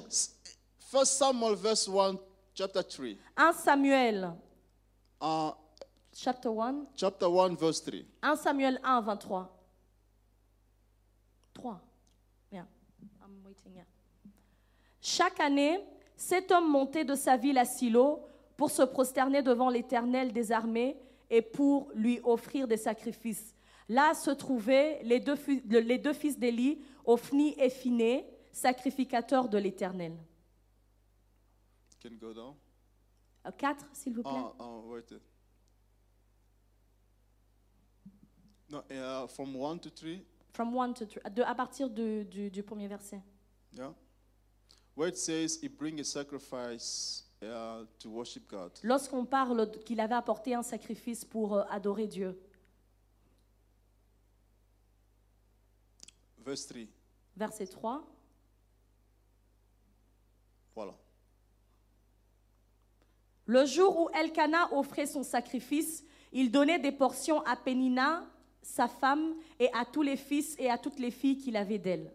First 0.91 1.13
Samuel 1.19 1.55
verse 1.57 1.89
1, 1.89 2.17
chapter 2.55 2.83
3. 2.83 3.17
1 3.37 3.53
Samuel, 3.55 4.33
Uh, 5.21 5.51
chapter 6.15 6.51
1, 6.53 6.87
chapter 6.95 7.29
1, 7.29 7.57
verse 7.57 7.81
3. 7.81 8.05
1 8.23 8.37
Samuel 8.37 8.79
1, 8.85 9.03
23. 9.03 9.49
3. 11.55 11.75
Yeah. 12.53 12.63
I'm 13.25 13.43
waiting, 13.45 13.73
yeah. 13.75 13.83
Chaque 15.09 15.39
année, 15.39 15.79
cet 16.17 16.51
homme 16.51 16.69
montait 16.69 17.05
de 17.05 17.15
sa 17.15 17.37
ville 17.37 17.59
à 17.59 17.65
Silo 17.65 18.27
pour 18.57 18.73
se 18.73 18.83
prosterner 18.83 19.41
devant 19.41 19.71
l'Éternel 19.71 20.33
des 20.33 20.51
armées 20.51 20.97
et 21.31 21.43
pour 21.43 21.93
lui 21.95 22.19
offrir 22.25 22.67
des 22.67 22.77
sacrifices. 22.77 23.55
Là 23.89 24.15
se 24.15 24.33
trouvaient 24.33 25.01
les 25.05 25.21
deux, 25.21 25.37
les 25.69 26.13
fils 26.13 26.37
d'Élie, 26.37 26.83
Ophni 27.05 27.55
et 27.57 27.71
Phiné, 27.71 28.27
sacrificateurs 28.51 29.49
de 29.49 29.59
l'Éternel. 29.59 30.17
Can 32.03 32.17
go 32.21 32.35
down? 32.35 32.55
4, 33.57 33.87
s'il 33.93 34.13
vous 34.13 34.25
plaît. 34.25 34.33
Oh, 34.35 34.55
oh, 34.59 34.83
wait. 34.89 35.15
No, 38.69 38.83
uh, 38.91 39.29
from 39.29 39.55
1 39.55 39.79
to 39.79 39.91
3. 39.91 40.21
From 40.53 40.75
one 40.75 40.95
to 40.95 41.07
three, 41.07 41.23
de- 41.31 41.43
à 41.43 41.55
partir 41.55 41.89
du, 41.89 42.25
du 42.25 42.63
premier 42.65 42.89
verset. 42.89 43.23
Yeah. 43.73 43.95
Where 44.97 45.09
it 45.09 45.19
says 45.19 45.59
he 45.61 45.69
bring 45.69 46.01
a 46.01 46.05
sacrifice 46.05 47.25
uh, 47.43 47.85
to 47.99 48.09
worship 48.09 48.49
God. 48.49 48.73
Lorsqu'on 48.83 49.27
parle 49.27 49.71
qu'il 49.85 50.01
avait 50.01 50.15
apporté 50.15 50.55
un 50.55 50.63
sacrifice 50.63 51.25
pour 51.25 51.55
euh, 51.55 51.65
adorer 51.71 52.07
Dieu. 52.07 52.39
Verse 56.39 56.67
3. 56.67 56.83
Verset 57.37 57.67
3. 57.67 58.07
Voilà. 60.75 60.95
Le 63.45 63.67
jour 63.67 63.99
où 63.99 64.09
Elkanah 64.11 64.73
offrait 64.73 65.07
son 65.07 65.23
sacrifice, 65.23 66.05
il 66.33 66.51
donnait 66.51 66.79
des 66.79 66.93
portions 66.93 67.43
à 67.43 67.57
Pénina, 67.57 68.27
sa 68.63 68.89
femme, 68.89 69.35
et 69.61 69.71
à 69.75 69.85
tous 69.85 70.03
les 70.03 70.17
fils 70.17 70.57
et 70.59 70.71
à 70.71 70.79
toutes 70.79 70.99
les 70.99 71.11
filles 71.11 71.39
qu'il 71.39 71.57
avait 71.57 71.79
d'elle. 71.79 72.13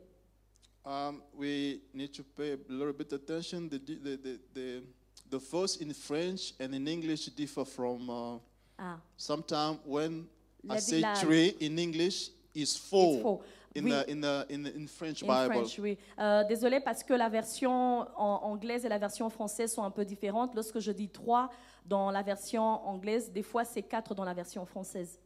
Um, 0.85 1.21
we 1.37 1.81
need 1.93 2.13
to 2.15 2.23
pay 2.23 2.53
a 2.53 2.57
little 2.67 2.93
bit 2.93 3.13
attention. 3.13 3.69
The, 3.69 3.77
the, 3.77 3.95
the, 4.17 4.39
the, 4.53 4.83
the 5.29 5.39
verse 5.39 5.77
in 5.77 5.93
French 5.93 6.53
and 6.59 6.73
in 6.73 6.87
English 6.87 7.25
differ 7.27 7.65
from. 7.65 8.09
Uh, 8.09 8.37
Ah, 8.83 8.97
Sometimes 9.15 9.77
when 9.85 10.25
La 10.63 10.73
I 10.73 10.79
say 10.79 11.03
three 11.19 11.49
in 11.59 11.77
English, 11.77 12.31
is 12.55 12.75
four, 12.75 13.21
four. 13.21 13.41
in 13.75 13.83
Oui. 13.85 13.91
the 13.91 14.09
in 14.09 14.21
the 14.21 14.45
in 14.49 14.63
the 14.63 14.75
in 14.75 14.87
French 14.87 15.21
in 15.21 15.27
Bible. 15.27 15.53
French, 15.53 15.77
oui. 15.77 15.99
Euh, 16.17 16.43
désolée 16.45 16.79
parce 16.79 17.03
que 17.03 17.13
la 17.13 17.29
version 17.29 17.71
en 18.19 18.39
anglaise 18.43 18.83
et 18.83 18.89
la 18.89 18.97
version 18.97 19.29
française 19.29 19.71
sont 19.71 19.83
un 19.83 19.91
peu 19.91 20.03
différentes. 20.03 20.55
Lorsque 20.55 20.79
je 20.79 20.91
dis 20.91 21.09
trois 21.09 21.51
dans 21.85 22.09
la 22.09 22.23
version 22.23 22.63
anglaise, 22.63 23.31
des 23.31 23.43
fois 23.43 23.63
c'est 23.65 23.83
quatre 23.83 24.15
dans 24.15 24.25
la 24.25 24.33
version 24.33 24.65
française. 24.65 25.19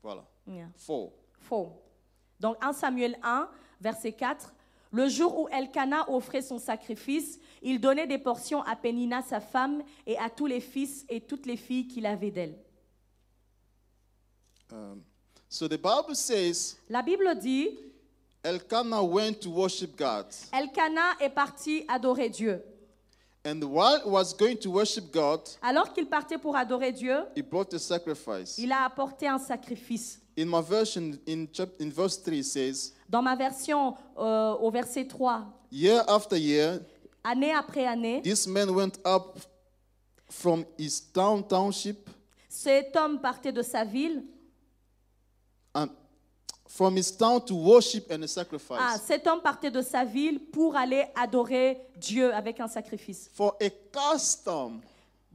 Voilà, 0.00 0.24
Yeah. 0.46 0.68
four. 0.76 1.12
Faux. 1.40 1.72
Donc 2.38 2.56
1 2.60 2.72
Samuel 2.72 3.18
1, 3.20 3.48
verset 3.80 4.12
4. 4.12 4.54
Le 4.96 5.08
jour 5.10 5.38
où 5.38 5.48
Elkanah 5.50 6.08
offrait 6.10 6.40
son 6.40 6.58
sacrifice, 6.58 7.38
il 7.60 7.78
donnait 7.82 8.06
des 8.06 8.16
portions 8.16 8.62
à 8.62 8.74
Pénina, 8.76 9.20
sa 9.20 9.40
femme, 9.40 9.82
et 10.06 10.16
à 10.16 10.30
tous 10.30 10.46
les 10.46 10.60
fils 10.60 11.04
et 11.10 11.20
toutes 11.20 11.44
les 11.44 11.58
filles 11.58 11.86
qu'il 11.86 12.06
avait 12.06 12.30
d'elle. 12.30 12.56
Um, 14.72 15.02
so 15.50 15.68
the 15.68 15.76
Bible 15.76 16.14
says 16.16 16.78
La 16.88 17.02
Bible 17.02 17.38
dit, 17.38 17.68
Elkanah 18.42 19.02
went 19.02 19.34
to 19.42 19.50
worship 19.50 19.94
God, 19.98 20.24
Elkanah 20.50 21.18
est 21.20 21.28
parti 21.28 21.84
adorer 21.88 22.30
Dieu. 22.30 22.62
and 23.44 23.62
while 23.64 24.00
he 24.02 24.08
was 24.08 24.32
going 24.32 24.56
to 24.56 24.70
worship 24.70 25.12
God, 25.12 25.40
Alors 25.60 25.92
qu'il 25.92 26.06
partait 26.06 26.38
pour 26.38 26.56
adorer 26.56 26.92
Dieu, 26.92 27.18
he 27.36 27.42
brought 27.42 27.74
a 27.74 27.78
sacrifice. 27.78 28.56
il 28.56 28.72
a 28.72 28.84
apporté 28.86 29.28
un 29.28 29.38
sacrifice. 29.38 30.22
In 30.36 30.46
my 30.48 30.60
version, 30.60 31.18
in 31.26 31.46
chap- 31.50 31.80
in 31.80 31.90
verse 31.90 32.18
three, 32.18 32.40
it 32.40 32.44
says, 32.44 32.92
Dans 33.08 33.22
ma 33.22 33.34
version, 33.34 33.94
euh, 34.18 34.54
au 34.60 34.70
verset 34.70 35.06
3, 35.06 35.46
"Year 35.72 36.04
after 36.06 36.36
year, 36.36 36.80
année 37.24 37.52
après 37.54 37.86
année, 37.86 38.20
this 38.22 38.46
man 38.46 38.68
went 38.70 38.98
up 39.06 39.38
from 40.28 40.64
his 40.78 41.00
town 41.12 41.42
township 41.46 42.10
cet 42.48 42.94
homme 42.96 43.18
partait 43.20 43.52
de 43.52 43.62
sa 43.62 43.84
ville. 43.84 44.22
and 45.74 45.88
from 46.68 46.96
his 46.96 47.10
town 47.16 47.40
to 47.40 47.54
worship 47.54 48.10
and 48.10 48.22
a 48.22 48.28
sacrifice." 48.28 48.78
Ah, 48.78 48.98
cet 48.98 49.26
homme 49.26 49.40
partait 49.40 49.70
de 49.70 49.80
sa 49.80 50.04
ville 50.04 50.38
pour 50.52 50.76
aller 50.76 51.06
adorer 51.14 51.80
Dieu 51.96 52.34
avec 52.34 52.60
un 52.60 52.68
sacrifice. 52.68 53.30
For 53.32 53.56
a 53.60 53.70
custom, 53.70 54.82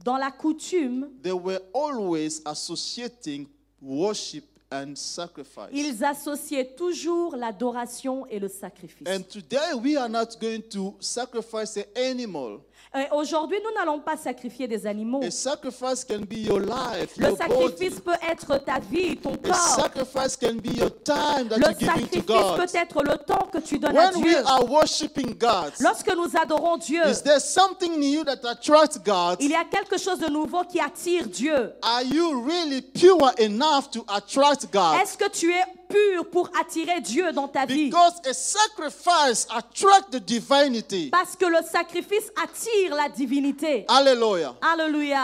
Dans 0.04 0.16
la 0.18 0.30
coutume, 0.32 1.10
they 1.22 1.32
were 1.32 1.60
always 1.74 2.40
associating 2.44 3.46
worship 3.80 4.44
and 4.72 4.96
sacrifice. 4.96 5.70
ils 5.72 6.02
associaient 6.04 6.74
toujours 6.76 7.36
l'adoration 7.36 8.26
et 8.28 8.38
le 8.38 8.48
sacrifice. 8.48 9.06
And 9.06 9.22
today 9.28 9.74
we 9.74 9.96
are 9.96 10.08
not 10.08 10.38
going 10.40 10.62
to 10.70 10.96
sacrifice 11.00 11.76
an 11.76 11.84
animal. 11.96 12.60
Et 12.94 13.06
Aujourd'hui, 13.12 13.58
nous 13.64 13.72
n'allons 13.78 14.00
pas 14.00 14.16
sacrifier 14.16 14.68
des 14.68 14.86
animaux. 14.86 15.22
A 15.24 15.30
sacrifice 15.30 16.04
can 16.04 16.20
be 16.28 16.34
your 16.46 16.60
life, 16.60 17.16
Le 17.16 17.28
your 17.28 17.36
sacrifice 17.38 17.70
body. 17.78 18.00
peut 18.04 18.26
être 18.30 18.58
ta 18.64 18.78
vie, 18.80 19.16
ton 19.16 19.32
A 19.32 19.36
corps. 19.48 19.54
sacrifice 19.56 20.36
can 20.36 20.56
be 20.56 20.76
your 20.76 20.90
time 21.02 21.48
that 21.48 21.56
Le 21.56 21.72
to 21.74 21.86
sacrifice 21.86 22.22
peut 22.24 22.78
être 22.78 23.02
le 23.02 23.16
temps 23.18 23.48
que 23.50 23.58
tu 23.58 23.78
donnes 23.78 23.96
à 23.96 24.10
we 24.12 24.22
Dieu. 24.22 24.36
are 24.46 24.68
worshiping 24.70 25.34
God, 25.38 25.72
Lorsque 25.80 26.14
nous 26.14 26.28
adorons 26.36 26.76
Dieu, 26.76 27.02
is 27.08 27.22
there 27.22 27.40
something 27.40 27.98
new 27.98 28.24
that 28.24 28.44
attracts 28.46 28.98
God? 29.02 29.38
il 29.40 29.50
y 29.50 29.54
a 29.54 29.64
quelque 29.64 29.98
chose 29.98 30.18
de 30.18 30.28
nouveau 30.28 30.62
qui 30.64 30.78
attire 30.80 31.26
Dieu. 31.28 31.72
Are 31.82 32.02
you 32.04 32.42
really 32.44 32.82
pure 32.82 33.32
enough 33.38 33.90
to 33.92 34.04
attract 34.08 34.70
God? 34.72 35.00
Est-ce 35.02 35.16
que 35.16 35.30
tu 35.30 35.50
es 35.50 35.62
pur 35.92 36.30
pour 36.30 36.48
attirer 36.58 37.00
Dieu 37.00 37.32
dans 37.32 37.48
ta 37.48 37.66
vie 37.66 37.90
Because 37.90 38.20
a 38.26 38.32
sacrifice 38.32 39.46
attracts 39.54 40.10
the 40.10 40.20
divinity. 40.20 41.10
Parce 41.10 41.36
que 41.36 41.44
le 41.44 41.62
sacrifice 41.70 42.30
attire 42.42 42.94
la 42.94 43.08
divinité. 43.08 43.84
Alléluia. 43.88 44.54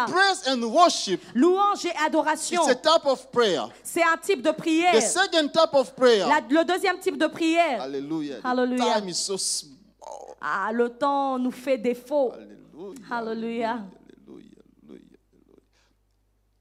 Praise 0.09 0.42
and 0.48 0.62
worship 0.64 1.20
Louange 1.35 1.87
et 1.87 1.92
adoration, 2.04 2.62
It's 2.62 2.70
a 2.70 2.74
type 2.74 3.07
of 3.07 3.31
prayer. 3.31 3.62
c'est 3.83 4.02
un 4.02 4.16
type 4.16 4.42
de 4.42 4.50
prière. 4.50 4.92
The 4.94 5.00
second 5.00 5.48
type 5.48 5.74
of 5.74 5.94
prayer. 5.94 6.26
La- 6.26 6.40
le 6.40 6.64
deuxième 6.64 6.98
type 6.98 7.16
de 7.18 7.26
prière, 7.26 7.83
Hallelujah. 7.83 8.40
The 8.40 8.44
Hallelujah. 8.46 8.94
time 9.00 9.09
is 9.09 9.14
so 9.14 9.37
small. 9.37 10.37
ah, 10.40 10.70
le 10.72 10.88
temps 10.90 11.38
nous 11.38 11.50
fait 11.50 11.78
défaut. 11.78 12.33
Hallelujah. 12.33 13.04
Hallelujah. 13.11 13.68
Hallelujah. 13.70 14.62
Hallelujah. 14.87 15.18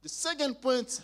The 0.04 0.10
second 0.10 0.54
point 0.62 1.02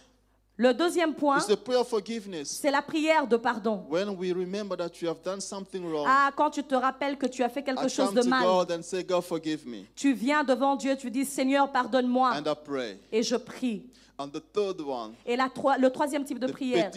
Le 0.56 0.72
deuxième 0.72 1.16
point, 1.16 1.40
is 1.40 1.48
the 1.48 1.56
prayer 1.56 1.80
of 1.82 1.88
forgiveness. 1.88 2.60
c'est 2.62 2.70
la 2.70 2.84
prière 2.84 3.26
de 3.28 3.38
pardon. 3.38 3.86
When 3.90 4.10
we 4.10 4.32
remember 4.32 4.78
that 4.78 5.02
you 5.02 5.10
have 5.10 5.22
done 5.24 5.42
something 5.42 5.84
wrong, 5.84 6.06
Ah, 6.08 6.32
quand 6.36 6.52
tu 6.52 6.64
te 6.64 6.76
rappelles 6.76 7.18
que 7.18 7.26
tu 7.26 7.42
as 7.42 7.50
fait 7.50 7.62
I 7.62 7.64
quelque 7.64 7.88
chose 7.88 8.14
de 8.14 8.22
mal, 8.22 8.44
God 8.44 8.72
and 8.72 8.84
say, 8.84 9.04
God, 9.04 9.24
forgive 9.24 9.66
me. 9.66 9.86
tu 9.96 10.14
viens 10.14 10.44
devant 10.44 10.76
Dieu, 10.76 10.96
tu 10.96 11.10
dis 11.10 11.26
Seigneur, 11.26 11.72
pardonne-moi. 11.72 12.34
And 12.36 12.44
I 12.46 12.54
pray. 12.64 13.00
Et 13.12 13.24
je 13.24 13.36
prie. 13.36 13.88
And 14.20 14.28
the 14.28 14.44
third 14.54 14.80
one, 14.80 15.14
Et 15.26 15.36
la 15.36 15.50
le 15.80 15.90
troisième 15.90 16.24
type 16.24 16.38
de 16.38 16.46
prière, 16.46 16.92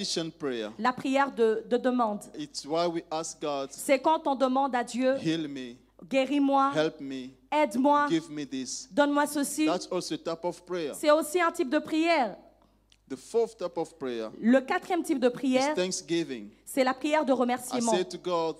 la 0.79 0.93
prière 0.93 1.33
de, 1.35 1.65
de 1.67 1.79
demande. 1.79 2.21
It's 2.39 2.67
why 2.67 2.87
we 2.87 3.03
ask 3.11 3.41
God, 3.41 3.69
C'est 3.71 4.01
quand 4.01 4.27
on 4.27 4.35
demande 4.35 4.75
à 4.75 4.85
Dieu, 4.85 5.17
heal 5.25 5.49
me, 5.49 5.77
guéris-moi, 6.07 6.73
help 6.77 7.01
me, 7.01 7.31
aide-moi, 7.51 8.07
give 8.11 8.31
me 8.31 8.45
this. 8.45 8.87
donne-moi 8.93 9.27
ceci. 9.27 9.65
That's 9.65 9.89
also 9.91 10.15
a 10.15 10.19
type 10.19 10.45
of 10.45 10.63
prayer. 10.67 10.93
C'est 10.95 11.11
aussi 11.11 11.41
un 11.41 11.51
type 11.51 11.71
de 11.71 11.79
prière. 11.79 12.37
The 13.09 13.17
fourth 13.17 13.57
type 13.57 13.77
of 13.77 13.97
prayer 13.99 14.31
Le 14.41 14.61
quatrième 14.61 15.03
type 15.05 15.21
de 15.21 15.29
is 15.29 15.31
prière, 15.31 15.75
thanksgiving. 15.77 16.49
c'est 16.65 16.83
la 16.83 16.93
prière 16.93 17.25
de 17.25 17.33
I 17.33 17.37
remerciement. 17.37 17.93
say 17.93 18.05
to 18.05 18.19
God, 18.19 18.57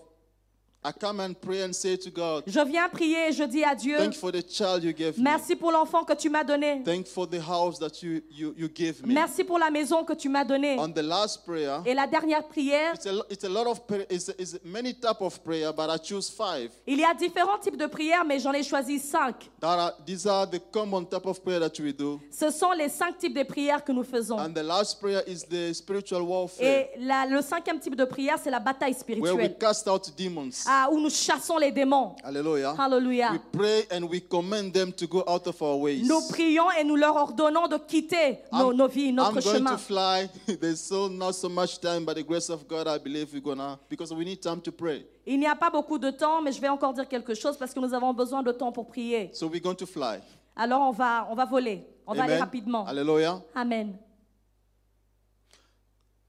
Je 2.47 2.65
viens 2.67 2.89
prier 2.89 3.29
et 3.29 3.33
je 3.33 3.45
dis 3.45 3.65
à 3.65 3.75
Dieu, 3.75 3.97
thank 3.99 4.15
you 4.15 4.21
for 4.21 4.33
the 4.33 4.45
child 4.49 4.85
you 4.85 4.93
gave 4.93 5.19
me. 5.19 5.25
merci 5.25 5.57
pour 5.57 5.73
l'enfant 5.73 6.05
que 6.05 6.13
tu 6.15 6.29
m'as 6.31 6.45
donné. 6.45 6.83
Thank 6.85 7.07
you 7.09 7.13
for 7.13 7.27
the 7.29 7.41
house 7.41 7.79
that 7.79 8.03
you, 8.03 8.21
you, 8.31 8.55
you 8.57 8.69
gave 8.69 9.05
me. 9.07 9.13
Merci 9.15 9.45
pour 9.45 9.59
la 9.59 9.71
maison 9.71 10.05
que 10.05 10.13
tu 10.15 10.29
m'as 10.29 10.45
donnée. 10.45 10.77
On 10.79 10.89
the 10.89 11.03
last 11.03 11.45
prayer, 11.45 11.81
Et 11.85 11.95
la 11.95 12.07
dernière 12.07 12.47
prière, 12.47 12.95
it's 12.95 13.07
a, 13.07 13.13
lo- 13.13 13.25
it's 13.31 13.45
a 13.45 13.49
lot 13.49 13.67
of 13.67 13.87
prayer, 13.87 14.07
it's, 14.11 14.29
it's 14.39 14.59
many 14.65 14.95
type 14.95 15.21
of 15.21 15.39
prayer, 15.43 15.73
but 15.73 15.89
I 15.91 15.99
choose 16.03 16.31
five. 16.31 16.71
il 16.87 16.99
y 17.01 17.05
a 17.05 17.15
différents 17.15 17.59
types 17.59 17.77
de 17.77 17.87
prières, 17.87 18.25
mais 18.25 18.39
j'en 18.39 18.53
ai 18.53 18.63
choisi 18.63 18.99
cinq. 18.99 19.51
That 19.61 19.69
are, 19.79 19.93
these 20.07 20.27
are 20.27 20.47
the 20.49 20.61
common 20.71 21.05
type 21.05 21.27
of 21.27 21.41
prayer 21.43 21.61
that 21.61 21.81
we 21.83 21.93
do. 21.95 22.21
Ce 22.31 22.51
sont 22.51 22.73
les 22.73 22.89
cinq 22.89 23.19
types 23.19 23.35
de 23.37 23.43
prières 23.43 23.85
que 23.85 23.93
nous 23.93 24.05
faisons. 24.05 24.39
And 24.39 24.53
the 24.53 24.63
last 24.63 25.01
prayer 25.01 25.23
is 25.27 25.45
the 25.49 25.73
spiritual 25.75 26.23
warfare, 26.23 26.65
Et 26.67 26.91
la- 27.01 27.27
le 27.27 27.41
cinquième 27.43 27.81
type 27.81 27.97
de 27.97 28.05
prière, 28.05 28.37
c'est 28.43 28.51
la 28.51 28.61
bataille 28.61 28.95
where 29.09 29.19
we 29.19 29.29
spirituelle, 29.31 29.59
cast 29.59 29.89
out 29.89 30.13
demons. 30.17 30.51
Où 30.91 31.01
nous 31.01 31.11
chassons 31.11 31.59
les 31.59 31.73
démons. 31.73 32.15
Hallelujah. 32.23 32.75
Alléluia. 32.79 33.33
We 33.33 33.41
pray 33.53 33.87
and 33.91 34.05
we 34.09 34.21
command 34.21 34.73
them 34.73 34.93
to 34.93 35.07
go 35.07 35.25
out 35.27 35.47
of 35.47 35.61
our 35.63 35.77
ways. 35.79 36.03
Nous 36.07 36.21
prions 36.29 36.71
et 36.73 36.85
nous 36.85 36.97
leur 36.97 37.17
ordonnons 37.17 37.69
de 37.69 37.77
quitter 37.79 38.39
nos, 38.53 38.89
vies, 38.89 39.09
I'm 39.09 39.15
notre 39.17 39.41
going 39.41 39.57
chemin. 39.57 39.71
to 39.73 39.79
fly. 39.79 40.29
There's 40.61 40.81
so 40.81 41.09
not 41.09 41.35
so 41.35 41.49
much 41.49 41.81
time, 41.81 42.05
by 42.05 42.15
the 42.15 42.23
grace 42.23 42.51
of 42.51 42.67
God, 42.69 42.87
I 42.87 42.99
believe 42.99 43.33
we're 43.33 43.41
gonna 43.41 43.79
because 43.89 44.13
we 44.13 44.25
need 44.25 44.41
time 44.41 44.61
to 44.61 44.73
pray. 44.73 45.05
Il 45.27 45.39
n'y 45.39 45.47
a 45.47 45.57
pas 45.57 45.71
beaucoup 45.71 45.99
de 45.99 46.11
temps, 46.11 46.41
mais 46.41 46.53
je 46.53 46.61
vais 46.61 46.69
encore 46.69 46.93
dire 46.93 47.09
quelque 47.09 47.35
chose 47.35 47.57
parce 47.57 47.73
que 47.75 47.81
nous 47.81 47.93
avons 47.93 48.13
besoin 48.13 48.43
de 48.43 48.53
temps 48.53 48.73
pour 48.73 48.87
prier. 48.87 49.31
So 49.33 49.49
we're 49.49 49.61
going 49.61 49.75
to 49.77 49.87
fly. 49.87 50.21
Alors 50.55 50.81
on 50.83 50.93
va, 50.93 51.27
on 51.31 51.35
va 51.35 51.45
voler. 51.45 51.85
On 52.07 52.15
va 52.15 52.25
aller 52.25 52.37
rapidement. 52.39 52.87
Hallelujah. 52.87 53.43
Amen. 53.55 53.97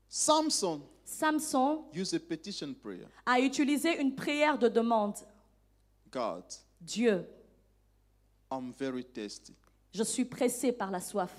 Samson 0.09 0.81
Samson 1.07 1.85
used 1.93 2.13
a 2.13 2.19
petition 2.19 2.73
prayer. 2.73 3.07
a 3.25 3.39
utilisé 3.39 3.99
une 4.01 4.13
prière 4.13 4.57
de 4.59 4.67
demande. 4.67 5.15
God, 6.11 6.43
Dieu, 6.81 7.25
I'm 8.51 8.73
very 8.77 9.03
thirsty. 9.05 9.53
je 9.93 10.03
suis 10.03 10.25
pressé 10.25 10.71
par 10.73 10.91
la 10.91 10.99
soif. 10.99 11.31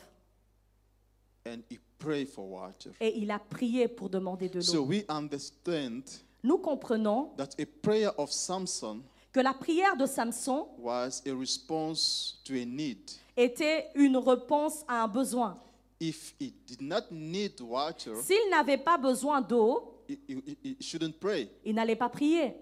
And 1.47 1.61
he 1.71 1.79
prayed 1.99 2.29
for 2.29 2.47
water. 2.51 2.93
Et 3.01 3.19
il 3.19 3.31
a 3.31 3.39
prié 3.39 3.89
pour 3.89 4.09
demander 4.09 4.49
de 4.49 4.61
So 4.61 4.79
l'eau. 4.79 4.85
we 4.87 5.05
understand 5.09 6.03
Nous 6.43 6.59
comprenons 6.59 7.33
that 7.37 7.51
a 7.61 7.67
prayer 7.83 8.11
of 8.19 8.31
Samson 8.33 9.03
que 9.33 9.41
la 9.41 9.53
prière 9.53 9.97
de 9.97 10.07
Samson 10.07 10.67
was 10.79 11.23
a 11.27 11.33
response 11.35 12.41
to 12.45 12.55
a 12.55 12.65
need. 12.65 12.99
était 13.37 13.91
une 13.95 14.17
réponse 14.17 14.83
à 14.89 15.03
un 15.03 15.09
besoin. 15.09 15.59
If 16.01 16.35
he 16.39 16.53
did 16.67 16.81
not 16.81 17.11
need 17.11 17.61
water, 17.61 18.15
S'il 18.23 18.49
n'avait 18.51 18.79
pas 18.79 18.97
besoin 18.97 19.41
d'eau, 19.41 19.95
he, 20.09 20.17
he- 20.29 20.59
he 20.63 20.77
shouldn't 20.81 21.19
pray. 21.19 21.51
il 21.65 21.75
n'allait 21.75 21.97
pas 21.97 22.09
prier. 22.09 22.55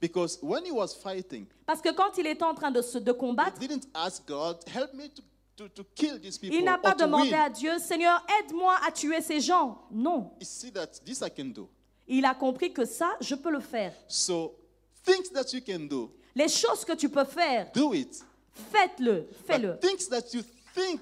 Because 0.00 0.38
when 0.42 0.64
he 0.66 0.70
was 0.70 0.88
fighting, 0.94 1.46
Parce 1.66 1.80
que 1.80 1.92
quand 1.94 2.16
il 2.18 2.26
était 2.26 2.42
en 2.44 2.54
train 2.54 2.70
de 2.70 2.82
se 2.82 2.98
de 2.98 3.10
he 3.12 3.16
combattre, 3.16 3.58
didn't 3.58 3.86
ask 3.94 4.26
God, 4.26 4.58
help 4.68 4.92
me 4.92 5.08
to, 5.08 5.22
to, 5.56 5.68
to 5.68 5.84
kill 5.94 6.18
these 6.20 6.36
people. 6.38 6.56
il 6.58 6.64
n'a 6.64 6.76
pas 6.76 6.94
demandé 6.94 7.32
à 7.32 7.48
Dieu, 7.48 7.78
Seigneur, 7.78 8.22
aide-moi 8.40 8.74
à 8.86 8.90
tuer 8.92 9.22
ces 9.22 9.40
gens. 9.40 9.78
Non. 9.90 10.30
He 10.40 10.44
see 10.44 10.70
that 10.72 10.88
this 11.04 11.20
I 11.22 11.30
can 11.30 11.46
do. 11.54 11.68
Il 12.06 12.24
a 12.26 12.34
compris 12.34 12.70
que 12.72 12.84
ça, 12.84 13.16
je 13.20 13.34
peux 13.34 13.50
le 13.50 13.60
faire. 13.60 13.94
So 14.08 14.56
things 15.04 15.30
that 15.32 15.54
you 15.54 15.60
can 15.66 15.86
do, 15.88 16.10
Les 16.34 16.48
choses 16.48 16.84
que 16.84 16.92
tu 16.94 17.08
peux 17.08 17.24
faire, 17.24 17.70
do 17.72 17.94
it. 17.94 18.22
faites-le, 18.52 19.26
fais-le. 19.46 19.78
things 19.80 20.06
that 20.10 20.34
you 20.34 20.42
think 20.74 21.00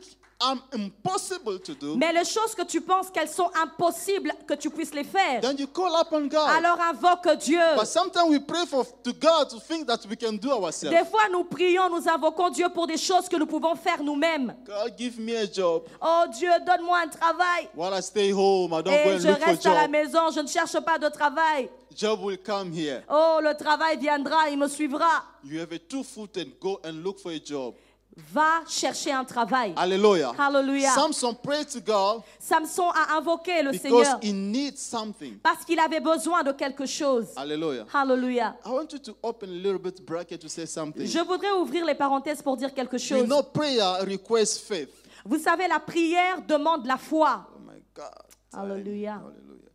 do, 1.81 1.97
Mais 1.97 2.13
les 2.13 2.25
choses 2.25 2.55
que 2.55 2.65
tu 2.65 2.81
penses 2.81 3.11
qu'elles 3.11 3.29
sont 3.29 3.51
impossibles 3.55 4.33
que 4.47 4.55
tu 4.55 4.71
puisses 4.71 4.95
les 4.95 5.05
faire, 5.05 5.41
then 5.41 5.57
you 5.59 5.67
call 5.67 5.95
upon 6.01 6.27
God. 6.27 6.49
alors 6.57 6.79
invoque 6.81 7.29
Dieu. 7.39 7.61
But 7.77 7.87
sometimes 7.87 8.29
we 8.29 8.41
pray 8.41 8.67
for 8.67 8.85
to 9.03 9.13
God 9.13 9.49
to 9.51 9.61
think 9.61 9.87
that 9.87 10.07
we 10.09 10.17
can 10.17 10.33
do 10.33 10.51
ourselves. 10.51 10.97
Des 10.97 11.05
fois, 11.09 11.29
nous 11.31 11.45
prions, 11.45 11.89
nous 11.89 12.09
invoquons 12.09 12.51
Dieu 12.51 12.69
pour 12.73 12.87
des 12.87 12.97
choses 12.99 13.29
que 13.29 13.37
nous 13.37 13.47
pouvons 13.47 13.75
faire 13.75 14.03
nous-mêmes. 14.03 14.55
God, 14.65 14.95
give 14.99 15.19
me 15.19 15.37
a 15.37 15.47
job. 15.47 15.85
Oh 16.01 16.25
Dieu, 16.33 16.51
donne-moi 16.67 16.99
un 17.05 17.09
travail. 17.09 17.69
While 17.75 17.95
I 17.95 18.03
stay 18.03 18.33
home, 18.33 18.73
I 18.73 18.83
don't 18.83 18.85
go 18.85 18.91
Et 18.93 19.15
and 19.15 19.19
je 19.21 19.29
look 19.29 19.39
for 19.39 19.47
reste 19.47 19.67
à 19.67 19.75
la 19.75 19.89
maison, 19.89 20.31
je 20.35 20.41
ne 20.41 20.49
cherche 20.49 20.79
pas 20.81 20.99
de 20.99 21.09
travail. 21.09 21.69
Job 21.95 22.21
will 22.23 22.39
come 22.39 22.73
here. 22.73 23.03
Oh, 23.09 23.39
le 23.43 23.55
travail 23.55 23.99
viendra, 23.99 24.49
il 24.51 24.59
me 24.59 24.69
suivra. 24.69 25.25
You 25.45 25.61
have 25.61 25.73
a 25.73 25.79
two 25.79 26.03
foot 26.03 26.37
and 26.37 26.53
go 26.61 26.81
and 26.85 27.03
look 27.03 27.19
for 27.19 27.33
a 27.33 27.39
job. 27.39 27.75
Va 28.15 28.63
chercher 28.69 29.11
un 29.13 29.25
travail. 29.25 29.73
Hallelujah. 29.75 30.33
Hallelujah. 30.39 30.91
Samson 30.91 31.35
prayed 31.35 31.69
to 31.69 31.81
God 31.81 32.23
Samson 32.39 32.91
a 32.91 33.17
invoqué 33.17 33.63
le 33.63 33.71
because 33.71 33.81
Seigneur 33.83 34.19
he 34.23 34.33
needs 34.35 34.77
something. 34.77 35.39
parce 35.39 35.65
qu'il 35.65 35.81
avait 35.81 36.01
besoin 36.01 36.43
de 36.43 36.53
quelque 36.53 36.85
chose. 36.85 37.29
Hallelujah. 37.35 37.87
Alléluia. 37.95 38.55
I 38.67 38.69
want 38.69 38.93
you 38.93 38.99
to 38.99 39.17
open 39.23 39.49
a 39.49 39.55
little 39.55 39.79
bit 39.79 40.05
bracket 40.05 40.39
to 40.43 40.49
say 40.49 40.67
something. 40.67 41.07
Je 41.07 41.21
voudrais 41.21 41.53
ouvrir 41.53 41.87
les 41.87 41.95
parenthèses 41.95 42.43
pour 42.43 42.57
dire 42.59 42.75
quelque 42.75 42.99
chose. 42.99 43.27
know 43.27 43.43
prayer 43.43 44.03
requires 44.03 44.47
faith. 44.47 44.91
Vous 45.25 45.39
savez, 45.39 45.67
la 45.67 45.81
prière 45.81 46.43
demande 46.43 46.85
la 46.87 46.99
foi. 46.99 47.47
Oh 47.57 47.61
my 47.61 47.83
God. 47.95 48.27
Hallelujah. 48.53 49.15
Hallelujah. 49.15 49.71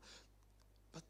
But 0.94 1.04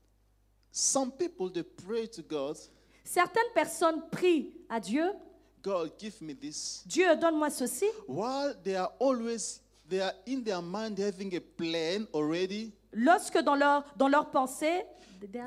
some 0.71 1.11
people 1.11 1.49
they 1.49 1.63
pray 1.63 2.07
to 2.07 2.21
God, 2.21 2.55
Certaines 3.03 3.51
personnes 3.53 4.01
prient 4.11 4.53
à 4.69 4.79
Dieu, 4.81 5.05
God 5.63 5.91
give 5.99 6.21
me 6.21 6.33
this. 6.33 6.83
Dieu 6.85 7.15
donne-moi 7.15 7.49
ceci, 7.49 7.85
While 8.07 8.55
they 8.63 8.75
are 8.75 8.91
always 8.99 9.61
they 9.89 10.01
are 10.01 10.13
in 10.25 10.43
their 10.43 10.61
mind 10.61 10.97
having 10.99 11.35
a 11.35 11.39
plan 11.41 12.05
already. 12.13 12.71
lorsque 12.93 13.37
dans 13.39 13.55
leur, 13.55 13.83
dans 13.95 14.07
leur 14.07 14.29
pensée, 14.31 14.83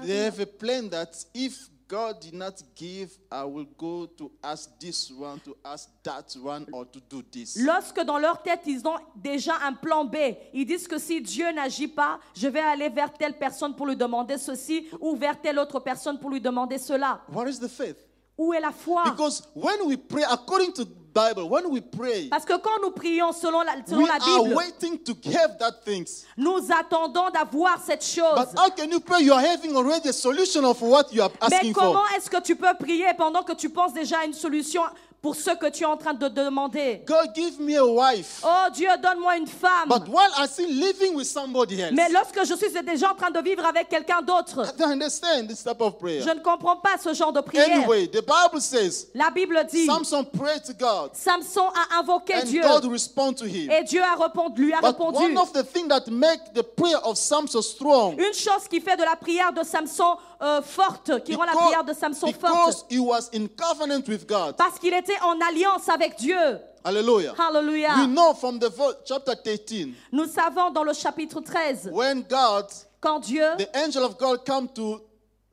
They 0.03 0.25
have 0.27 0.41
a 0.41 0.47
plan 0.47 0.89
that 0.91 1.25
if 1.33 1.69
God 1.87 2.21
did 2.21 2.35
not 2.35 2.55
give, 2.77 3.11
I 3.33 3.45
will 3.45 3.67
go 3.79 4.07
to 4.19 4.31
ask 4.43 4.69
this 4.81 5.11
one, 5.11 5.41
to 5.41 5.57
ask 5.65 5.89
that 6.05 6.37
one, 6.41 6.67
or 6.73 6.85
to 6.87 7.01
do 7.09 7.23
this. 7.23 7.57
lorsque 7.57 8.01
dans 8.05 8.19
leur 8.19 8.43
tête, 8.43 8.61
ils 8.67 8.87
ont 8.87 8.97
déjà 9.17 9.57
un 9.63 9.73
plan 9.73 10.05
B, 10.05 10.17
ils 10.53 10.65
disent 10.67 10.87
que 10.89 10.99
si 10.99 11.21
Dieu 11.21 11.51
n'agit 11.53 11.89
pas, 11.89 12.19
je 12.35 12.47
vais 12.49 12.61
aller 12.61 12.89
vers 12.89 13.13
telle 13.13 13.37
personne 13.39 13.75
pour 13.77 13.87
lui 13.87 13.97
demander 13.97 14.39
ceci, 14.39 14.89
ou 15.01 15.15
vers 15.17 15.41
telle 15.41 15.59
autre 15.59 15.81
personne 15.81 16.19
pour 16.19 16.31
lui 16.31 16.41
demander 16.41 16.79
cela. 16.79 17.21
What 17.33 17.49
is 17.49 17.59
the 17.61 17.69
faith? 17.69 17.97
Où 18.41 18.55
est 18.55 18.61
la 18.61 18.73
foi? 18.73 19.05
Because 19.05 19.43
when 19.55 19.87
we 19.87 19.99
pray, 19.99 20.23
according 20.31 20.73
to 20.73 20.87
Bible, 21.13 21.47
when 21.51 21.69
we 21.71 21.83
pray, 21.83 22.29
Parce 22.31 22.47
que 22.47 22.57
quand 22.57 22.81
nous 22.81 22.91
prions 22.93 23.33
selon 23.33 23.61
la, 23.61 23.73
selon 23.87 23.99
we 23.99 24.07
la 24.09 24.15
are 24.15 24.45
Bible, 24.45 24.55
waiting 24.57 24.99
to 25.05 25.13
have 25.31 25.59
that 25.59 25.85
things. 25.85 26.25
nous 26.39 26.59
attendons 26.73 27.29
d'avoir 27.29 27.79
cette 27.85 28.03
chose. 28.03 28.35
But 28.35 28.59
how 28.59 28.71
can 28.71 28.91
you 28.91 29.01
pray? 29.01 29.21
You 29.25 29.35
are 29.35 29.43
having 29.45 29.77
already 29.77 30.09
a 30.09 30.13
solution 30.15 30.65
of 30.65 30.81
what 30.81 31.13
you 31.13 31.21
are 31.21 31.31
Mais 31.51 31.57
asking 31.57 31.75
comment 31.75 32.07
for. 32.07 32.17
est-ce 32.17 32.31
que 32.31 32.41
tu 32.41 32.57
peux 32.57 32.73
prier 32.79 33.13
pendant 33.19 33.43
que 33.43 33.53
tu 33.53 33.69
penses 33.69 33.93
déjà 33.93 34.21
à 34.21 34.25
une 34.25 34.33
solution 34.33 34.81
pour 35.23 35.35
ce 35.37 35.51
que 35.51 35.67
tu 35.71 35.83
es 35.83 35.87
en 35.87 35.97
train 35.97 36.15
de 36.15 36.29
demander 36.29 37.03
God, 37.07 37.35
give 37.35 37.61
me 37.61 37.77
a 37.77 37.85
wife. 37.85 38.41
Oh 38.43 38.71
Dieu, 38.73 38.89
donne-moi 39.03 39.37
une 39.37 39.47
femme. 39.47 39.89
But 39.89 40.09
while 40.09 40.31
I 40.39 40.47
see 40.49 40.67
living 40.67 41.15
with 41.15 41.27
somebody 41.27 41.81
else, 41.81 41.93
Mais 41.93 42.09
lorsque 42.11 42.39
je 42.45 42.55
suis 42.55 42.71
déjà 42.83 43.11
en 43.13 43.15
train 43.15 43.31
de 43.31 43.41
vivre 43.41 43.65
avec 43.67 43.89
quelqu'un 43.89 44.23
d'autre, 44.23 44.65
I 44.65 44.79
don't 44.79 44.93
understand 44.93 45.49
this 45.49 45.63
type 45.63 45.81
of 45.81 45.99
prayer. 45.99 46.23
je 46.23 46.31
ne 46.31 46.41
comprends 46.41 46.77
pas 46.77 46.97
ce 47.03 47.13
genre 47.13 47.33
de 47.33 47.41
prière. 47.43 47.67
Anyway, 47.71 48.07
the 48.09 48.23
Bible 48.25 48.61
says 48.61 49.09
La 49.15 49.31
Bible 49.31 49.59
dit, 49.71 49.85
Samson 49.87 50.25
prayed 50.25 50.63
to 50.65 50.73
God 50.73 51.11
Samson 51.15 51.69
a 51.75 51.99
invoqué 52.01 52.35
and 52.37 52.47
Dieu 52.47 52.63
God 52.63 52.85
responded 52.91 53.37
to 53.39 53.45
him. 53.47 53.71
et 53.71 53.85
Dieu 53.85 54.01
a 54.03 54.15
répondu, 54.17 54.63
lui 54.65 54.73
a 54.73 54.81
But 54.81 54.97
répondu. 54.97 55.17
one 55.19 55.37
of 55.39 55.53
the 55.53 55.63
things 55.63 55.89
that 55.89 56.07
make 56.11 56.53
the 56.55 56.63
prayer 56.63 56.99
of 57.05 57.17
Samson 57.19 57.61
strong 57.63 58.15
Une 58.19 58.33
chose 58.35 58.67
qui 58.69 58.81
fait 58.81 58.97
de 58.97 59.03
la 59.05 59.17
prière 59.17 59.53
de 59.53 59.63
Samson 59.65 60.17
euh, 60.43 60.63
forte, 60.63 61.23
qui 61.25 61.35
rend 61.35 61.45
la 61.45 61.53
prière 61.53 61.85
de 61.85 61.93
Samson 61.93 62.27
because 62.29 62.81
forte, 62.81 62.87
he 62.91 62.99
was 62.99 63.29
in 63.35 63.47
covenant 63.49 64.07
with 64.09 64.27
God. 64.27 64.57
parce 64.57 64.79
qu'il 64.79 64.95
était 64.95 65.21
en 65.23 65.41
alliance 65.41 65.89
avec 65.89 66.17
Dieu. 66.17 66.59
Hallelujah. 66.83 67.35
Alléluia. 67.39 67.95
We 67.99 68.07
know 68.07 68.35
from 68.35 68.59
the 68.59 68.71
chapter 69.05 69.35
13 69.35 69.93
Nous 70.13 70.27
savons 70.27 70.71
dans 70.71 70.85
le 70.85 70.95
chapitre 70.95 71.41
13, 71.41 71.91
when 71.93 72.23
God, 72.23 72.67
quand 73.01 73.21
Dieu, 73.21 73.45
the 73.59 73.69
angel 73.77 74.03
of 74.03 74.17
God, 74.19 74.45
come 74.47 74.69
to 74.69 75.01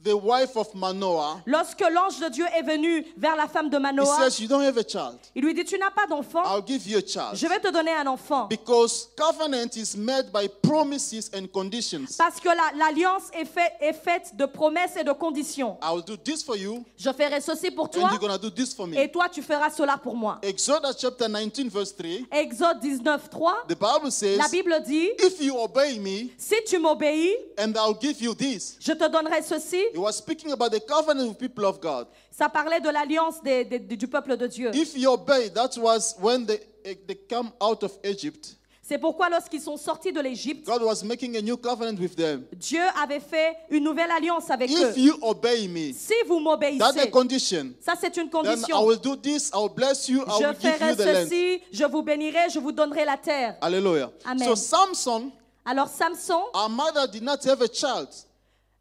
the 0.08 0.16
wife 0.16 0.56
of 0.56 0.74
Manoah, 0.74 1.42
lorsque 1.46 1.82
l'ange 1.82 2.20
de 2.20 2.30
Dieu 2.30 2.46
est 2.56 2.62
venu 2.64 3.06
vers 3.18 3.36
la 3.36 3.48
femme 3.48 3.70
de 3.70 3.78
he 3.78 3.82
Manoah, 3.82 4.06
says, 4.30 4.40
You 4.40 4.48
don't 4.48 4.62
have 4.64 4.78
a 4.78 4.84
child. 4.84 5.18
il 5.36 5.44
lui 5.44 5.54
dit, 5.54 5.66
tu 5.66 5.78
n'as 5.78 5.92
pas 5.92 6.08
d'enfant, 6.08 6.44
I'll 6.46 6.64
give 6.66 6.88
you 6.88 6.98
a 6.98 7.02
child. 7.02 7.36
je 7.36 7.48
vais 7.48 7.60
te 7.60 7.70
donner 7.72 7.92
un 7.92 8.08
enfant. 8.08 8.48
Because 8.48 9.10
covenant 9.18 9.76
is 9.76 9.96
made 9.98 10.32
by 10.32 10.48
promises 10.48 11.30
and 11.34 11.48
conditions. 11.52 12.16
Parce 12.18 12.40
que 12.40 12.48
la- 12.50 12.72
l'alliance 12.78 13.24
est, 13.34 13.46
fait- 13.46 13.74
est 13.82 13.94
faite 13.94 14.36
de 14.36 14.46
promesses 14.46 14.96
et 14.98 15.04
de 15.04 15.12
conditions. 15.12 15.78
I 15.82 15.92
will 15.94 16.04
do 16.04 16.16
this 16.16 16.44
for 16.44 16.56
you, 16.56 16.84
Je 16.98 17.10
ferai 17.12 17.42
ceci 17.42 17.72
pour 17.72 17.86
and 17.86 17.90
toi 17.90 18.10
you're 18.12 18.20
going 18.20 18.38
to 18.38 18.38
do 18.38 18.50
this 18.50 18.74
for 18.74 18.86
et 18.88 19.06
me. 19.06 19.08
toi 19.12 19.28
tu 19.30 19.42
feras 19.42 19.70
cela 19.72 19.98
pour 19.98 20.16
moi. 20.16 20.40
Exodus 20.42 20.96
chapter 20.98 21.28
19, 21.28 21.70
verse 21.70 21.92
3, 21.96 22.28
Exode 22.32 22.80
19, 22.80 23.30
3, 23.30 23.54
the 23.68 23.76
Bible 23.76 24.12
says, 24.12 24.38
la 24.38 24.48
Bible 24.48 24.82
dit, 24.86 25.10
If 25.20 25.42
you 25.42 25.58
obey 25.60 26.00
me, 26.00 26.32
si 26.38 26.56
tu 26.66 26.80
m'obéis, 26.80 27.34
and 27.58 27.74
I'll 27.76 27.98
give 28.00 28.22
you 28.22 28.34
this. 28.34 28.78
je 28.80 28.94
te 28.94 29.08
donnerai 29.10 29.42
ceci. 29.42 29.84
He 29.98 30.00
was 30.00 30.18
speaking 30.18 30.52
about 30.52 30.70
the 30.72 30.80
covenant 30.80 31.28
with 31.30 31.40
people 31.40 31.66
of 31.66 31.80
God. 31.82 32.06
Ça 32.32 32.48
parlait 32.50 32.80
de 32.80 32.90
l'alliance 32.90 33.42
des- 33.42 33.66
des- 33.66 33.80
du 33.80 34.08
peuple 34.08 34.38
de 34.38 34.46
Dieu. 34.46 34.70
If 34.76 34.96
you 34.96 35.10
obey, 35.12 35.50
that 35.50 35.72
was 35.78 36.16
when 36.22 36.46
they, 36.46 36.60
they 37.08 37.16
come 37.28 37.50
out 37.60 37.82
of 37.84 37.98
Egypt. 38.04 38.54
C'est 38.84 39.00
pourquoi 39.00 39.28
lorsqu'ils 39.28 39.60
sont 39.60 39.76
sortis 39.76 40.14
de 40.14 40.22
l'Égypte, 40.22 40.66
God 40.68 40.84
was 40.84 41.04
making 41.04 41.36
a 41.36 41.42
new 41.42 41.58
covenant 41.58 42.00
with 42.00 42.16
them. 42.16 42.46
Dieu 42.56 42.80
avait 43.02 43.20
fait 43.20 43.58
une 43.72 43.84
nouvelle 43.84 44.12
alliance 44.12 44.52
avec 44.52 44.70
eux. 44.70 44.92
If 44.92 44.98
you 44.98 45.16
obey 45.24 45.68
me, 45.68 45.92
Si 45.94 46.14
vous 46.28 46.36
that's 46.38 46.48
a 46.48 47.02
m'obéissez, 47.02 47.10
condition. 47.10 47.74
ça 47.82 47.96
c'est 48.00 48.16
une 48.18 48.30
Then 48.30 48.44
I 48.46 48.46
condition. 48.46 48.86
will 48.86 49.00
do 49.00 49.16
this, 49.16 49.50
I 49.52 49.58
will 49.58 49.74
bless 49.74 50.08
you, 50.08 50.22
I 50.22 50.40
Je 50.40 50.46
will 50.46 50.54
give 50.62 50.72
ferai 50.74 50.90
you 50.92 50.96
the 50.96 51.06
land. 51.06 51.24
ceci, 51.28 51.62
je 51.72 51.84
vous 51.86 52.04
bénirai, 52.04 52.50
je 52.54 52.60
vous 52.60 52.72
donnerai 52.72 53.04
la 53.04 53.18
terre. 53.18 53.58
Hallelujah. 53.62 54.12
Amen. 54.24 54.48
So 54.48 54.56
Samson, 54.56 55.32
Alors 55.66 55.90
Samson, 55.90 56.44
our 56.54 56.70
mother 56.70 57.08
did 57.08 57.24
not 57.24 57.44
have 57.46 57.62
a 57.64 57.68
child. 57.68 58.08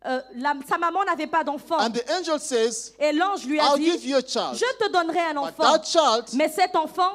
Euh, 0.07 0.21
la- 0.37 0.55
sa 0.69 0.79
maman 0.79 1.05
n'avait 1.05 1.27
pas 1.27 1.43
d'enfant. 1.45 1.79
And 1.79 1.91
the 1.91 2.05
angel 2.11 2.39
says, 2.41 2.93
Et 2.99 3.13
l'ange 3.13 3.45
lui 3.47 3.59
a 3.61 3.65
I'll 3.73 3.79
give 3.79 4.01
dit, 4.01 4.09
you 4.11 4.17
a 4.17 4.23
child. 4.23 4.55
je 4.55 4.85
te 4.85 4.91
donnerai 4.93 5.21
un 5.21 5.35
But 5.35 5.43
enfant. 5.61 5.73
that 5.73 5.83
child, 5.85 6.25
Mais 6.35 6.49
cet 6.49 6.77
enfant, 6.77 7.13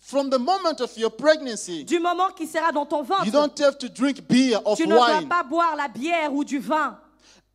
from 0.00 0.30
the 0.30 0.38
moment 0.38 0.80
of 0.80 0.96
your 0.96 1.10
pregnancy, 1.10 1.84
du 1.84 1.98
moment 2.00 2.30
qu'il 2.30 2.48
sera 2.48 2.72
dans 2.72 2.86
ton 2.86 2.98
you 3.00 3.04
ventre, 3.04 3.30
don't 3.30 3.58
have 3.60 3.76
to 3.78 3.88
drink 3.88 4.26
beer 4.28 4.58
or 4.64 4.76
tu 4.76 4.86
ne 4.86 4.94
dois 4.94 5.18
wine. 5.18 5.28
pas 5.28 5.42
boire 5.42 5.76
la 5.76 5.88
bière 5.88 6.32
ou 6.32 6.44
du 6.44 6.58
vin. 6.58 6.96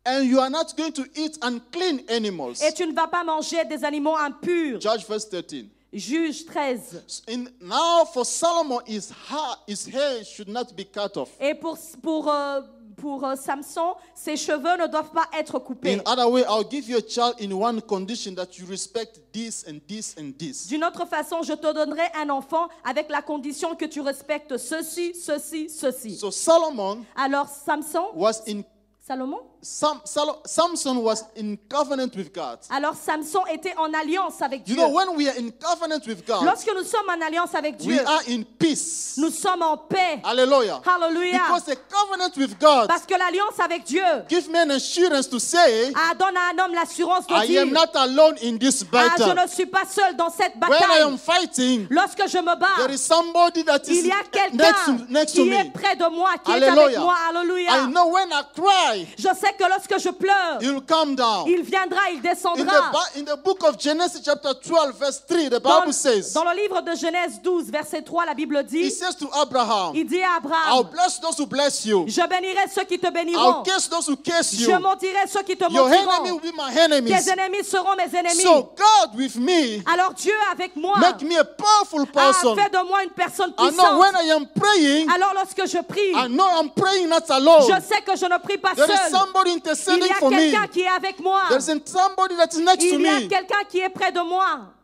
And 0.06 0.22
you 0.24 0.38
are 0.38 0.50
not 0.50 0.74
going 0.76 0.92
to 0.92 1.04
eat 1.16 1.38
unclean 1.42 2.00
animals. 2.10 2.62
Et 2.62 2.72
tu 2.74 2.86
ne 2.86 2.92
vas 2.92 3.06
pas 3.06 3.24
manger 3.24 3.64
des 3.64 3.82
animaux 3.84 4.14
impurs. 4.16 4.78
Judge 4.80 5.06
verse 5.08 5.26
13. 5.28 5.64
Juge 5.94 6.44
13. 6.44 7.22
In, 7.28 7.44
now 7.60 8.04
for 8.12 8.24
Solomon, 8.26 8.80
his 8.86 9.10
hair, 9.30 9.56
his 9.66 9.86
hair 9.86 10.22
should 10.24 10.48
not 10.48 10.74
be 10.76 10.84
cut 10.84 11.16
off. 11.16 11.30
Et 11.40 11.54
pour, 11.54 11.78
pour, 12.02 12.28
euh, 12.28 12.60
pour 12.96 13.24
euh, 13.24 13.36
Samson, 13.36 13.94
ses 14.14 14.36
cheveux 14.36 14.76
ne 14.80 14.86
doivent 14.86 15.10
pas 15.10 15.26
être 15.38 15.58
coupés. 15.58 15.94
In 15.94 16.02
other 16.06 16.28
way, 16.30 16.42
I'll 16.42 16.68
give 16.68 16.88
you 16.88 16.98
a 16.98 17.02
child 17.02 17.34
in 17.40 17.52
one 17.52 17.80
condition 17.82 18.34
that 18.34 18.58
you 18.58 18.66
respect 18.66 19.20
this 19.32 19.64
and 19.68 19.80
this 19.86 20.14
and 20.18 20.32
this. 20.38 20.66
D'une 20.66 20.84
autre 20.84 21.06
façon, 21.06 21.42
je 21.42 21.52
te 21.52 21.72
donnerai 21.72 22.08
un 22.14 22.30
enfant 22.30 22.68
avec 22.84 23.10
la 23.10 23.22
condition 23.22 23.74
que 23.74 23.84
tu 23.86 24.00
respectes 24.00 24.56
ceci, 24.56 25.14
ceci, 25.14 25.68
ceci. 25.68 26.16
So 26.16 26.30
Solomon 26.30 27.04
Alors 27.16 27.48
Samson, 27.48 28.06
was 28.14 28.42
in 28.46 28.62
Salomon 29.00 29.40
Sam, 29.64 30.00
Samson 30.44 30.98
was 31.02 31.24
in 31.36 31.56
covenant 31.70 32.14
with 32.16 32.32
God. 32.34 32.58
Alors 32.70 32.94
Samson 32.94 33.40
était 33.50 33.74
en 33.78 33.92
alliance 33.94 34.42
avec 34.42 34.60
You 34.68 34.74
Dieu. 34.74 34.76
know, 34.76 34.90
when 34.90 35.16
we 35.16 35.26
are 35.26 35.36
in 35.38 35.50
covenant 35.52 36.06
with 36.06 36.26
God, 36.26 36.44
Lorsque 36.44 36.68
nous 36.74 36.84
sommes 36.84 37.08
en 37.08 37.20
alliance 37.26 37.54
avec 37.54 37.76
we 37.80 37.86
Dieu, 37.86 38.00
are 38.06 38.20
in 38.28 38.42
peace. 38.58 39.14
nous 39.16 39.30
sommes 39.30 39.62
en 39.62 39.76
paix. 39.78 40.20
Hallelujah. 40.22 40.80
Hallelujah. 40.84 41.40
Because 41.46 41.64
the 41.64 41.78
covenant 41.88 42.36
with 42.36 42.58
God 42.60 42.88
Parce 42.88 43.06
que 43.06 43.14
l'alliance 43.16 43.58
avec 43.58 43.84
Dieu 43.84 44.02
give 44.28 44.48
me 44.50 44.58
an 44.58 44.70
assurance 44.70 45.28
to 45.28 45.38
say, 45.38 45.92
ah, 45.94 46.12
donne 46.14 46.36
à 46.36 46.50
un 46.52 46.58
homme 46.64 46.74
l'assurance 46.74 47.26
de 47.26 47.32
I 47.34 47.46
dire 47.46 47.62
am 47.62 47.70
not 47.72 47.94
alone 47.94 48.36
in 48.42 48.58
this 48.58 48.84
ah, 48.92 49.14
je 49.16 49.24
battle. 49.24 49.42
ne 49.42 49.48
suis 49.48 49.66
pas 49.66 49.86
seul 49.86 50.14
dans 50.16 50.28
cette 50.30 50.54
When 50.56 50.72
I 50.72 50.78
bataille. 50.78 51.02
am 51.02 51.16
fighting, 51.18 51.86
Lorsque 51.90 52.28
je 52.28 52.38
me 52.38 52.54
bats, 52.56 52.76
there 52.78 52.90
is 52.92 52.98
somebody 53.02 53.62
that 53.62 53.80
il 53.88 53.94
is 53.96 54.06
y 54.08 54.10
a 54.10 54.16
next 54.16 54.30
quelqu'un 54.30 55.06
next 55.08 55.34
to 55.36 55.42
qui 55.42 55.48
est 55.50 55.64
me. 55.64 55.70
près 55.72 55.96
de 55.96 56.06
moi, 56.14 56.32
qui 56.44 56.50
est 56.50 56.54
avec 56.56 56.68
Hallelujah. 56.68 57.00
moi. 57.00 57.14
I 57.14 57.30
Alléluia. 57.30 57.86
know 57.88 58.08
when 58.10 58.30
I 58.30 58.42
cry, 58.54 59.06
Je 59.16 59.28
sais 59.34 59.53
que 59.58 59.64
lorsque 59.68 59.98
je 59.98 60.10
pleure, 60.10 60.58
you'll 60.60 60.82
come 60.86 61.14
down. 61.16 61.46
il 61.46 61.62
viendra, 61.62 62.10
il 62.10 62.18
In 62.18 62.22
descendra. 62.22 62.64
the, 62.64 62.92
Bi- 62.92 63.20
in 63.20 63.24
the 63.24 63.36
book 63.42 63.62
of 63.64 63.78
Genesis, 63.78 64.20
chapter 64.24 64.52
12, 64.54 64.98
verse 64.98 65.20
3, 65.26 65.48
the 65.48 65.60
Dans, 65.60 65.80
Bible 65.80 65.92
says, 65.92 66.32
dans 66.32 66.44
le 66.44 66.54
livre 66.56 66.80
de 66.82 66.94
Genèse 66.94 67.40
12, 67.42 67.70
verset 67.70 68.02
3, 68.02 68.26
la 68.26 68.34
Bible 68.34 68.58
He 68.70 68.84
dit, 68.84 68.90
says 68.90 69.14
to 69.16 69.28
Abraham, 69.34 69.92
il 69.94 70.06
dit 70.06 70.22
à 70.22 70.34
I'll 70.34 70.36
Abraham, 70.38 70.88
bless 70.92 71.18
those 71.20 71.38
who 71.38 71.46
bless 71.46 71.84
you, 71.84 72.04
je 72.08 72.20
bénirai 72.28 72.68
ceux 72.74 72.84
qui 72.84 72.98
te 72.98 73.06
I'll 73.06 73.12
béniront. 73.12 73.62
curse 73.64 73.88
those 73.88 74.06
who 74.08 74.16
curse 74.16 74.52
Je 74.54 74.70
you. 74.70 74.78
mentirai 74.78 75.26
ceux 75.28 75.42
qui 75.42 75.56
te 75.56 75.64
Your 75.72 75.88
enemy 75.88 76.30
will 76.30 76.40
mentiront. 76.40 76.40
be 76.40 76.52
my 76.56 76.80
enemies. 76.80 77.10
Tes 77.24 77.30
ennemis 77.30 77.64
seront 77.64 77.94
mes 77.96 78.14
ennemis. 78.16 78.42
So 78.42 78.72
God 78.76 79.16
with 79.16 79.36
me, 79.36 79.82
Alors 79.86 80.12
Dieu 80.14 80.32
avec 80.52 80.76
moi 80.76 80.98
make 80.98 81.22
me 81.22 81.38
a 81.38 81.44
powerful 81.44 82.02
a 82.02 82.06
person. 82.06 82.54
fait 82.56 82.70
de 82.70 82.86
moi 82.88 83.02
une 83.04 83.10
personne 83.10 83.52
I 83.58 83.70
know 83.70 83.98
when 83.98 84.12
puissante. 84.12 84.24
I 84.26 84.30
am 84.32 84.46
praying, 84.54 85.08
Alors 85.10 85.32
lorsque 85.34 85.66
je 85.66 85.78
prie, 85.82 86.12
I 86.14 86.28
know 86.28 86.46
I'm 86.60 86.70
praying 86.70 87.08
not 87.08 87.24
alone. 87.30 87.62
je 87.68 87.80
sais 87.86 88.00
que 88.02 88.16
je 88.16 88.24
ne 88.26 88.38
prie 88.38 88.58
pas 88.58 88.74
There 88.74 88.86
is 88.90 89.10
seul. 89.10 89.20
Somebody 89.44 89.50
Il 89.50 89.56
interceding 89.56 90.08
y 90.08 90.10
a 90.10 90.14
for 90.14 90.30
me. 90.30 90.36
quelqu'un 90.36 90.66
qui 90.68 90.80
est 90.80 90.88
avec 90.88 91.20
moi. 91.20 91.42
There's 91.48 91.64
somebody 91.64 92.36
that 92.36 92.52
is 92.52 92.60
next 92.60 92.78
to 92.80 92.98
Il 92.98 93.02
y 93.02 93.08
a 93.08 93.20
quelqu'un 93.28 93.64
qui 93.68 93.78
est 93.80 93.90
près 93.90 94.12
de 94.12 94.20
moi. 94.20 94.74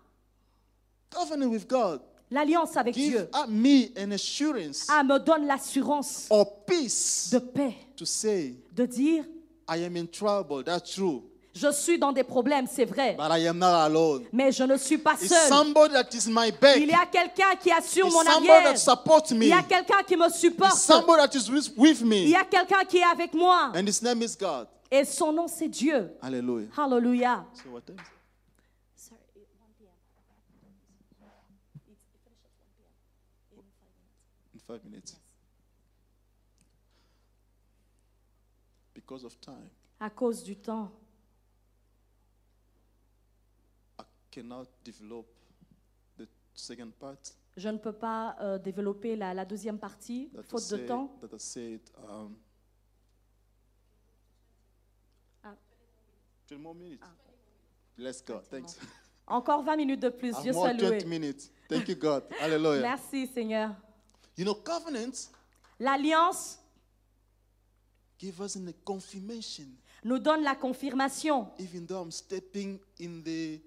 Covenant 1.11 1.49
with 1.49 1.67
God. 1.69 2.01
L'alliance 2.31 2.77
avec 2.77 2.95
Give 2.95 3.11
Dieu 3.11 3.29
me 3.49 3.89
an 3.99 4.13
assurance 4.13 4.87
ah, 4.89 5.03
me 5.03 5.19
donne 5.19 5.47
l'assurance 5.47 6.29
or 6.31 6.65
peace 6.65 7.29
de 7.33 7.41
paix, 7.41 7.75
to 7.97 8.05
say, 8.05 8.55
de 8.73 8.87
dire, 8.87 9.25
I 9.69 9.85
am 9.85 9.97
in 9.97 10.07
trouble. 10.07 10.63
That's 10.63 10.95
true. 10.95 11.25
Je 11.55 11.71
suis 11.73 11.99
dans 11.99 12.13
des 12.13 12.23
problèmes, 12.25 12.67
c'est 12.67 12.85
vrai, 12.85 13.17
But 13.19 13.31
I 13.31 13.47
am 13.49 13.59
not 13.59 13.67
alone. 13.75 14.25
mais 14.33 14.53
je 14.53 14.63
ne 14.63 14.77
suis 14.77 14.99
pas 14.99 15.15
It's 15.15 15.29
seul. 15.29 15.49
somebody 15.49 15.95
that 15.95 16.09
is 16.15 16.29
my 16.29 16.51
back. 16.53 16.77
Il 16.77 16.89
y 16.89 16.93
a 16.93 17.07
quelqu'un 17.07 17.57
qui 17.61 17.71
assure 17.73 18.07
It's 18.07 18.15
mon 18.15 18.23
somebody 18.25 18.51
arrière. 18.51 18.73
that 18.73 18.77
supports 18.79 19.25
Il 19.31 19.39
me. 19.39 19.47
y 19.47 19.53
a 19.53 19.63
quelqu'un 19.63 20.03
qui 20.07 20.17
me 20.17 20.29
supporte. 20.29 20.77
somebody 20.77 21.23
that 21.23 21.37
is 21.39 21.51
with, 21.51 21.73
with 21.77 22.01
Il 22.01 22.07
me. 22.07 22.17
y 22.29 22.35
a 22.37 22.45
quelqu'un 22.45 22.85
qui 22.85 22.99
est 22.99 23.05
avec 23.05 23.35
moi. 23.35 23.73
And 23.75 23.87
his 23.87 24.01
name 24.03 24.23
is 24.23 24.37
God. 24.39 24.69
Et 24.93 25.05
son 25.05 25.33
nom, 25.33 25.47
c'est 25.49 25.69
Dieu. 25.69 26.11
Hallelujah. 26.23 26.69
Hallelujah. 26.77 27.45
So 27.55 27.71
what 27.71 27.83
time 27.87 27.97
is 28.97 29.11
it? 29.13 29.19
In 34.55 34.61
five 34.67 34.85
minutes. 34.85 35.17
Because 38.95 39.25
of 39.25 39.41
time, 39.41 39.69
À 39.99 40.09
cause 40.11 40.43
du 40.45 40.57
temps, 40.57 40.91
I 43.99 44.03
cannot 44.31 44.67
develop 44.85 45.27
the 46.19 46.27
second 46.55 46.93
part 46.99 47.19
je 47.57 47.69
ne 47.69 47.79
peux 47.79 47.93
pas 47.93 48.37
euh, 48.41 48.59
développer 48.59 49.17
la, 49.17 49.35
la 49.35 49.45
deuxième 49.45 49.79
partie, 49.79 50.31
that 50.35 50.41
I, 50.41 50.45
faute 50.49 50.71
de 50.71 50.87
temps. 50.87 51.19
that 51.21 51.35
I 51.35 51.39
said. 51.39 51.81
Um, 52.09 52.37
Ah. 55.43 55.55
20 56.49 56.59
more 56.59 56.75
minutes. 56.75 57.03
Bless 57.97 58.23
God. 58.23 58.45
Thanks. 58.51 58.79
Encore 59.27 59.63
20 59.63 59.77
minutes 59.77 60.01
de 60.01 60.09
plus. 60.09 60.35
Dieu 60.43 60.53
more 60.53 60.67
soit 60.69 60.75
20 60.75 60.89
loué. 60.89 61.05
minutes. 61.05 61.51
Thank 61.69 61.89
you, 61.89 61.95
God. 61.97 62.25
Hallelujah. 62.41 62.81
Merci, 62.83 63.27
Seigneur. 63.27 63.75
You 64.37 64.45
know, 64.45 64.55
covenants 64.55 65.31
L'alliance 65.79 66.59
give 68.19 68.41
us 68.41 68.57
a 68.57 68.73
confirmation. 68.85 69.69
nous 70.05 70.19
donne 70.19 70.43
la 70.43 70.55
confirmation. 70.55 71.49
Even 71.59 71.87
though 71.87 72.03
I'm 72.03 72.11
stepping 72.11 72.79
in 72.99 73.23
the, 73.23 73.61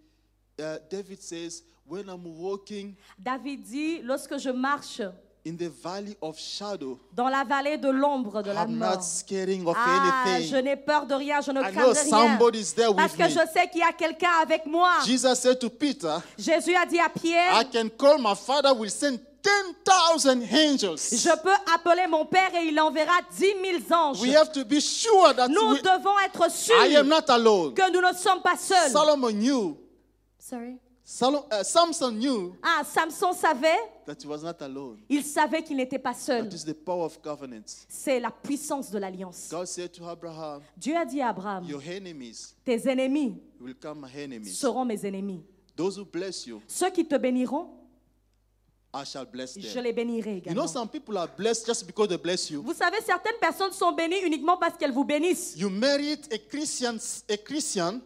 uh, 0.59 0.77
David 0.89 1.21
says, 1.21 1.63
when 1.85 2.07
I'm 2.09 2.23
walking 2.25 2.95
David 3.19 3.63
dit, 3.63 4.01
lorsque 4.03 4.37
je 4.37 4.49
marche 4.49 5.01
in 5.45 5.57
the 5.57 5.69
valley 5.83 6.15
of 6.21 6.37
shadow, 6.39 6.97
dans 7.13 7.27
la 7.27 7.43
vallée 7.43 7.77
de 7.77 7.89
l'ombre 7.89 8.41
de 8.41 8.51
la 8.51 8.63
I'm 8.63 8.77
mort, 8.77 8.95
not 8.95 9.03
scaring 9.03 9.67
of 9.67 9.75
ah, 9.77 10.25
anything. 10.25 10.49
je 10.49 10.55
n'ai 10.61 10.77
peur 10.77 11.05
de 11.05 11.13
rien, 11.15 11.41
je 11.41 11.51
ne 11.51 11.59
I 11.59 11.63
know 11.63 11.71
craindrai 11.71 12.01
rien. 12.01 12.09
somebody's 12.09 12.73
there 12.73 12.93
Parce 12.95 13.11
with 13.11 13.17
que 13.17 13.23
me. 13.23 13.29
je 13.29 13.51
sais 13.51 13.67
qu'il 13.69 13.81
y 13.81 13.83
a 13.83 13.91
quelqu'un 13.91 14.31
avec 14.41 14.65
moi. 14.65 14.91
Jesus 15.05 15.35
said 15.35 15.59
to 15.59 15.69
Peter, 15.69 16.15
Jésus 16.37 16.73
a 16.75 16.85
dit 16.85 16.99
à 16.99 17.09
Pierre, 17.09 17.61
I 17.61 17.65
can 17.65 17.89
call 17.89 18.19
my 18.19 18.35
father 18.35 18.73
will 18.73 18.89
send 18.89 19.19
10,000 19.43 20.43
angels. 20.53 21.09
je 21.11 21.41
peux 21.41 21.73
appeler 21.75 22.07
mon 22.07 22.25
Père 22.25 22.55
et 22.55 22.67
il 22.67 22.79
enverra 22.79 23.19
10 23.37 23.45
000 23.89 23.93
anges. 23.93 24.21
We 24.21 24.33
have 24.33 24.49
to 24.53 24.63
be 24.63 24.79
sure 24.79 25.33
that 25.35 25.49
Nous 25.49 25.71
we, 25.73 25.81
devons 25.81 26.17
être 26.25 26.39
I 26.69 26.95
am 26.95 27.05
sûrs 27.05 27.09
not 27.09 27.29
alone. 27.29 27.73
que 27.73 27.91
nous 27.91 27.99
ne 27.99 28.13
sommes 28.15 28.41
pas 28.41 28.55
seuls. 28.55 28.91
Solomon 28.91 29.31
knew, 29.31 29.77
Sorry. 30.43 30.77
Uh, 31.21 31.63
Samson 31.63 32.11
knew 32.17 32.53
Ah, 32.61 32.83
Samson 32.83 33.31
savait, 33.33 33.77
that 34.05 34.21
he 34.21 34.27
was 34.27 34.41
not 34.43 34.61
alone. 34.61 34.99
il 35.09 35.23
savait 35.23 35.63
qu'il 35.63 35.77
n'était 35.77 35.99
pas 35.99 36.13
seul. 36.13 36.49
That 36.49 36.55
is 36.55 36.63
the 36.65 36.73
power 36.73 37.05
of 37.05 37.21
covenants. 37.21 37.85
C'est 37.89 38.19
la 38.19 38.29
puissance 38.31 38.89
de 38.91 38.99
l'alliance. 38.99 39.47
God 39.49 39.67
said 39.67 39.91
to 39.93 40.09
Abraham, 40.09 40.61
Dieu 40.77 40.95
a 40.97 41.05
dit 41.05 41.21
à 41.21 41.29
Abraham, 41.29 41.63
Your 41.65 41.81
enemies 41.81 42.55
tes 42.65 42.87
ennemis 42.89 43.37
will 43.59 43.73
become 43.73 43.99
my 44.01 44.09
enemies. 44.21 44.57
seront 44.57 44.83
mes 44.85 45.05
ennemis. 45.05 45.43
Those 45.77 45.97
who 45.97 46.05
bless 46.05 46.45
you, 46.45 46.61
Ceux 46.67 46.89
qui 46.91 47.05
te 47.05 47.15
béniront, 47.15 47.69
I 48.93 49.03
shall 49.05 49.25
bless 49.25 49.57
je 49.57 49.73
them. 49.73 49.83
les 49.83 49.93
bénirai 49.93 50.31
You 50.31 50.37
également. 50.39 50.61
know, 50.63 50.67
some 50.67 50.87
people 50.89 51.17
are 51.17 51.27
blessed 51.37 51.65
just 51.65 51.85
because 51.87 52.09
they 52.09 52.17
bless 52.17 52.49
you. 52.49 52.61
Vous 52.61 52.73
savez, 52.75 52.97
certaines 53.05 53.39
personnes 53.41 53.71
sont 53.71 53.91
bénies 53.93 54.21
uniquement 54.25 54.57
parce 54.57 54.77
qu'elles 54.77 54.91
vous 54.93 55.05
bénissent. 55.05 55.55
You 55.57 55.69
married 55.69 56.19
a 56.33 56.37
Christian, 56.37 56.97
a 57.29 57.37
Christian. 57.37 58.01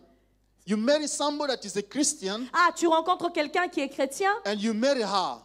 You 0.67 0.75
marry 0.75 1.07
somebody 1.07 1.53
that 1.53 1.63
is 1.65 1.77
a 1.77 1.81
Christian, 1.81 2.47
Ah, 2.53 2.71
tu 2.75 2.87
rencontres 2.87 3.31
quelqu'un 3.31 3.69
qui 3.69 3.79
est 3.79 3.87
chrétien? 3.89 4.31
and 4.45 4.55
you 4.61 4.73
marry 4.73 5.01
her. 5.01 5.37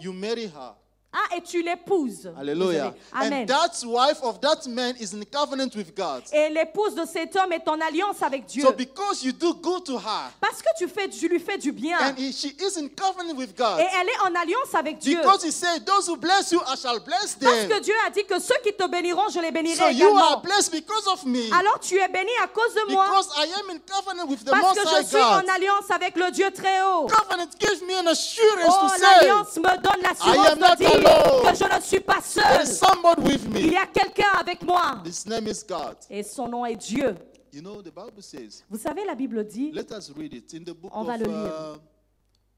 You 0.00 0.12
marry 0.12 0.46
her. 0.46 0.74
Ah, 1.20 1.36
et 1.36 1.40
tu 1.42 1.62
l'épouses. 1.62 2.30
Désolé. 2.40 2.80
Amen. 3.12 3.42
And 3.42 3.46
that 3.46 3.84
wife 3.84 4.18
of 4.22 4.40
that 4.40 4.66
man 4.68 4.94
is 5.00 5.12
in 5.14 5.24
covenant 5.24 5.74
with 5.74 5.92
God. 5.96 6.22
Et 6.32 6.48
l'épouse 6.50 6.94
de 6.94 7.04
cet 7.06 7.34
homme 7.34 7.52
est 7.52 7.66
en 7.68 7.80
alliance 7.80 8.22
avec 8.22 8.46
Dieu. 8.46 8.62
So 8.62 8.72
because 8.72 9.24
you 9.24 9.32
do 9.32 9.52
good 9.54 9.84
to 9.86 9.96
her, 9.98 10.30
Parce 10.40 10.62
que 10.62 10.68
tu, 10.78 10.86
fais, 10.86 11.08
tu 11.08 11.26
lui 11.28 11.40
fais 11.40 11.58
du 11.58 11.72
bien. 11.72 11.98
and 12.00 12.14
he- 12.16 12.32
she 12.32 12.54
is 12.60 12.78
in 12.78 12.88
covenant 12.88 13.34
with 13.36 13.56
God, 13.56 13.80
Et 13.80 13.86
elle 14.00 14.08
est 14.08 14.20
en 14.20 14.34
alliance 14.40 14.72
avec 14.74 14.98
Dieu. 14.98 15.18
because 15.20 15.42
he 15.42 15.50
said, 15.50 15.84
"Those 15.84 16.08
who 16.08 16.16
bless 16.16 16.52
you, 16.52 16.60
I 16.68 16.76
shall 16.76 17.00
bless 17.00 17.34
Parce 17.34 17.56
them." 17.56 17.68
que 17.68 17.80
Dieu 17.80 17.94
a 18.06 18.10
dit 18.10 18.24
que 18.24 18.38
ceux 18.38 18.54
qui 18.62 18.72
te 18.72 18.86
béniront, 18.88 19.28
je 19.30 19.40
les 19.40 19.50
bénirai 19.50 19.76
So 19.76 19.88
you 19.88 20.06
are 20.06 20.12
également. 20.12 20.40
blessed 20.42 20.70
because 20.72 21.06
of 21.08 21.24
me, 21.24 21.50
Alors 21.52 21.80
tu 21.80 21.96
es 21.98 22.08
béni 22.08 22.30
à 22.44 22.46
cause 22.46 22.74
de 22.74 22.92
moi. 22.92 23.06
because 23.08 23.28
I 23.36 23.48
am 23.58 23.70
in 23.70 23.80
covenant 23.90 24.26
with 24.28 24.44
the 24.44 24.50
Parce 24.50 24.62
Most 24.62 24.74
que 24.76 24.88
je 25.02 25.06
suis 25.06 25.16
en 25.16 25.48
alliance 25.48 25.90
avec 25.90 26.14
le 26.16 26.30
Dieu 26.30 26.50
très 26.52 26.80
haut. 26.82 27.06
Covenant 27.08 27.48
gives 27.58 27.82
me 27.82 27.94
an 27.98 28.06
assurance 28.06 28.68
Oh, 28.68 28.86
to 28.86 28.88
say, 28.90 29.00
l'alliance 29.02 29.56
me 29.56 29.76
donne 29.82 30.02
l'assurance 30.02 30.54
de 30.58 30.76
dire. 30.76 31.07
Que 31.42 31.54
je 31.54 31.76
ne 31.76 31.80
suis 31.80 32.00
pas 32.00 32.20
"There 32.20 32.62
is 32.62 32.66
seul. 32.66 32.88
somebody 32.90 33.22
with 33.22 33.44
Il 33.44 33.50
me." 33.50 33.60
y 33.72 33.76
a 33.76 33.86
quelqu'un 33.86 34.32
avec 34.38 34.62
moi. 34.62 35.02
His 35.04 35.26
name 35.26 35.46
is 35.48 35.64
God. 35.66 35.96
Et 36.10 36.22
son 36.22 36.48
nom 36.48 36.64
est 36.66 36.76
Dieu. 36.76 37.14
You 37.52 37.62
know, 37.62 37.80
the 37.82 37.90
Bible 37.94 38.22
says. 38.22 38.62
Vous 38.68 38.78
savez, 38.78 39.04
la 39.04 39.14
Bible 39.14 39.44
dit, 39.46 39.70
Let 39.72 39.90
us 39.92 40.10
read 40.16 40.34
it 40.34 40.52
in 40.54 40.64
the 40.64 40.74
book 40.74 40.92
On 40.94 41.02
va 41.04 41.14
of 41.14 41.20
le 41.20 41.26
lire. 41.26 41.74
uh, 41.76 41.78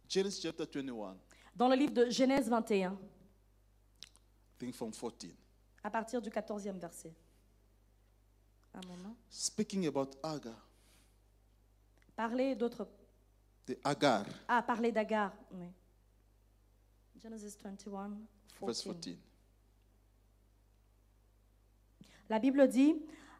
Genesis 0.09 0.41
chapter 0.43 0.65
21. 0.67 1.17
dans 1.55 1.69
le 1.69 1.77
livre 1.77 1.93
de 1.93 2.11
Genèse 2.11 2.49
21, 2.49 2.93
I 2.93 2.97
think 4.59 4.75
from 4.75 4.93
14. 4.93 5.31
à 5.85 5.91
partir 5.91 6.21
du 6.21 6.29
14e 6.29 6.79
verset. 6.79 7.15
Un 8.75 8.81
moment. 8.87 9.15
Speaking 9.29 9.87
about 9.87 10.11
Agar, 10.23 10.55
Parler 12.17 12.55
d'autres. 12.57 12.87
the 13.67 13.77
Agar, 13.85 14.25
Ah, 14.49 14.63
parler 14.63 14.91
d'Agar. 14.93 15.33
Oui. 15.53 15.67
Genesis 17.23 17.57
21, 17.63 18.11
verse 18.61 18.83
14. 18.83 18.95
14. 18.95 19.17
La 22.29 22.39
Bible 22.39 22.69
dit 22.69 22.95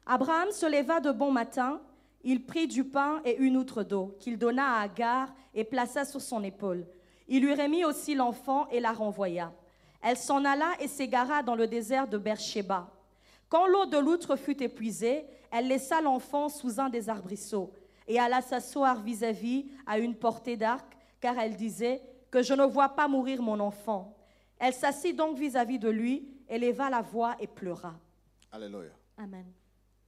Abraham 0.07 0.51
se 0.51 0.67
leva 0.67 1.01
de 1.01 1.13
bon 1.13 1.31
matin, 1.31 1.81
il 2.25 2.45
prit 2.45 2.67
du 2.67 2.85
pain 2.85 3.21
et 3.25 3.37
une 3.37 3.57
outre 3.57 3.83
d'eau, 3.85 4.17
qu'il 4.19 4.39
donna 4.39 4.79
à 4.79 4.81
Agar 4.81 5.33
et 5.55 5.65
plaça 5.65 6.05
sur 6.05 6.21
son 6.21 6.43
épaule. 6.43 6.87
Il 7.29 7.45
lui 7.45 7.55
remit 7.55 7.85
aussi 7.85 8.15
l'enfant 8.15 8.69
et 8.69 8.81
la 8.81 8.93
renvoya. 8.93 9.53
Elle 10.03 10.17
s'en 10.17 10.45
alla 10.45 10.73
et 10.81 10.89
s'égara 10.89 11.43
dans 11.43 11.55
le 11.55 11.69
désert 11.69 12.09
de 12.09 12.19
Beersheba. 12.19 12.91
Quand 13.49 13.67
l'eau 13.67 13.87
de 13.87 13.99
l'outre 13.99 14.37
fut 14.37 14.61
épuisée, 14.63 15.25
elle 15.53 15.69
laissa 15.69 16.01
l'enfant 16.01 16.49
sous 16.49 16.81
un 16.81 16.89
des 16.89 17.09
arbrisseaux 17.09 17.73
et 18.09 18.19
alla 18.19 18.43
s'asseoir 18.43 19.01
vis-à-vis 19.01 19.67
à 19.87 19.99
une 19.99 20.17
portée 20.17 20.57
d'arc, 20.57 20.87
car 21.21 21.39
elle 21.39 21.55
disait 21.55 22.03
que 22.31 22.43
je 22.43 22.55
ne 22.55 22.65
vois 22.65 22.89
pas 22.91 23.07
mourir 23.07 23.41
mon 23.43 23.61
enfant. 23.61 24.17
Elle 24.61 24.75
s'assit 24.75 25.17
donc 25.17 25.39
vis-à-vis 25.39 25.79
de 25.79 25.89
lui, 25.89 26.29
éleva 26.47 26.91
la 26.91 27.01
voix 27.01 27.35
et 27.41 27.47
pleura. 27.47 27.95
Hallelujah. 28.53 28.93
Amen. 29.17 29.47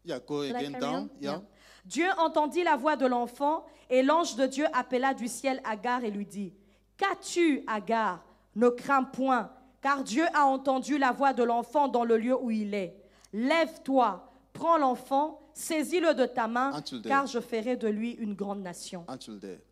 Yeah, 0.04 0.20
go 0.20 0.42
Should 0.42 0.56
I 0.56 0.58
again 0.58 0.72
carry 0.72 0.80
down. 0.82 0.94
on? 0.94 1.10
Yeah. 1.20 1.30
Yeah. 1.30 1.42
Dieu 1.86 2.08
entendit 2.18 2.62
la 2.62 2.76
voix 2.76 2.96
de 2.96 3.06
l'enfant 3.06 3.64
et 3.88 4.02
l'ange 4.02 4.36
de 4.36 4.46
Dieu 4.46 4.66
appela 4.74 5.14
du 5.14 5.26
ciel 5.26 5.60
Agar 5.64 6.04
et 6.04 6.10
lui 6.10 6.26
dit, 6.26 6.52
Qu'as-tu, 6.96 7.62
Agar? 7.66 8.22
Ne 8.54 8.68
crains 8.68 9.04
point, 9.04 9.50
car 9.80 10.04
Dieu 10.04 10.24
a 10.34 10.44
entendu 10.44 10.98
la 10.98 11.12
voix 11.12 11.32
de 11.32 11.42
l'enfant 11.42 11.88
dans 11.88 12.04
le 12.04 12.18
lieu 12.18 12.36
où 12.38 12.50
il 12.50 12.74
est. 12.74 12.94
Lève-toi, 13.32 14.30
prends 14.52 14.76
l'enfant, 14.76 15.40
saisis-le 15.54 16.12
de 16.12 16.26
ta 16.26 16.46
main, 16.48 16.72
car 17.04 17.26
je 17.26 17.40
ferai 17.40 17.76
de 17.76 17.88
lui 17.88 18.10
une 18.12 18.34
grande 18.34 18.60
nation. 18.60 19.06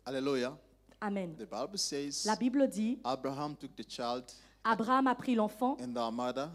Hallelujah. 0.05 0.57
Amen. 0.99 1.35
La 2.25 2.35
Bible 2.35 2.67
dit, 2.67 2.99
Abraham 3.03 3.55
took 3.55 3.75
the 3.75 3.87
child 3.87 4.23
Abraham 4.63 5.07
a 5.07 5.15
pris 5.15 5.35
l'enfant 5.35 5.77
and 5.81 5.93
their 5.93 6.11
mother, 6.11 6.49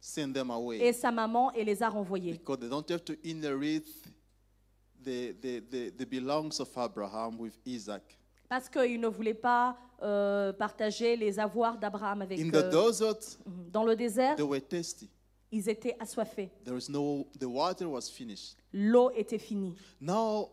sent 0.00 0.32
them 0.32 0.50
away. 0.50 0.78
et 0.80 0.92
sa 0.92 1.10
maman 1.10 1.50
et 1.52 1.64
les 1.64 1.82
a 1.82 1.88
renvoyés. 1.88 2.32
Because 2.32 2.58
they 2.60 2.68
don't 2.68 2.88
have 2.90 3.04
to 3.04 3.14
inherit 3.24 3.84
the, 5.02 5.34
the, 5.40 5.60
the, 5.70 5.90
the 5.90 6.04
belongs 6.06 6.60
of 6.60 6.68
Abraham 6.76 7.38
with 7.38 7.58
Isaac. 7.66 8.02
Parce 8.48 8.68
qu'il 8.68 9.00
ne 9.00 9.08
voulait 9.08 9.34
pas 9.34 9.76
euh, 10.02 10.52
partager 10.52 11.16
les 11.16 11.38
avoirs 11.38 11.78
d'Abraham 11.78 12.22
avec 12.22 12.38
In 12.38 12.48
eux. 12.48 12.70
desert, 12.70 13.38
Dans 13.70 13.84
le 13.84 13.96
désert, 13.96 14.36
they 14.36 14.44
were 14.44 14.60
thirsty. 14.60 15.08
ils 15.50 15.68
étaient 15.68 15.96
assoiffés. 16.00 16.50
There 16.64 16.74
was 16.74 16.88
no, 16.88 17.26
the 17.38 17.44
water 17.46 17.86
was 17.88 18.08
finished. 18.10 18.56
L'eau 18.72 19.10
était 19.14 19.38
finie. 19.38 19.74
Now, 20.00 20.50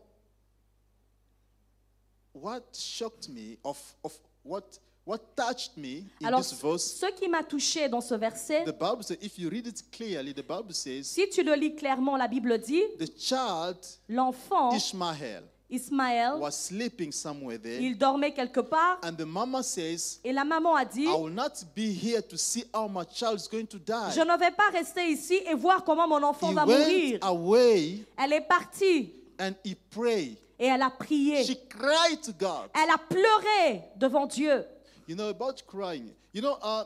what 2.32 2.62
shocked 2.74 3.28
me, 3.28 3.58
of, 3.64 3.78
of 4.04 4.18
what, 4.44 4.78
what 5.06 5.18
touched 5.36 5.76
me 5.76 6.04
in 6.20 6.26
Alors, 6.26 6.40
this 6.40 6.52
verse, 6.52 6.84
ce 6.84 7.06
qui 7.18 7.28
m'a 7.28 7.42
touché 7.42 7.88
dans 7.88 8.00
ce 8.00 8.14
verset, 8.14 8.64
the 8.64 8.72
Bible 8.72 9.02
says, 9.02 9.18
if 9.20 9.38
you 9.38 9.48
read 9.48 9.66
it 9.66 9.82
clearly, 9.90 10.32
the 10.32 10.42
Bible 10.42 10.72
says, 10.72 11.04
si 11.04 11.28
tu 11.28 11.42
le 11.42 11.54
lis 11.54 11.74
clairement, 11.74 12.16
la 12.16 12.28
Bible 12.28 12.58
dit, 12.58 12.82
the 12.98 13.08
child, 13.18 13.76
l'enfant 14.08 14.70
Ishmael, 14.72 15.42
Ismaël, 15.72 16.38
was 16.40 16.52
sleeping 16.52 17.12
somewhere 17.12 17.56
there. 17.58 17.80
il 17.80 17.96
dormait 17.96 18.32
quelque 18.32 18.60
part 18.60 18.98
And 19.04 19.12
the 19.16 19.24
mama 19.24 19.62
says, 19.62 20.18
et 20.24 20.32
la 20.32 20.44
maman 20.44 20.74
a 20.74 20.84
dit, 20.84 21.04
I 21.06 21.14
will 21.14 21.32
not 21.32 21.64
be 21.74 21.92
here 21.92 22.20
to 22.22 22.36
see 22.36 22.64
how 22.74 22.88
my 22.88 23.04
child 23.04 23.36
is 23.38 23.48
going 23.48 23.66
to 23.66 23.78
die. 23.78 24.10
je 24.14 24.20
ne 24.20 24.36
vais 24.38 24.50
pas 24.50 24.70
rester 24.72 25.08
ici 25.08 25.40
et 25.46 25.54
voir 25.54 25.84
comment 25.84 26.08
mon 26.08 26.22
enfant 26.24 26.50
He 26.50 26.54
va 26.54 26.66
went 26.66 26.78
mourir. 26.78 27.18
away 27.22 28.04
Elle 28.16 28.32
est 28.32 28.40
partie 28.48 29.12
and 29.38 29.52
he 29.64 29.74
prayed. 29.90 30.36
et 30.58 30.66
elle 30.66 30.82
a 30.82 30.90
prié. 30.90 31.44
She 31.44 31.56
cried 31.68 32.20
to 32.22 32.32
God. 32.32 32.68
Elle 32.74 32.90
a 32.90 32.98
pleuré 32.98 33.82
devant 33.96 34.26
Dieu. 34.26 34.64
You 35.10 35.16
know 35.16 35.28
about 35.28 35.60
crying. 35.66 36.12
You 36.32 36.40
know, 36.40 36.56
uh, 36.62 36.84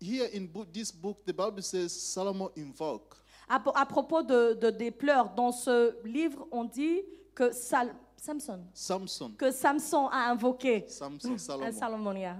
here 0.00 0.26
in 0.32 0.48
book, 0.48 0.72
this 0.74 0.90
book, 0.90 1.24
the 1.24 1.32
Bible 1.32 1.62
says 1.62 1.92
Solomon 1.92 2.48
invoked. 2.56 3.18
À, 3.48 3.62
à 3.76 3.86
propos 3.86 4.24
de, 4.24 4.54
de- 4.54 4.70
des 4.70 4.90
pleurs, 4.90 5.32
dans 5.36 5.52
ce 5.52 5.94
livre, 6.04 6.44
on 6.50 6.64
dit 6.64 7.02
que 7.36 7.52
Sal- 7.52 7.94
Samson, 8.16 8.64
Samson, 8.74 9.30
que 9.38 9.52
Samson 9.52 10.08
a 10.08 10.28
invoqué. 10.32 10.86
Samson. 10.88 11.38
Salomon, 11.72 12.16
yeah. 12.16 12.34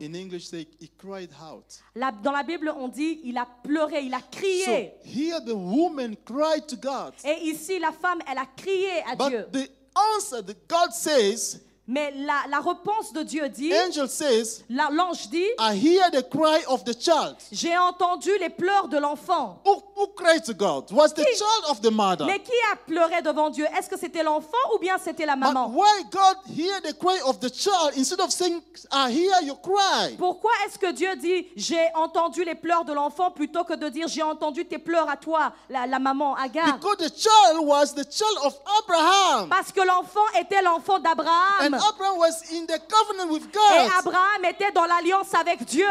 In 0.00 0.16
English, 0.16 0.48
say 0.48 0.66
he 0.80 0.88
cried 0.98 1.30
out. 1.40 1.80
La- 1.94 2.10
dans 2.10 2.32
la 2.32 2.42
Bible, 2.42 2.72
on 2.76 2.88
dit 2.88 3.20
il 3.22 3.38
a 3.38 3.46
pleuré, 3.46 4.00
il 4.02 4.12
a 4.12 4.18
So 4.18 4.26
crié. 4.32 4.94
here 5.04 5.38
the 5.38 5.54
woman 5.54 6.16
cried 6.24 6.66
to 6.66 6.74
God. 6.74 7.14
Et 7.24 7.44
ici, 7.44 7.78
la 7.78 7.92
femme, 7.92 8.18
elle 8.28 8.38
a 8.38 8.46
crié 8.46 9.04
à 9.06 9.14
Dieu. 9.14 9.46
But 9.52 9.52
the 9.52 9.70
answer 10.16 10.42
that 10.42 10.66
God 10.68 10.90
says, 10.92 11.60
Mais 11.88 12.12
la, 12.14 12.44
la 12.48 12.60
réponse 12.60 13.12
de 13.12 13.24
Dieu 13.24 13.48
dit, 13.48 13.74
angel 13.74 14.08
says, 14.08 14.62
la- 14.70 14.88
l'ange 14.90 15.28
dit, 15.28 15.44
I 15.58 15.74
hear 15.74 16.10
the 16.12 16.22
cry 16.30 16.62
of 16.68 16.84
the 16.84 16.94
child. 16.98 17.34
j'ai 17.50 17.76
entendu 17.76 18.30
les 18.38 18.50
pleurs 18.50 18.86
de 18.86 18.98
l'enfant. 18.98 19.60
Who, 19.66 19.82
who 19.96 20.06
cried 20.14 20.44
to 20.44 20.54
God? 20.54 20.92
Was 20.92 21.08
the 21.12 21.24
Qui? 21.24 21.36
child 21.36 21.64
of 21.70 21.80
the 21.80 21.90
mother? 21.90 22.24
Mais 22.24 22.38
qui 22.38 22.52
a 22.72 22.76
pleuré 22.76 23.20
devant 23.22 23.50
Dieu? 23.50 23.66
Est-ce 23.76 23.90
que 23.90 23.98
c'était 23.98 24.22
l'enfant 24.22 24.56
ou 24.74 24.78
bien 24.78 24.96
c'était 24.96 25.26
la 25.26 25.34
But 25.34 25.40
maman? 25.52 25.70
why 25.74 26.04
God 26.12 26.36
hear 26.56 26.80
the 26.82 26.96
cry 26.96 27.18
of 27.26 27.40
the 27.40 27.52
child 27.52 27.94
instead 27.96 28.20
of 28.20 28.30
saying, 28.30 28.62
I 28.92 29.10
hear 29.10 29.42
your 29.42 29.60
cry? 29.60 30.14
Pourquoi 30.16 30.52
est-ce 30.64 30.78
que 30.78 30.92
Dieu 30.92 31.16
dit 31.16 31.48
j'ai 31.56 31.88
entendu 31.96 32.44
les 32.44 32.54
pleurs 32.54 32.84
de 32.84 32.92
l'enfant 32.92 33.32
plutôt 33.32 33.64
que 33.64 33.74
de 33.74 33.88
dire 33.88 34.06
j'ai 34.06 34.22
entendu 34.22 34.64
tes 34.66 34.78
pleurs 34.78 35.10
à 35.10 35.16
toi, 35.16 35.52
la, 35.68 35.88
la 35.88 35.98
maman 35.98 36.36
Agar 36.36 36.78
Because 36.78 36.98
the 36.98 37.12
child 37.12 37.66
was 37.66 37.92
the 37.92 38.06
child 38.08 38.38
of 38.44 38.54
Abraham. 38.84 39.48
Parce 39.48 39.72
que 39.72 39.80
l'enfant 39.80 40.20
était 40.40 40.62
l'enfant 40.62 41.00
d'Abraham. 41.00 41.72
Abraham 41.90 42.18
was 42.18 42.42
in 42.52 42.66
the 42.66 42.78
covenant 42.88 43.30
with 43.30 43.44
Et 43.44 43.52
God. 43.52 43.90
Abraham 44.00 44.44
était 44.44 44.70
dans 44.72 44.86
l'alliance 44.86 45.32
avec 45.34 45.64
Dieu. 45.64 45.86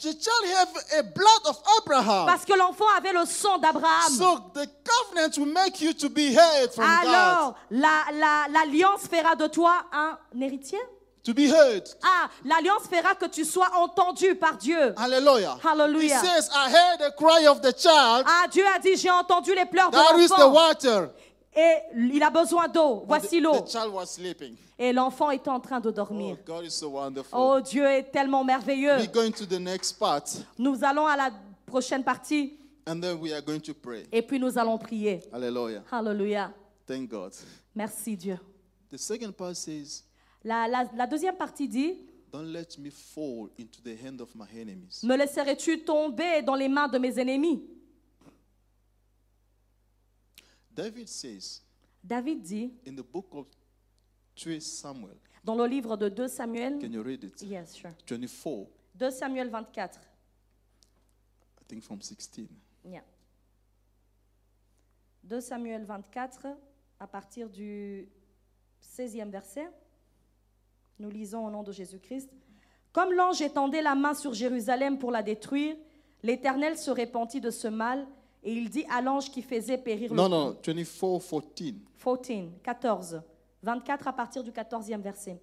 The 0.00 0.12
child 0.12 0.44
have 0.58 0.68
a 0.98 1.02
blood 1.02 1.46
of 1.46 1.58
Abraham. 1.80 2.26
Parce 2.26 2.44
que 2.44 2.54
l'enfant 2.54 2.86
avait 2.96 3.12
le 3.12 3.24
sang 3.26 3.58
d'Abraham. 3.58 4.12
So 4.12 4.38
the 4.54 4.66
covenant 4.84 5.38
will 5.38 5.52
make 5.52 5.80
you 5.80 5.92
to 5.94 6.08
be 6.08 6.34
heard 6.34 6.72
from 6.72 6.84
Alors, 6.84 7.54
God. 7.70 7.78
la- 7.80 8.04
la- 8.12 8.46
l'alliance 8.50 9.02
fera 9.10 9.34
de 9.36 9.46
toi 9.48 9.84
un 9.92 10.18
héritier? 10.40 10.78
To 11.24 11.34
be 11.34 11.48
heard. 11.50 11.82
Ah, 12.04 12.28
l'alliance 12.44 12.84
fera 12.88 13.16
que 13.16 13.26
tu 13.26 13.44
sois 13.44 13.68
entendu 13.78 14.36
par 14.36 14.56
Dieu. 14.58 14.94
Hallelujah. 14.96 15.58
Hallelujah. 15.64 16.20
He 16.20 16.24
says, 16.24 16.48
I 16.54 16.70
heard 16.70 16.98
the 17.00 17.10
cry 17.16 17.46
of 17.48 17.60
the 17.62 17.72
child. 17.72 18.24
Ah, 18.28 18.46
Dieu 18.48 18.64
a 18.64 18.78
dit, 18.78 18.96
j'ai 18.96 19.10
entendu 19.10 19.52
les 19.52 19.64
pleurs 19.66 19.90
de 19.90 19.96
That 19.96 20.16
is 20.20 20.28
the 20.28 20.38
l'enfant. 20.38 21.10
Et 21.56 21.76
il 21.96 22.22
a 22.22 22.28
besoin 22.30 22.68
d'eau. 22.68 23.02
Voici 23.06 23.40
l'eau. 23.40 23.60
the 23.60 23.68
child 23.70 23.92
was 23.94 24.06
sleeping. 24.06 24.54
Et 24.78 24.92
l'enfant 24.92 25.30
est 25.30 25.48
en 25.48 25.58
train 25.58 25.80
de 25.80 25.88
Oh, 25.88 25.92
dormir. 25.92 26.36
God 26.46 26.64
is 26.66 26.70
so 26.70 26.90
wonderful. 26.90 27.38
Oh, 27.38 27.60
Dieu 27.62 27.84
est 27.86 28.10
tellement 28.12 28.44
merveilleux. 28.44 28.96
We're 28.98 29.10
going 29.10 29.32
to 29.32 29.46
the 29.46 29.58
next 29.58 29.94
part, 29.98 30.24
Nous 30.58 30.84
allons 30.84 31.06
à 31.06 31.16
la 31.16 31.30
prochaine 31.64 32.04
partie 32.04 32.58
and 32.86 33.00
then 33.00 33.18
we 33.20 33.32
are 33.32 33.40
going 33.42 33.60
to 33.60 33.72
pray. 33.74 34.04
et 34.12 34.20
puis 34.22 34.38
nous 34.38 34.58
allons 34.58 34.76
prier. 34.78 35.22
Hallelujah. 35.32 35.82
Alléluia. 35.90 36.52
Thank 36.86 37.08
God. 37.10 37.32
Merci 37.74 38.16
Dieu. 38.16 38.38
The 38.92 38.98
second 38.98 39.32
part 39.32 39.56
says, 39.56 40.04
La, 40.44 40.68
la- 40.68 40.84
la 40.94 41.06
deuxième 41.06 41.36
partie 41.36 41.66
dit, 41.68 41.94
Don't 42.32 42.52
let 42.52 42.76
me 42.78 42.90
fall 42.90 43.48
into 43.58 43.80
the 43.82 43.96
hand 44.04 44.20
of 44.20 44.28
my 44.34 44.44
enemies. 44.60 45.00
me 45.02 45.16
laisserais-tu 45.16 45.80
tomber 45.84 46.42
dans 46.42 46.54
les 46.54 46.68
mains 46.68 46.86
de 46.86 46.98
mes 46.98 47.18
ennemis? 47.18 47.62
David 50.76 51.08
says 51.08 51.62
David 52.04 52.42
dit 52.42 52.74
in 52.86 52.94
the 52.94 53.02
book 53.02 53.34
of 53.34 53.46
2 54.36 54.60
Samuel, 54.60 55.16
dans 55.42 55.54
le 55.54 55.66
livre 55.66 55.96
de 55.96 56.08
2 56.08 56.28
Samuel, 56.28 56.78
can 56.78 56.92
you 56.92 57.02
read 57.02 57.24
it? 57.24 57.40
yes, 57.42 57.74
sure. 57.74 57.92
24, 58.06 58.68
2 58.94 59.10
Samuel 59.10 59.48
24. 59.48 60.00
I 61.60 61.64
think 61.66 61.82
from 61.82 62.00
16. 62.00 62.48
Yeah. 62.84 63.02
2 65.24 65.40
Samuel 65.40 65.84
24, 65.84 66.46
à 67.00 67.06
partir 67.06 67.48
du 67.48 68.08
16e 68.82 69.30
verset, 69.30 69.68
nous 70.98 71.10
lisons 71.10 71.46
au 71.46 71.50
nom 71.50 71.62
de 71.62 71.72
Jésus-Christ. 71.72 72.30
Comme 72.92 73.12
l'ange 73.12 73.42
étendait 73.42 73.82
la 73.82 73.94
main 73.94 74.14
sur 74.14 74.32
Jérusalem 74.34 74.98
pour 74.98 75.10
la 75.10 75.22
détruire, 75.22 75.76
l'Éternel 76.22 76.78
se 76.78 76.90
répandit 76.90 77.40
de 77.40 77.50
ce 77.50 77.68
mal 77.68 78.06
et 78.46 78.52
il 78.52 78.70
dit 78.70 78.86
à 78.88 79.02
l'ange 79.02 79.28
qui 79.28 79.42
faisait 79.42 79.76
périr 79.76 80.14
le 80.14 80.16
no, 80.16 80.28
24, 80.28 80.62
14. 80.62 81.34
14, 81.98 82.52
14, 82.62 83.22
24 83.60 84.08
à 84.08 84.12
partir 84.12 84.44
du 84.44 84.52
14e 84.52 85.00
verset. 85.00 85.40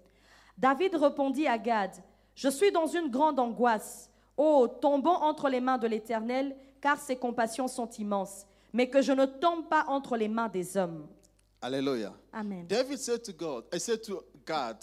David 0.57 0.95
répondit 0.95 1.45
à 1.45 1.57
Gad, 1.57 1.91
Je 2.33 2.47
suis 2.47 2.71
dans 2.71 2.87
une 2.87 3.09
grande 3.09 3.39
angoisse. 3.39 4.09
Oh, 4.37 4.67
tombons 4.81 5.09
entre 5.09 5.49
les 5.49 5.59
mains 5.59 5.77
de 5.77 5.85
l'Éternel, 5.85 6.55
car 6.79 6.97
ses 6.97 7.17
compassions 7.17 7.67
sont 7.67 7.89
immenses, 7.89 8.47
mais 8.71 8.89
que 8.89 9.01
je 9.01 9.11
ne 9.11 9.25
tombe 9.25 9.67
pas 9.67 9.83
entre 9.89 10.15
les 10.15 10.29
mains 10.29 10.47
des 10.47 10.77
hommes. 10.77 11.05
Hallelujah. 11.61 12.13
Amen. 12.31 12.65
David 12.67 12.99
said 12.99 13.21
to 13.23 13.33
God, 13.33 13.65
I 13.73 13.79
said 13.79 14.01
to 14.03 14.23
God, 14.45 14.77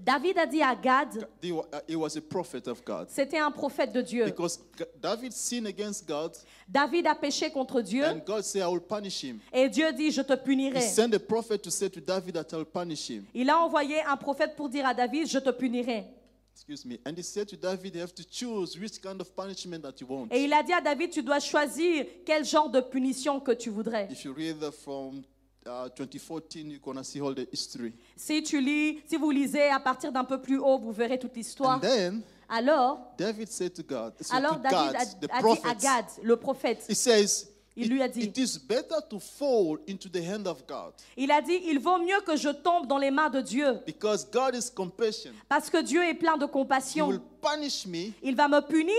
David 0.00 0.38
a 0.38 0.46
dit 0.46 0.62
à 0.62 0.74
Gad, 0.74 1.28
he 1.42 1.50
uh, 1.52 1.62
he 1.88 1.96
was 1.96 2.16
a 2.16 2.20
prophet 2.20 2.66
of 2.68 2.82
God. 2.84 3.08
c'était 3.10 3.38
un 3.38 3.50
prophète 3.50 3.92
de 3.92 4.00
Dieu. 4.00 4.24
Because 4.24 4.58
David 5.00 5.32
sinned 5.32 5.66
against 5.66 6.06
God, 6.06 6.32
David 6.68 7.06
a 7.06 7.14
péché 7.14 7.50
contre 7.50 7.82
Dieu, 7.82 8.04
and 8.04 8.20
God 8.24 8.42
said, 8.42 8.62
I 8.62 8.66
will 8.68 8.80
punish 8.80 9.22
him. 9.22 9.40
et 9.52 9.68
Dieu 9.68 9.92
dit, 9.92 10.10
je 10.10 10.22
te 10.22 10.32
He 10.32 10.36
punirai. 10.36 10.80
sent 10.80 11.12
a 11.14 11.18
prophet 11.18 11.58
to 11.58 11.70
say 11.70 11.88
to 11.90 12.00
David 12.00 12.34
that 12.34 12.46
I 12.52 12.56
will 12.56 12.64
punish 12.64 13.10
him. 13.10 13.24
Il 13.34 13.50
a 13.50 13.58
envoyé 13.58 14.02
un 14.02 14.16
prophète 14.16 14.56
pour 14.56 14.68
dire 14.68 14.86
à 14.86 14.94
David, 14.94 15.26
je 15.28 15.38
te 15.38 15.50
punirai. 15.50 16.06
Excuse 16.54 16.84
me. 16.84 16.98
And 17.06 17.16
he 17.16 17.22
said 17.22 17.48
to 17.48 17.56
David, 17.56 17.94
you 17.94 18.02
have 18.02 18.14
to 18.14 18.22
choose 18.22 18.78
which 18.78 19.00
kind 19.00 19.20
of 19.20 19.34
punishment 19.34 19.82
that 19.82 20.00
you 20.00 20.06
want. 20.06 20.28
Et 20.30 20.44
il 20.44 20.52
a 20.52 20.62
dit 20.62 20.72
à 20.72 20.80
David, 20.80 21.10
tu 21.10 21.22
dois 21.22 21.40
choisir 21.40 22.04
quel 22.24 22.44
genre 22.44 22.68
de 22.68 22.80
punition 22.80 23.40
que 23.40 23.52
tu 23.52 23.70
voudrais. 23.70 24.08
If 24.10 24.24
you 24.24 24.34
read 24.34 24.58
from 24.72 25.22
uh, 25.66 25.88
2014, 25.94 26.70
you're 26.70 26.80
going 26.80 26.96
to 26.96 27.04
see 27.04 27.20
all 27.20 27.34
the 27.34 27.46
history. 27.50 27.92
Si 28.16 28.42
tu 28.42 28.60
lis, 28.60 29.00
si 29.06 29.16
vous 29.16 29.30
lisez 29.30 29.68
à 29.70 29.80
partir 29.80 30.12
d'un 30.12 30.24
peu 30.24 30.40
plus 30.40 30.58
haut, 30.58 30.78
vous 30.78 30.92
verrez 30.92 31.18
toute 31.18 31.36
l'histoire. 31.36 31.76
And 31.76 31.80
then 31.80 32.22
Alors, 32.48 33.14
David 33.16 33.48
said 33.48 33.74
to 33.74 33.82
God, 33.82 34.14
said 34.20 34.36
alors 34.36 34.56
to 34.56 34.62
David 34.62 34.92
God, 34.92 34.96
a, 34.96 35.04
the 35.04 35.30
a 35.32 35.54
dit 35.54 35.60
à 35.64 35.74
Gad, 35.74 36.04
le 36.22 36.36
prophète, 36.36 36.84
he 36.88 36.94
says, 36.96 37.46
Il 37.76 37.88
lui 37.88 38.02
a 38.02 38.06
It- 38.06 38.12
dit, 38.12 38.20
it 38.24 38.38
is 38.38 38.58
better 38.58 38.96
to 39.08 39.20
fall 39.20 39.78
into 39.88 40.08
the 40.08 40.20
hand 40.20 40.48
of 40.48 40.66
God 40.66 40.92
il 41.16 41.30
a 41.30 41.40
dit, 41.40 41.60
il 41.66 41.78
vaut 41.78 41.98
mieux 41.98 42.20
que 42.26 42.36
je 42.36 42.48
tombe 42.48 42.88
dans 42.88 42.98
les 42.98 43.12
mains 43.12 43.30
de 43.30 43.40
Dieu 43.40 43.78
because 43.86 44.26
God 44.28 44.56
is 44.56 44.68
compassion. 44.74 45.30
parce 45.48 45.70
que 45.70 45.80
Dieu 45.80 46.02
est 46.04 46.14
plein 46.14 46.36
de 46.36 46.42
He 46.42 46.46
will 46.46 46.50
compassion. 46.52 47.20
punish 47.40 47.86
me, 47.86 48.10
Il 48.24 48.34
va 48.34 48.48
me 48.48 48.60
punir, 48.60 48.96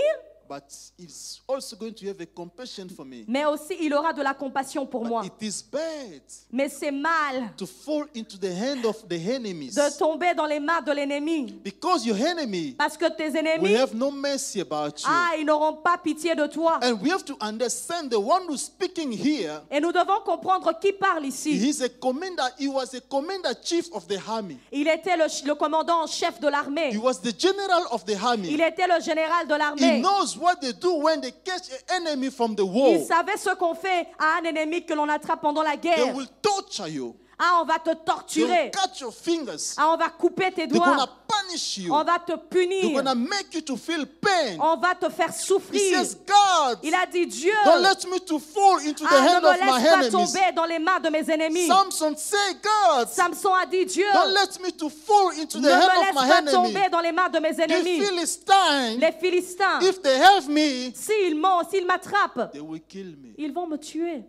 but 0.52 0.64
He's 0.98 1.40
also 1.48 1.76
going 1.76 1.94
to 1.94 2.06
have 2.08 2.20
a 2.20 2.26
compassion 2.26 2.88
for 2.88 3.04
me. 3.06 3.24
mais 3.26 3.44
aussi 3.46 3.74
il 3.80 3.94
aura 3.94 4.12
de 4.12 4.22
la 4.22 4.34
compassion 4.34 4.84
pour 4.86 5.04
moi. 5.04 5.22
But 5.22 5.32
it 5.42 5.48
is 5.48 5.62
bad 5.62 6.22
Mais 6.50 6.68
c'est 6.68 6.90
mal 6.90 7.50
to 7.56 7.66
fall 7.66 8.04
into 8.14 8.36
the 8.36 8.52
hand 8.52 8.84
of 8.84 9.08
the 9.08 9.14
enemies 9.14 9.74
de 9.74 9.98
tomber 9.98 10.34
dans 10.34 10.44
les 10.46 10.60
mains 10.60 10.82
de 10.82 10.92
l'ennemi 10.92 11.52
because 11.64 12.04
your 12.04 12.16
enemy 12.18 12.74
parce 12.76 12.96
que 12.98 13.08
tes 13.16 13.28
will 13.30 13.36
ennemis, 13.38 13.74
have 13.76 13.94
no 13.94 14.10
mercy 14.10 14.60
about 14.60 14.98
you. 15.00 15.06
ah, 15.08 15.30
ils 15.38 15.44
n'auront 15.46 15.74
pas 15.74 15.96
pitié 15.96 16.34
de 16.34 16.46
toi. 16.46 16.78
And 16.82 17.00
we 17.02 17.10
have 17.10 17.24
to 17.24 17.36
understand 17.40 18.10
the 18.10 18.18
one 18.20 18.42
who's 18.48 18.62
speaking 18.64 19.10
here. 19.12 19.62
Et 19.70 19.80
nous 19.80 19.92
devons 19.92 20.20
comprendre 20.24 20.78
qui 20.78 20.92
parle 20.92 21.24
ici. 21.26 21.52
He's 21.52 21.80
a 21.80 21.88
commander. 21.88 22.42
He 22.58 22.68
was 22.68 22.94
a 22.94 23.00
commander 23.00 23.54
chief 23.64 23.86
of 23.92 24.06
the 24.06 24.18
army. 24.28 24.58
Il 24.70 24.86
était 24.88 25.16
le, 25.16 25.24
le 25.46 25.54
commandant 25.54 26.02
en 26.02 26.06
chef 26.06 26.38
de 26.40 26.48
He 26.48 26.50
l'armée. 26.50 26.96
was 26.98 27.20
the 27.22 27.32
general 27.38 27.84
of 27.90 28.04
the 28.04 28.16
army. 28.22 28.48
Il 28.50 28.60
était 28.60 28.86
le 28.86 29.00
général 29.02 29.46
de 29.48 29.54
He 29.54 29.58
l'armée. 29.58 30.00
knows 30.00 30.36
what 30.42 30.60
they 30.60 30.72
do 30.72 30.92
when 31.02 31.20
they 31.20 31.30
catch 31.44 31.68
an 31.70 32.02
enemy 32.08 32.28
from 32.30 32.54
the 32.56 32.62
Il 32.64 32.70
wall. 32.70 33.04
savait 33.06 33.36
ce 33.38 33.54
qu'on 33.54 33.74
fait 33.74 34.08
à 34.18 34.38
un 34.40 34.44
ennemi 34.44 34.84
que 34.84 34.92
l'on 34.94 35.08
attrape 35.08 35.40
pendant 35.40 35.62
la 35.62 35.76
They 35.76 35.94
guerre. 35.94 36.14
will 36.14 36.26
torture 36.42 36.88
you. 36.88 37.14
Ah, 37.38 37.58
on 37.60 37.64
va 37.64 37.78
te 37.80 37.92
torturer. 38.04 38.70
cut 38.72 39.00
your 39.00 39.12
fingers. 39.12 39.74
Ah, 39.76 39.92
on 39.92 39.96
va 39.96 40.10
couper 40.10 40.52
tes 40.52 40.68
gonna 40.68 40.94
doigts. 40.96 41.08
punish 41.26 41.78
you. 41.78 41.92
On 41.92 42.04
va 42.04 42.18
te 42.20 42.36
punir. 42.36 42.92
gonna 42.92 43.14
make 43.14 43.52
you 43.54 43.62
to 43.62 43.76
feel 43.76 44.06
pain. 44.06 44.58
On 44.60 44.76
va 44.76 44.94
te 44.94 45.08
faire 45.10 45.30
He 45.30 45.32
souffrir. 45.42 45.96
says, 45.98 46.16
God, 46.26 46.78
Il 46.84 46.94
a 46.94 47.04
dit 47.06 47.26
Dieu, 47.26 47.52
don't 47.64 47.82
let 47.82 48.04
me 48.08 48.20
to 48.20 48.38
fall 48.38 48.78
into 48.80 49.02
the 49.04 49.10
ah, 49.10 49.22
hand 49.22 49.42
ne 49.42 49.48
of 49.48 49.60
me 49.60 49.66
my 49.66 49.78
laisse 49.78 49.90
pas 49.90 49.96
enemies. 49.96 50.10
tomber 50.12 50.52
dans 50.54 50.64
les 50.66 50.78
mains 50.78 51.00
de 51.00 51.08
mes 51.08 51.30
ennemis. 51.30 51.66
Samson 51.66 52.14
say, 52.16 52.36
God, 52.62 53.08
Samson 53.08 53.54
a 53.54 53.66
dit 53.66 53.86
Dieu, 53.86 54.06
don't 54.12 54.32
let 54.32 54.60
me 54.62 54.70
to 54.70 54.88
fall 54.88 55.30
into 55.36 55.58
ne 55.60 55.68
hand 55.68 55.80
me 55.80 55.84
of 55.86 56.04
laisse 56.04 56.14
my 56.14 56.28
pas 56.28 56.38
enemy. 56.38 56.52
tomber 56.52 56.88
dans 56.90 57.00
les 57.00 57.12
mains 57.12 57.28
de 57.28 57.38
mes 57.40 57.54
The 57.56 57.60
ennemis. 57.62 58.00
Philistines, 58.06 59.00
Les 59.00 59.12
Philistins, 59.12 59.80
if 59.80 60.00
they 60.02 60.16
have 60.18 60.48
me, 60.48 60.92
s'ils 60.94 61.34
m'ont- 61.34 61.68
s'ils 61.68 61.86
m'attrapent, 61.86 62.52
they 62.52 62.60
will 62.60 62.80
kill 62.88 63.16
me. 63.16 63.34
ils 63.36 63.52
vont 63.52 63.66
me 63.66 63.78
tuer. 63.78 64.22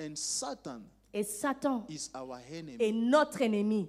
And 0.00 0.16
Satan 0.16 0.80
Et 1.14 1.22
Satan 1.24 1.84
is 1.88 2.10
our 2.14 2.38
enemy. 2.52 2.76
est 2.80 2.92
notre 2.92 3.40
ennemi. 3.42 3.88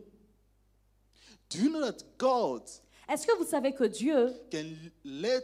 Do 1.49 1.59
you 1.59 1.69
know 1.69 1.81
that 1.81 2.03
God 2.17 2.61
Est-ce 3.07 3.25
que 3.25 3.37
vous 3.37 3.45
savez 3.45 3.73
que 3.73 3.83
Dieu, 3.85 4.31
can 4.51 4.65
let 5.03 5.43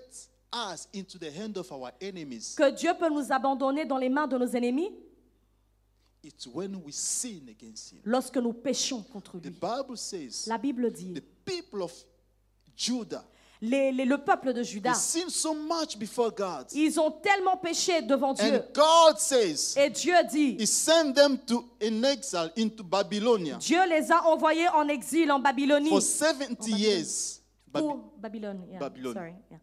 us 0.53 0.87
into 0.93 1.17
the 1.17 1.31
hand 1.31 1.57
of 1.57 1.71
our 1.71 1.91
enemies? 1.99 2.55
que 2.55 2.71
Dieu 2.71 2.91
peut 2.97 3.09
nous 3.09 3.31
abandonner 3.31 3.85
dans 3.85 3.97
les 3.97 4.09
mains 4.09 4.27
de 4.27 4.37
nos 4.37 4.47
ennemis? 4.55 4.91
It's 6.23 6.47
when 6.47 6.75
we 6.83 6.91
sin 6.93 7.47
against 7.49 7.91
Him. 7.93 7.99
lorsque 8.03 8.37
nous 8.37 8.53
péchons 8.53 9.03
contre 9.03 9.39
The 9.39 9.45
lui. 9.49 9.55
Bible 9.59 9.97
says 9.97 10.45
La 10.47 10.57
Bible 10.57 10.91
dit, 10.91 11.13
the 11.13 11.23
people 11.43 11.83
of 11.83 11.93
Judah 12.75 13.23
les- 13.65 13.91
les- 13.91 14.05
le 14.05 14.17
peuple 14.17 14.53
de 14.53 14.63
Juda, 14.63 14.93
so 14.93 15.53
much 15.53 15.97
before 15.97 16.31
God. 16.33 16.67
ils 16.73 16.99
ont 16.99 17.11
tellement 17.11 17.57
péché 17.57 18.01
devant 18.01 18.33
Dieu. 18.33 18.45
And 18.55 18.61
God 18.73 19.17
says 19.19 19.75
Et 19.77 19.89
Dieu 19.89 20.13
dit, 20.29 20.57
He 20.59 20.65
sent 20.65 21.13
them 21.13 21.37
to 21.47 21.65
in 21.81 22.03
exile 22.03 22.51
into 22.57 22.83
Babylonia 22.83 23.57
Dieu 23.57 23.79
les 23.89 24.11
a 24.11 24.25
envoyés 24.27 24.67
en 24.69 24.87
exil 24.87 25.31
en 25.31 25.39
Babylonie. 25.39 25.89
for 25.89 26.01
70 26.01 26.71
years. 26.71 27.41
Pour 27.73 27.97
Babylone, 28.17 28.61
yeah, 28.71 28.79
Babylone. 28.79 29.13
sorry, 29.13 29.33
yeah. 29.51 29.57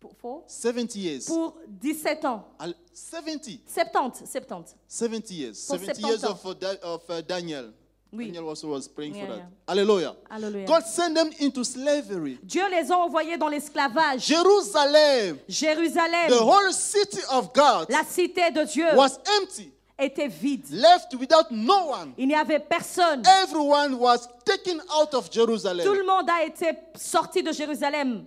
Pour, 0.00 0.12
for- 0.16 0.44
70 0.46 0.98
years. 1.00 1.24
pour 1.26 1.56
17 1.82 2.24
ans. 2.24 2.44
Al- 2.58 2.74
70. 2.94 3.60
70, 3.66 4.24
70. 4.26 4.74
70 4.86 5.34
years. 5.34 5.66
Pour 5.66 5.76
70 5.76 6.00
70 6.00 6.06
years 6.08 6.24
ans. 6.24 6.30
of, 6.32 6.44
uh, 6.46 6.76
of 6.82 7.02
uh, 7.10 7.20
Daniel. 7.20 7.72
Oui. 8.12 8.26
Daniel 8.26 8.48
also 8.48 8.68
was 8.68 8.88
praying 8.88 9.14
Yeah, 9.14 9.26
for 9.26 9.32
that. 9.32 9.38
yeah. 9.38 9.48
Hallelujah. 9.68 10.16
Alléluia. 10.30 10.64
God 10.66 10.82
sent 10.86 11.14
them 11.14 11.30
into 11.40 11.62
slavery. 11.62 12.38
Dieu 12.42 12.66
les 12.70 12.90
a 12.90 12.96
envoyés 12.96 13.36
dans 13.36 13.48
l'esclavage. 13.50 14.26
Jerusalem, 14.26 15.38
Jérusalem, 15.48 16.28
the 16.30 16.42
whole 16.42 16.72
city 16.72 17.20
of 17.30 17.52
God, 17.52 17.86
la 17.90 18.04
cité 18.04 18.50
de 18.50 18.64
Dieu, 18.64 18.86
was 18.96 19.18
empty, 19.40 19.70
était 19.98 20.28
vide. 20.28 20.70
left 20.70 21.14
without 21.20 21.50
no 21.50 21.88
one. 21.90 22.14
Il 22.16 22.28
n'y 22.28 22.34
avait 22.34 22.60
personne. 22.60 23.22
Everyone 23.42 23.94
was 23.98 24.26
taken 24.44 24.80
out 24.90 25.12
of 25.12 25.28
Tout 25.28 25.40
Jerusalem. 25.40 25.86
le 25.94 26.04
monde 26.04 26.30
a 26.30 26.44
été 26.44 26.70
sorti 26.96 27.42
de 27.42 27.52
Jérusalem. 27.52 28.24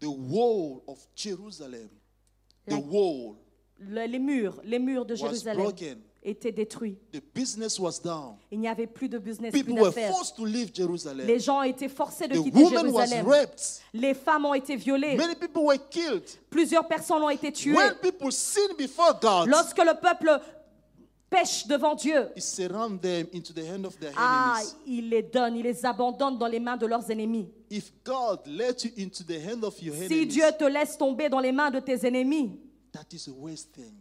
The 0.00 0.06
wall 0.06 0.82
of 0.86 0.98
Jerusalem, 1.16 1.88
the 2.66 2.74
Like- 2.74 2.84
wall 2.90 3.36
Le- 3.80 4.06
les 4.06 4.18
murs, 4.18 4.60
les 4.64 4.78
murs 4.78 5.04
de 5.06 5.14
was 5.14 5.20
Jérusalem 5.20 5.72
étaient. 6.22 6.52
The 6.52 7.22
business 7.34 7.78
was 7.78 8.00
down. 8.02 8.36
Il 8.50 8.60
n'y 8.60 8.68
avait 8.68 8.86
plus 8.86 9.08
de 9.08 9.18
business, 9.18 9.52
plus 9.52 9.62
People 9.62 9.80
were 9.80 9.92
forced 9.92 10.36
to 10.36 10.44
leave 10.44 10.70
Jerusalem. 10.74 11.26
Les 11.26 11.38
gens 11.38 11.60
ont 11.60 11.62
été 11.62 11.88
forcés 11.88 12.28
de 12.28 12.36
The 12.36 12.42
quitter 12.42 12.62
woman 12.62 12.88
was 12.88 13.06
Jérusalem. 13.06 13.26
raped. 13.26 13.62
Les 13.92 14.14
femmes 14.14 14.44
ont 14.46 14.54
été 14.54 14.76
violées. 14.76 15.16
Many 15.16 15.34
people 15.34 15.62
were 15.64 15.78
killed. 15.90 16.24
Plusieurs 16.50 16.86
personnes 16.86 17.22
ont 17.22 17.30
été 17.30 17.52
tuées. 17.52 17.74
When 17.74 17.94
people 18.00 18.32
sin 18.32 18.74
before 18.76 19.18
God, 19.20 19.48
Lorsque 19.48 19.78
le 19.78 19.94
peuple 20.00 20.40
pêche 21.30 21.66
devant 21.66 21.94
Dieu, 21.94 22.28
He 22.36 22.40
surround 22.40 23.00
them 23.00 23.26
into 23.32 23.52
the 23.52 23.66
hand 23.66 23.84
of 23.84 23.98
their 23.98 24.12
ah, 24.16 24.56
enemies. 24.58 24.76
il 24.86 25.08
les 25.10 25.22
donne, 25.22 25.56
il 25.56 25.62
les 25.62 25.84
abandonne 25.84 26.38
dans 26.38 26.46
les 26.46 26.60
mains 26.60 26.76
de 26.76 26.86
leurs 26.86 27.10
ennemis. 27.10 27.48
If 27.70 27.92
God 28.04 28.40
let 28.46 28.84
you 28.84 28.90
into 28.96 29.24
the 29.24 29.38
hand 29.38 29.62
of 29.64 29.80
your 29.80 29.94
Si 29.94 30.04
enemies, 30.04 30.26
Dieu 30.26 30.44
te 30.58 30.64
laisse 30.64 30.96
tomber 30.96 31.28
dans 31.28 31.40
les 31.40 31.52
mains 31.52 31.70
de 31.70 31.80
tes 31.80 32.06
ennemis, 32.06 32.58
that 32.92 33.06
is 33.12 33.28
a 33.28 33.56
thing. 33.74 33.94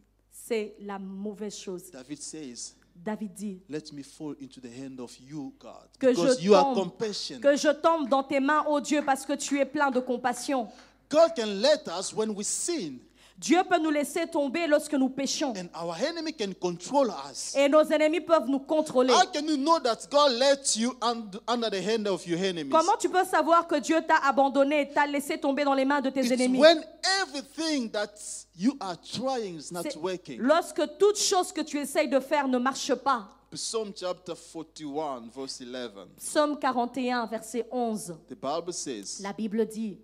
C'est 0.47 0.75
la 0.79 0.97
mauvaise 0.99 1.57
chose. 1.57 1.91
David 1.91 2.21
says, 2.21 2.75
David 2.95 3.33
dit 3.33 3.59
Let 3.69 3.91
me 3.93 4.03
fall 4.03 4.35
into 4.39 4.59
the 4.59 4.69
hand 4.69 4.99
of 4.99 5.15
you, 5.19 5.53
God, 5.59 5.87
que 5.99 6.07
because 6.07 6.39
je, 6.39 6.45
you 6.45 6.55
are 6.55 6.73
compassion. 6.73 7.39
que 7.39 7.55
je 7.55 7.69
tombe 7.69 8.09
dans 8.09 8.23
tes 8.23 8.39
mains, 8.39 8.63
ô 8.67 8.79
Dieu, 8.79 9.03
parce 9.05 9.25
que 9.25 9.33
tu 9.33 9.59
es 9.59 9.65
plein 9.65 9.91
de 9.91 9.99
compassion. 9.99 10.67
God 11.09 11.35
can 11.35 11.61
let 11.61 11.87
us 11.87 12.13
when 12.13 12.31
we 12.31 12.43
sin, 12.43 12.99
Dieu 13.39 13.59
peut 13.69 13.77
nous 13.79 13.91
laisser 13.91 14.25
tomber 14.25 14.65
lorsque 14.65 14.93
nous 14.93 15.09
péchons. 15.09 15.53
and 15.55 15.69
our 15.79 15.95
enemy 16.01 16.33
can 16.33 16.53
control 16.59 17.11
us. 17.29 17.53
Et 17.55 17.69
nos 17.69 17.83
ennemis 17.83 18.21
peuvent 18.21 18.47
nous 18.49 18.59
contrôler. 18.59 19.13
How 19.13 19.25
can 19.31 19.45
you 19.47 19.57
know 19.57 19.79
that 19.79 20.07
God 20.09 20.31
let 20.31 20.75
you 20.75 20.95
und- 21.03 21.39
under 21.47 21.69
the 21.69 21.79
hand 21.81 22.07
of 22.07 22.25
your 22.25 22.39
enemies? 22.39 22.71
Comment 22.71 22.97
tu 22.99 23.09
peux 23.09 23.23
savoir 23.25 23.67
que 23.67 23.79
Dieu 23.79 24.01
t'a 24.07 24.17
abandonné, 24.27 24.89
t'a 24.91 25.05
laissé 25.05 25.37
tomber 25.39 25.63
dans 25.63 25.75
les 25.75 25.85
mains 25.85 26.01
de 26.01 26.09
tes 26.09 26.21
It's 26.21 26.31
ennemis? 26.31 26.59
when 26.59 26.83
everything 27.21 27.91
that 27.91 28.09
you 28.55 28.75
are 28.79 28.97
trying 28.97 29.57
is 29.57 29.71
not 29.71 29.85
working. 30.01 30.41
lorsque 30.41 30.81
toute 30.97 31.17
chose 31.19 31.51
que 31.51 31.61
tu 31.61 31.77
essayes 31.79 32.09
de 32.09 32.19
faire 32.19 32.47
ne 32.47 32.57
marche 32.57 32.93
pas. 32.95 33.27
Psalm 33.53 33.93
chapter 33.95 34.35
41, 34.35 35.29
verse 35.33 35.61
11. 35.61 36.07
Psaume 36.17 36.57
41, 36.59 37.27
verset 37.27 37.65
11. 37.71 38.17
The 38.27 38.35
Bible 38.35 38.73
says, 38.73 39.19
La 39.21 39.31
Bible 39.31 39.65
dit, 39.67 39.99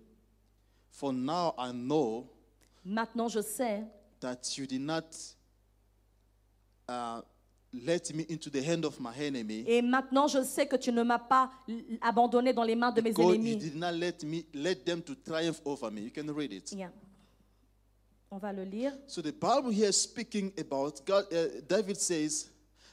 For 0.92 1.12
now 1.12 1.52
I 1.58 1.72
know 1.72 2.28
maintenant 2.84 3.28
je 3.28 3.40
sais 3.40 3.82
that 4.20 4.56
you 4.56 4.66
did 4.66 4.80
not 4.80 5.04
uh, 6.88 7.20
let 7.72 8.12
me 8.14 8.24
into 8.28 8.50
the 8.50 8.62
hand 8.62 8.84
of 8.84 8.98
my 9.00 9.12
enemy, 9.18 9.64
et 9.66 9.82
maintenant 9.82 10.28
je 10.28 10.42
sais 10.44 10.66
que 10.66 10.76
tu 10.76 10.92
ne 10.92 11.02
m'as 11.02 11.18
pas 11.18 11.50
abandonné 12.00 12.52
dans 12.52 12.62
les 12.62 12.76
mains 12.76 12.92
de 12.92 13.00
mes 13.00 13.10
you 13.10 13.32
ennemis. 13.32 13.56
did 13.56 13.74
not 13.76 13.92
let 13.92 14.22
me 14.22 14.44
let 14.54 14.76
them 14.84 15.02
to 15.02 15.14
triumph 15.14 15.60
over 15.64 15.90
me. 15.90 16.02
You 16.02 16.10
can 16.10 16.30
read 16.32 16.52
it. 16.52 16.72
Yeah. 16.72 16.90
On 18.30 18.38
va 18.38 18.52
le 18.52 18.64
lire. 18.64 18.92
So 19.06 19.22
the 19.22 19.32
Bible 19.32 19.70
here 19.70 19.88
is 19.88 20.00
speaking 20.00 20.52
about 20.58 21.04
God. 21.04 21.24
Uh, 21.32 21.60
David 21.68 21.96
says, 21.96 22.48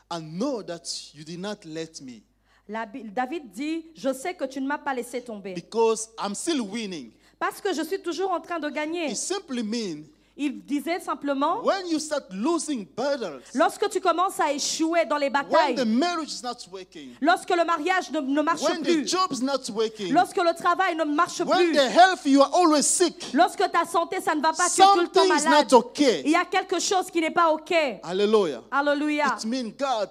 "I 0.10 0.20
know 0.20 0.62
that 0.64 1.14
you 1.14 1.24
did 1.24 1.39
not 1.39 1.64
let 1.66 2.02
me 2.02 2.24
La 2.68 2.86
Bi- 2.86 3.04
David 3.04 3.52
dit, 3.52 3.86
je 3.96 4.14
sais 4.14 4.34
que 4.36 4.46
tu 4.46 4.62
ne 4.62 4.68
m'as 4.68 4.78
pas 4.78 4.94
laissé 4.94 5.22
tomber 5.22 5.54
because 5.54 6.10
I'm 6.18 6.34
still 6.36 6.62
winning." 6.68 7.12
Parce 7.42 7.60
que 7.60 7.74
je 7.74 7.82
suis 7.82 8.00
toujours 8.00 8.32
en 8.32 8.39
train 8.39 8.60
de 8.60 8.70
gagner. 8.70 9.10
It 9.10 9.18
simply 9.18 9.64
means 9.64 10.06
Il 10.38 10.64
disait 10.64 11.00
simplement, 11.02 11.62
when 11.62 11.88
you 11.88 12.00
start 12.00 12.32
losing 12.32 12.88
battles, 12.96 13.42
lorsque 13.54 13.89
tu 13.89 14.00
commences 14.00 14.39
à 14.39 14.54
échouer 14.54 15.06
dans 15.06 15.18
les 15.18 15.26
when 15.26 15.34
batailles, 15.34 15.76
the 15.76 15.86
marriage 15.86 16.32
is 16.32 16.42
not 16.42 16.56
working, 16.72 17.10
lorsque 17.20 17.50
le 17.50 17.66
mariage 17.66 18.10
ne, 18.12 18.22
ne 18.22 18.42
marche 18.42 18.62
when 18.62 18.82
the 18.82 18.86
plus, 18.86 19.06
job 19.08 19.32
is 19.32 19.44
not 19.44 19.70
working, 19.76 20.14
lorsque 20.14 20.38
le 20.38 20.56
travail 20.56 20.96
ne 20.96 21.04
marche 21.04 21.42
when 21.42 21.50
plus, 21.50 21.74
the 21.74 21.89
health 21.89 22.26
you 22.26 22.42
are 22.42 22.50
always 22.54 22.84
sick, 22.84 23.34
lorsque 23.34 23.70
ta 23.72 23.86
santé, 23.86 24.22
ça 24.22 24.34
ne 24.34 24.42
va 24.42 24.54
pas, 24.54 24.70
tu 24.70 24.82
es 24.82 24.86
tout 24.86 25.02
le 25.02 25.08
temps 25.10 25.26
is 25.26 25.44
malade. 25.44 25.70
not 25.70 25.78
okay. 25.78 26.22
Il 26.24 26.32
y 26.32 26.36
a 26.36 26.46
quelque 26.46 26.80
chose 26.80 27.12
qui 27.12 27.20
n'est 27.20 27.32
pas 27.32 27.52
OK. 27.52 27.74
Alléluia. 28.02 28.64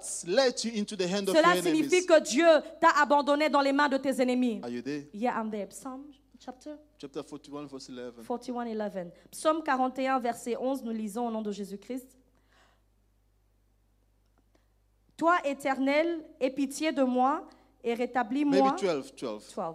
Cela 0.03 0.53
signifie 1.63 1.95
enemies. 1.95 2.07
que 2.07 2.21
Dieu 2.21 2.47
t'a 2.79 2.91
abandonné 3.01 3.49
dans 3.49 3.63
les 3.63 3.73
mains 3.73 3.89
de 3.89 3.97
tes 3.97 4.21
ennemis. 4.21 4.61
Are 4.63 4.69
you 4.69 4.83
there? 4.83 5.05
Yeah, 5.15 5.41
I'm 5.41 5.51
there. 5.51 5.69
Psalm 5.71 6.03
chapter 6.41 6.77
Chapter 6.99 7.23
41, 7.23 7.67
verse 7.67 7.91
11. 7.91 8.25
41, 8.27 8.67
11. 8.67 9.13
Psaume 9.31 9.63
41, 9.63 10.19
verset 10.19 10.57
11, 10.57 10.83
nous 10.83 10.93
lisons 10.93 11.29
au 11.29 11.31
nom 11.31 11.43
de 11.43 11.53
Jésus-Christ. 11.53 12.17
Toi, 15.17 15.37
éternel, 15.45 16.25
aie 16.41 16.51
pitié 16.51 16.93
de 16.93 17.03
moi 17.03 17.47
et 17.85 17.95
rétablis-moi. 17.95 18.63
Maybe 18.63 18.81
12, 18.81 19.15
12. 19.15 19.55
12. 19.55 19.75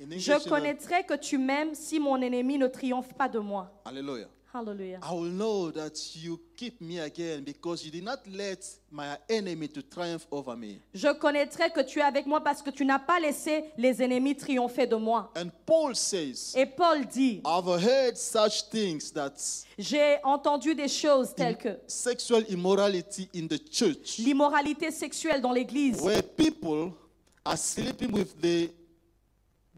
In 0.00 0.04
English, 0.04 0.24
Je 0.24 0.48
connaîtrai 0.48 1.04
que 1.04 1.14
tu 1.14 1.38
m'aimes 1.38 1.74
si 1.74 2.00
mon 2.00 2.20
ennemi 2.20 2.58
ne 2.58 2.66
triomphe 2.66 3.12
pas 3.14 3.28
de 3.28 3.38
moi. 3.38 3.72
Hallelujah. 3.84 4.28
Hallelujah. 4.54 5.00
I 5.02 5.12
will 5.12 5.32
know 5.32 5.72
that 5.72 6.14
you 6.14 6.40
keep 6.56 6.80
me 6.80 7.00
again 7.00 7.42
because 7.42 7.84
you 7.84 7.90
did 7.90 8.04
not 8.04 8.20
let 8.28 8.64
my 8.88 9.18
enemy 9.28 9.66
to 9.66 9.82
triumph 9.82 10.28
over 10.30 10.54
me. 10.54 10.78
Je 10.94 11.12
connaîtrai 11.12 11.70
que 11.70 11.80
tu 11.80 11.98
es 11.98 12.02
avec 12.02 12.24
moi 12.24 12.40
parce 12.40 12.62
que 12.62 12.70
tu 12.70 12.84
n'as 12.84 13.00
pas 13.00 13.18
laissé 13.18 13.64
les 13.76 14.00
ennemis 14.00 14.36
triompher 14.36 14.86
de 14.86 14.94
moi. 14.94 15.32
And 15.36 15.50
Paul 15.66 15.96
says, 15.96 16.54
Et 16.54 16.66
Paul 16.66 17.04
dit, 17.04 17.42
I've 17.44 17.66
heard 17.66 18.16
such 18.16 18.70
things 18.70 19.10
that 19.12 19.34
j'ai 19.76 20.18
entendu 20.22 20.76
des 20.76 20.86
choses 20.86 21.34
telles 21.34 21.58
que 21.58 21.76
sexual 21.88 22.44
immorality 22.48 23.28
in 23.34 23.48
the 23.48 23.58
church, 23.58 24.18
l'immoralité 24.18 24.92
sexuelle 24.92 25.40
dans 25.40 25.52
l'église, 25.52 26.00
where 26.00 26.22
people 26.22 26.92
are 27.44 27.58
sleeping 27.58 28.12
with 28.12 28.40
the 28.40 28.70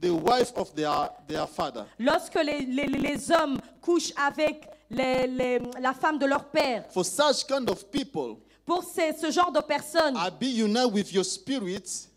the 0.01 0.11
wife 0.11 0.53
of 0.57 0.75
their 0.75 1.11
their 1.27 1.47
father. 1.47 1.87
lorsque 1.99 2.35
les, 2.35 2.61
les- 2.67 2.87
les 2.87 3.31
hommes 3.31 3.59
couchent 3.81 4.13
avec 4.17 4.69
les- 4.91 5.27
les- 5.27 5.59
la 5.81 5.95
femme 5.95 6.19
de 6.19 6.27
leur 6.27 6.45
père. 6.45 6.85
For 6.91 7.05
such 7.05 7.47
kind 7.47 7.69
of 7.71 7.85
people, 7.91 8.37
Pour 8.65 8.83
ces- 8.85 9.13
ce 9.15 9.31
genre 9.31 9.53
de 9.53 9.61
personnes, 9.61 10.17
I'll 10.17 10.31
be 10.31 10.47
united 10.49 10.93
with 10.93 11.13
your 11.13 11.25
spirit. 11.25 12.09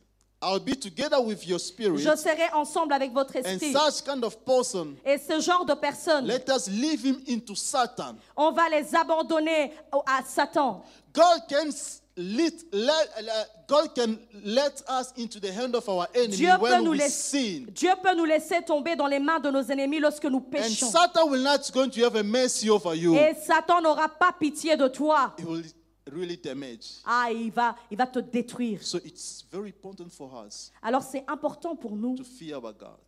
I'll 0.41 0.59
be 0.59 0.73
together 0.73 1.19
with 1.21 1.45
your 1.45 1.59
spirit. 1.59 1.97
je 1.99 2.15
serai 2.15 2.49
ensemble 2.53 2.93
avec 2.93 3.11
votre 3.13 3.35
And 3.35 3.41
esprit. 3.45 3.73
such 3.73 4.03
kind 4.05 4.23
of 4.23 4.37
person, 4.45 4.95
Et 5.05 5.17
ce 5.17 5.39
genre 5.41 5.65
de 5.65 5.73
personnes, 5.73 6.25
let 6.25 6.49
us 6.49 6.67
leave 6.69 7.03
him 7.05 7.21
into 7.27 7.55
Satan. 7.55 8.15
on 8.37 8.51
va 8.53 8.69
les 8.69 8.95
abandonner 8.95 9.73
au- 9.91 10.01
à 10.07 10.23
Satan. 10.25 10.81
God 11.13 11.41
can 11.49 11.67
s- 11.67 11.98
let, 12.19 12.53
let, 12.73 13.65
God 13.67 13.95
can 13.95 14.17
let 14.43 14.83
us 14.89 15.13
into 15.17 15.39
the 15.39 15.51
hand 15.51 15.73
of 15.73 15.87
our 15.87 16.07
enemy 16.13 16.35
Dieu 16.35 16.49
peut, 16.59 16.61
when 16.61 16.83
nous 16.83 16.91
we 16.91 16.97
laisser, 16.97 17.39
sin. 17.39 17.65
Dieu 17.73 17.91
peut 18.03 18.15
nous 18.15 18.25
laisser 18.25 18.61
tomber 18.61 18.95
dans 18.95 19.07
les 19.07 19.19
mains 19.19 19.39
de 19.39 19.49
nos 19.49 19.63
ennemis 19.63 19.99
lorsque 19.99 20.25
nous 20.25 20.39
And 20.39 20.51
péchons. 20.51 20.89
Satan 20.91 21.29
will 21.29 21.41
not 21.41 21.71
going 21.73 21.89
to 21.89 22.03
have 22.03 22.15
a 22.15 22.23
mercy 22.23 22.69
over 22.69 22.93
you. 22.93 23.15
Et 23.15 23.35
Satan 23.35 23.81
n'aura 23.81 24.09
pas 24.09 24.33
pitié 24.37 24.75
de 24.75 24.87
toi. 24.89 25.33
He 25.39 25.45
will 25.45 25.63
really 26.11 26.37
damage. 26.37 26.99
Ah, 27.05 27.31
il 27.31 27.51
va, 27.51 27.75
il 27.89 27.97
va 27.97 28.07
te 28.07 28.19
détruire. 28.19 28.83
So 28.83 28.97
it's 29.05 29.45
very 29.51 29.69
important 29.69 30.09
for 30.11 30.45
us 30.45 30.71
Alors 30.81 31.03
c'est 31.03 31.23
important 31.27 31.75
pour 31.75 31.95
nous 31.95 32.15
to 32.17 32.23
fear 32.23 32.57
our 32.57 32.73
God. 32.73 32.99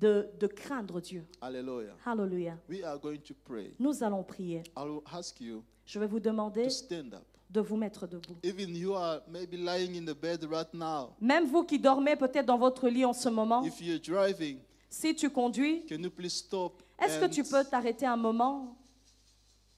de, 0.00 0.28
de 0.40 0.46
craindre 0.46 1.00
Dieu. 1.00 1.24
Hallelujah. 1.40 1.94
Alléluia. 2.04 2.58
We 2.68 2.82
are 2.82 2.98
going 2.98 3.18
to 3.18 3.34
pray. 3.44 3.74
Nous 3.78 4.02
allons 4.02 4.24
prier. 4.24 4.64
I 4.76 4.82
will 4.82 5.02
ask 5.12 5.40
you 5.40 5.62
Je 5.84 6.00
vais 6.00 6.08
vous 6.08 6.20
demander 6.20 6.64
to 6.64 6.70
stand 6.70 7.14
up. 7.14 7.35
De 7.50 7.60
vous 7.60 7.76
mettre 7.76 8.06
debout. 8.06 8.36
Even 8.42 8.74
you 8.74 8.94
are 8.94 9.20
maybe 9.28 9.56
lying 9.56 9.96
in 9.96 10.04
the 10.04 10.16
bed 10.16 10.44
right 10.50 10.72
now. 10.74 11.14
Même 11.20 11.46
vous 11.46 11.64
qui 11.64 11.78
dormez 11.78 12.16
peut-être 12.16 12.46
dans 12.46 12.58
votre 12.58 12.88
lit 12.88 13.04
en 13.04 13.12
ce 13.12 13.28
moment, 13.28 13.62
If 13.64 13.80
you're 13.80 14.00
driving, 14.00 14.58
si 14.90 15.14
tu 15.14 15.30
conduis, 15.30 15.84
can 15.86 15.96
you 15.96 16.10
please 16.10 16.30
stop? 16.34 16.82
est-ce 16.98 17.18
que 17.18 17.26
And 17.26 17.30
tu 17.30 17.42
peux 17.44 17.64
t'arrêter 17.64 18.06
un 18.06 18.16
moment? 18.16 18.76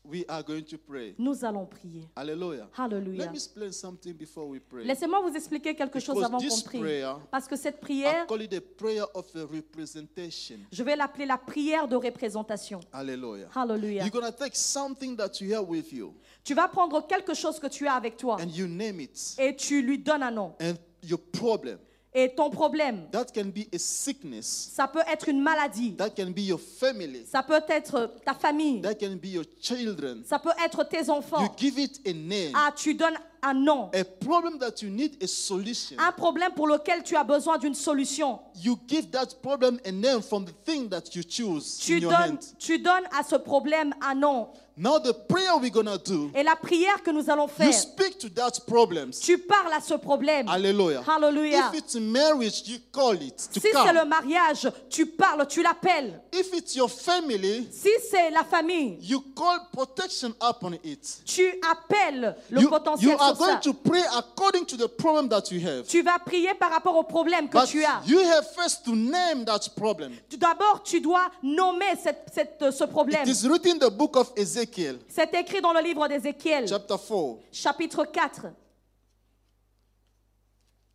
We 0.05 0.25
are 0.27 0.43
going 0.43 0.63
to 0.63 0.79
pray. 0.79 1.15
Nous 1.19 1.45
allons 1.45 1.67
prier. 1.67 2.09
Hallelujah. 2.17 2.71
Alléluia. 2.79 3.25
Let 3.25 3.31
me 3.31 3.35
explain 3.35 3.73
something 3.73 4.15
before 4.15 4.49
we 4.49 4.59
pray. 4.59 4.85
Laissez-moi 4.85 5.21
vous 5.21 5.37
expliquer 5.37 5.75
quelque 5.75 6.01
chose 6.01 6.25
avant 6.25 6.39
qu'on 6.39 6.61
prie. 6.65 6.79
prayer, 6.79 7.13
Parce 7.31 7.47
que 7.47 7.57
cette 7.57 7.79
prière, 7.79 8.27
call 8.27 8.41
it 8.41 8.55
a 8.55 8.61
prayer 8.63 9.05
of 9.13 9.27
a 9.37 9.45
representation. 9.45 10.57
je 10.73 10.83
vais 10.83 10.97
l'appeler 10.97 11.27
la 11.27 11.37
prière 11.37 11.87
de 11.87 11.95
représentation. 11.97 12.81
Hallelujah. 12.91 13.49
Alléluia. 13.55 14.05
You're 14.05 14.11
going 14.11 14.33
to 14.33 14.33
take 14.33 14.57
something 14.57 15.15
that 15.17 15.43
you 15.43 15.55
have 15.55 15.69
with 15.69 15.93
you 15.93 16.15
Tu 16.45 16.55
vas 16.55 16.69
prendre 16.69 17.07
quelque 17.07 17.35
chose 17.35 17.59
que 17.61 17.67
tu 17.67 17.87
as 17.87 17.95
avec 17.95 18.17
toi 18.17 18.37
and 18.41 18.49
you 18.55 18.67
name 18.67 19.01
it. 19.01 19.35
et 19.39 19.55
tu 19.57 19.83
lui 19.83 19.99
donnes 19.99 20.23
un 20.23 20.31
nom. 20.31 20.55
And 20.61 20.75
your 21.03 21.21
problem, 21.21 21.79
Et 22.15 22.35
ton 22.35 22.49
problème, 22.51 23.07
that 23.13 23.27
can 23.35 23.45
be 23.55 23.69
a 23.73 23.79
sickness, 23.79 24.47
ça 24.75 24.89
peut 24.89 25.03
être 25.13 25.29
une 25.29 25.41
maladie, 25.43 25.95
that 25.97 26.11
can 26.11 26.31
be 26.31 26.41
your 26.41 26.59
family, 26.59 27.25
ça 27.31 27.43
peut 27.43 27.61
être 27.69 28.15
ta 28.25 28.33
famille, 28.35 28.81
that 28.81 28.95
can 28.95 29.17
be 29.23 29.27
your 29.27 29.45
children. 29.61 30.23
ça 30.25 30.39
peut 30.39 30.51
être 30.65 30.85
tes 30.89 31.05
You 31.05 31.11
enfants. 31.11 31.55
give 31.59 31.79
it 31.79 32.01
a 32.07 32.13
name. 32.15 32.53
Ah, 32.55 32.73
tu 32.75 32.95
donnes 32.95 33.19
un 33.43 33.55
nom. 33.55 33.91
A 33.95 34.05
problem 34.05 34.59
that 34.59 34.83
you 34.83 34.91
need 34.91 35.23
a 35.23 35.27
solution. 35.27 35.97
Un 35.99 36.13
problème 36.13 36.53
pour 36.55 36.67
lequel 36.69 37.03
tu 37.03 37.17
as 37.17 37.25
besoin 37.25 37.59
d'une 37.59 37.75
solution. 37.75 38.39
You 38.63 38.79
give 38.89 39.11
that 39.13 39.41
problem 39.43 39.79
a 39.85 39.93
name 39.93 40.23
from 40.23 40.45
the 40.45 40.53
thing 40.65 40.89
that 40.89 41.15
you 41.15 41.23
choose 41.23 41.79
Tu 41.79 41.97
in 41.97 42.01
your 42.01 42.11
donnes, 42.13 42.21
hand. 42.33 42.41
tu 42.59 42.79
donnes 42.79 43.07
à 43.17 43.23
ce 43.23 43.37
problème 43.37 43.95
un 44.01 44.15
nom. 44.15 44.49
Now 44.81 45.01
the 45.01 45.13
prayer 45.13 45.57
we're 45.61 45.73
gonna 45.73 45.99
do, 45.99 46.31
Et 46.37 46.45
la 46.45 46.55
prière 46.55 47.03
que 47.03 47.11
nous 47.11 47.29
allons 47.29 47.49
you 47.49 47.53
faire, 47.53 47.75
speak 47.75 48.17
to 48.19 48.29
that 48.29 48.61
problem. 48.65 49.11
tu 49.11 49.37
parles 49.37 49.73
à 49.73 49.81
ce 49.81 49.95
problème. 49.95 50.49
Hallelujah. 50.49 51.03
Hallelujah. 51.05 51.71
If 51.75 51.81
it's 51.81 51.95
marriage, 51.97 52.63
you 52.69 52.79
call 52.93 53.21
it 53.21 53.37
to 53.55 53.59
Si 53.61 53.67
c'est 53.73 53.93
le 53.93 54.05
mariage, 54.05 54.71
tu 54.89 55.07
parles, 55.07 55.49
tu 55.49 55.65
l'appelles. 55.65 56.21
If 56.33 56.53
it's 56.55 56.77
your 56.77 56.89
family, 56.89 57.67
Si 57.73 57.89
c'est 58.09 58.31
la 58.31 58.45
famille, 58.45 58.99
you 59.01 59.21
call 59.35 59.59
protection 59.73 60.33
upon 60.41 60.75
it. 60.85 61.23
tu 61.25 61.53
appelles 61.69 62.37
le 62.49 62.59
You, 62.61 62.63
you 62.63 62.69
potentiel 62.71 63.17
are 63.31 63.37
sur 63.37 63.45
ça. 63.47 63.53
going 63.53 63.61
to 63.61 63.75
pray 63.75 64.03
according 64.17 64.65
to 64.67 64.77
the 64.77 64.89
problem 64.89 65.29
that 65.29 65.51
you 65.51 65.61
have. 65.67 65.87
Tu 65.87 66.03
vas 66.03 66.19
prier 66.19 66.55
par 66.55 66.71
rapport 66.71 66.97
au 66.97 67.03
problème 67.05 67.49
que 67.49 67.59
But 67.59 67.67
tu 67.69 67.85
as. 67.85 68.03
you 68.07 68.19
have 68.19 68.47
first 68.55 68.85
to 68.85 68.95
name 68.95 69.45
that 69.45 69.61
problem. 69.77 70.13
Tu- 70.29 70.37
D'abord, 70.39 70.83
tu 70.83 71.01
dois 71.01 71.31
nommer 71.43 71.97
cette- 72.03 72.31
cette- 72.33 72.71
ce 72.71 72.85
problème. 72.85 73.23
It 73.29 73.35
is 73.43 73.47
written 73.49 73.77
in 73.77 73.79
the 73.79 73.91
book 73.91 74.17
of 74.17 74.33
Ezekiel, 74.37 74.99
C'est 75.09 75.33
écrit 75.35 75.61
dans 75.61 75.73
le 75.73 75.81
livre 75.81 76.07
d'Ézéchiel, 76.09 76.67
chapter 76.69 76.97
4. 76.99 77.39
chapitre 77.53 78.05
4. 78.05 78.47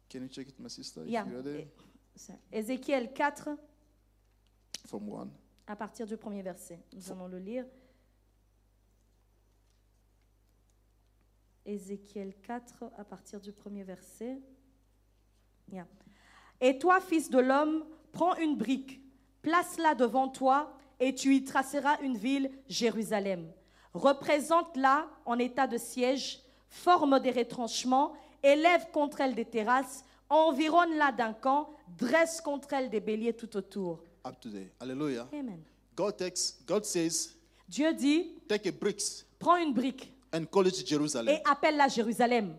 Can 0.09 0.19
you 0.21 0.27
check 0.29 0.49
it, 0.49 0.59
my 0.59 0.69
sister? 0.69 1.01
if 1.03 1.09
Yeah. 1.09 1.25
you 1.27 1.37
are 1.37 1.43
there? 1.43 1.67
Ézéchiel 2.51 3.11
4, 3.13 3.49
From 4.87 5.09
1. 5.09 5.27
à 5.67 5.75
partir 5.75 6.05
du 6.05 6.17
premier 6.17 6.41
verset. 6.43 6.79
Nous 6.93 7.11
allons 7.11 7.27
le 7.27 7.39
lire. 7.39 7.65
Ézéchiel 11.65 12.33
4, 12.41 12.91
à 12.97 13.03
partir 13.03 13.39
du 13.39 13.51
premier 13.51 13.83
verset. 13.83 14.39
Yeah. 15.71 15.87
Et 16.59 16.77
toi, 16.77 16.99
fils 16.99 17.29
de 17.29 17.39
l'homme, 17.39 17.85
prends 18.11 18.35
une 18.35 18.57
brique, 18.57 19.01
place-la 19.41 19.95
devant 19.95 20.27
toi, 20.27 20.77
et 20.99 21.13
tu 21.13 21.35
y 21.35 21.43
traceras 21.43 21.99
une 22.01 22.17
ville, 22.17 22.51
Jérusalem. 22.67 23.51
Représente-la 23.93 25.09
en 25.25 25.39
état 25.39 25.67
de 25.67 25.77
siège, 25.77 26.41
forme 26.69 27.19
des 27.19 27.31
retranchements, 27.31 28.13
élève 28.41 28.89
contre 28.91 29.21
elle 29.21 29.35
des 29.35 29.45
terrasses, 29.45 30.03
environne-la 30.29 31.11
d'un 31.11 31.33
camp, 31.33 31.69
dresse 31.97 32.41
contre 32.41 32.73
elle 32.73 32.89
des 32.89 32.99
béliers 32.99 33.33
tout 33.33 33.55
autour. 33.55 34.03
Up 34.25 34.39
to 34.39 34.49
there. 34.49 34.71
Hallelujah. 34.79 35.27
Amen. 35.33 35.61
God 35.95 36.17
takes, 36.17 36.63
God 36.65 36.85
says, 36.85 37.35
Dieu 37.67 37.93
dit, 37.93 38.35
take 38.47 38.67
a 38.67 38.71
bricks 38.71 39.25
prends 39.43 39.57
une 39.57 39.73
brique 39.73 40.12
and 40.33 40.45
call 40.51 40.65
it 40.67 40.85
Jerusalem. 40.85 41.29
et 41.35 41.41
appelle-la 41.45 41.87
Jérusalem. 41.87 42.55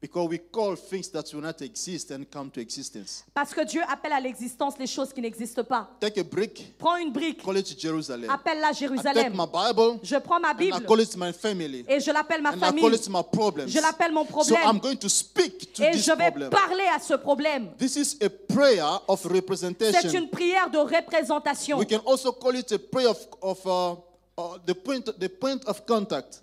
Because 0.00 0.28
we 0.30 0.40
call 0.50 0.74
things 0.74 1.08
that 1.12 1.32
will 1.32 1.42
not 1.42 1.62
exist 1.62 2.10
and 2.10 2.24
come 2.28 2.50
to 2.50 2.60
existence. 2.60 3.22
Parce 3.32 3.54
que 3.54 3.64
Dieu 3.64 3.82
appelle 3.88 4.12
à 4.12 4.18
l'existence 4.18 4.76
les 4.76 4.88
choses 4.88 5.12
qui 5.12 5.20
n'existent 5.20 5.62
pas. 5.62 5.90
Take 6.00 6.18
a 6.18 6.24
brick, 6.24 6.74
Prends 6.76 6.96
une 6.96 7.12
brique, 7.12 7.40
call 7.40 7.56
it 7.58 7.78
Jerusalem. 7.80 8.28
appelle-la 8.28 8.70
I 8.70 8.74
take 8.74 8.80
Jérusalem. 8.80 9.32
my 9.32 9.46
Bible 9.46 10.00
Je 10.02 10.16
prends 10.16 10.40
ma 10.40 10.48
and 10.50 10.54
I 10.60 10.70
Bible 10.72 10.86
call 10.88 10.98
it 11.00 11.16
my 11.16 11.32
family. 11.32 11.84
et 11.88 12.00
je 12.00 12.10
l'appelle 12.10 12.42
ma 12.42 12.48
And 12.50 12.56
I 12.56 12.58
call 12.58 12.68
famille. 12.70 12.94
it 12.96 13.08
my 13.08 13.22
problems. 13.22 13.68
Je 13.70 13.78
l'appelle 13.80 14.10
mon 14.10 14.24
So 14.26 14.56
I'm 14.56 14.80
problème. 14.80 14.80
going 14.80 14.96
to 14.96 15.08
speak 15.08 15.72
to 15.74 15.84
Et 15.84 15.92
this 15.92 16.04
je 16.04 16.12
vais 16.16 16.30
problem. 16.32 16.50
parler 16.50 16.88
à 16.92 16.98
ce 16.98 17.14
problème. 17.14 17.70
This 17.78 17.94
is 17.94 18.16
a 18.24 18.28
prayer 18.28 18.82
of 19.06 19.22
C'est 19.22 19.28
representation. 19.28 20.10
une 20.18 20.28
prière 20.30 20.68
de 20.68 20.78
représentation. 20.78 21.78
We 21.78 21.86
can 21.86 22.02
also 22.04 22.32
call 22.32 22.56
it 22.56 22.72
a 22.72 22.78
prayer 22.80 23.08
of, 23.10 23.24
of 23.40 23.64
uh, 23.66 23.92
uh, 24.36 24.58
the, 24.66 24.74
point, 24.74 25.04
the 25.20 25.28
point 25.28 25.64
of 25.66 25.86
contact. 25.86 26.42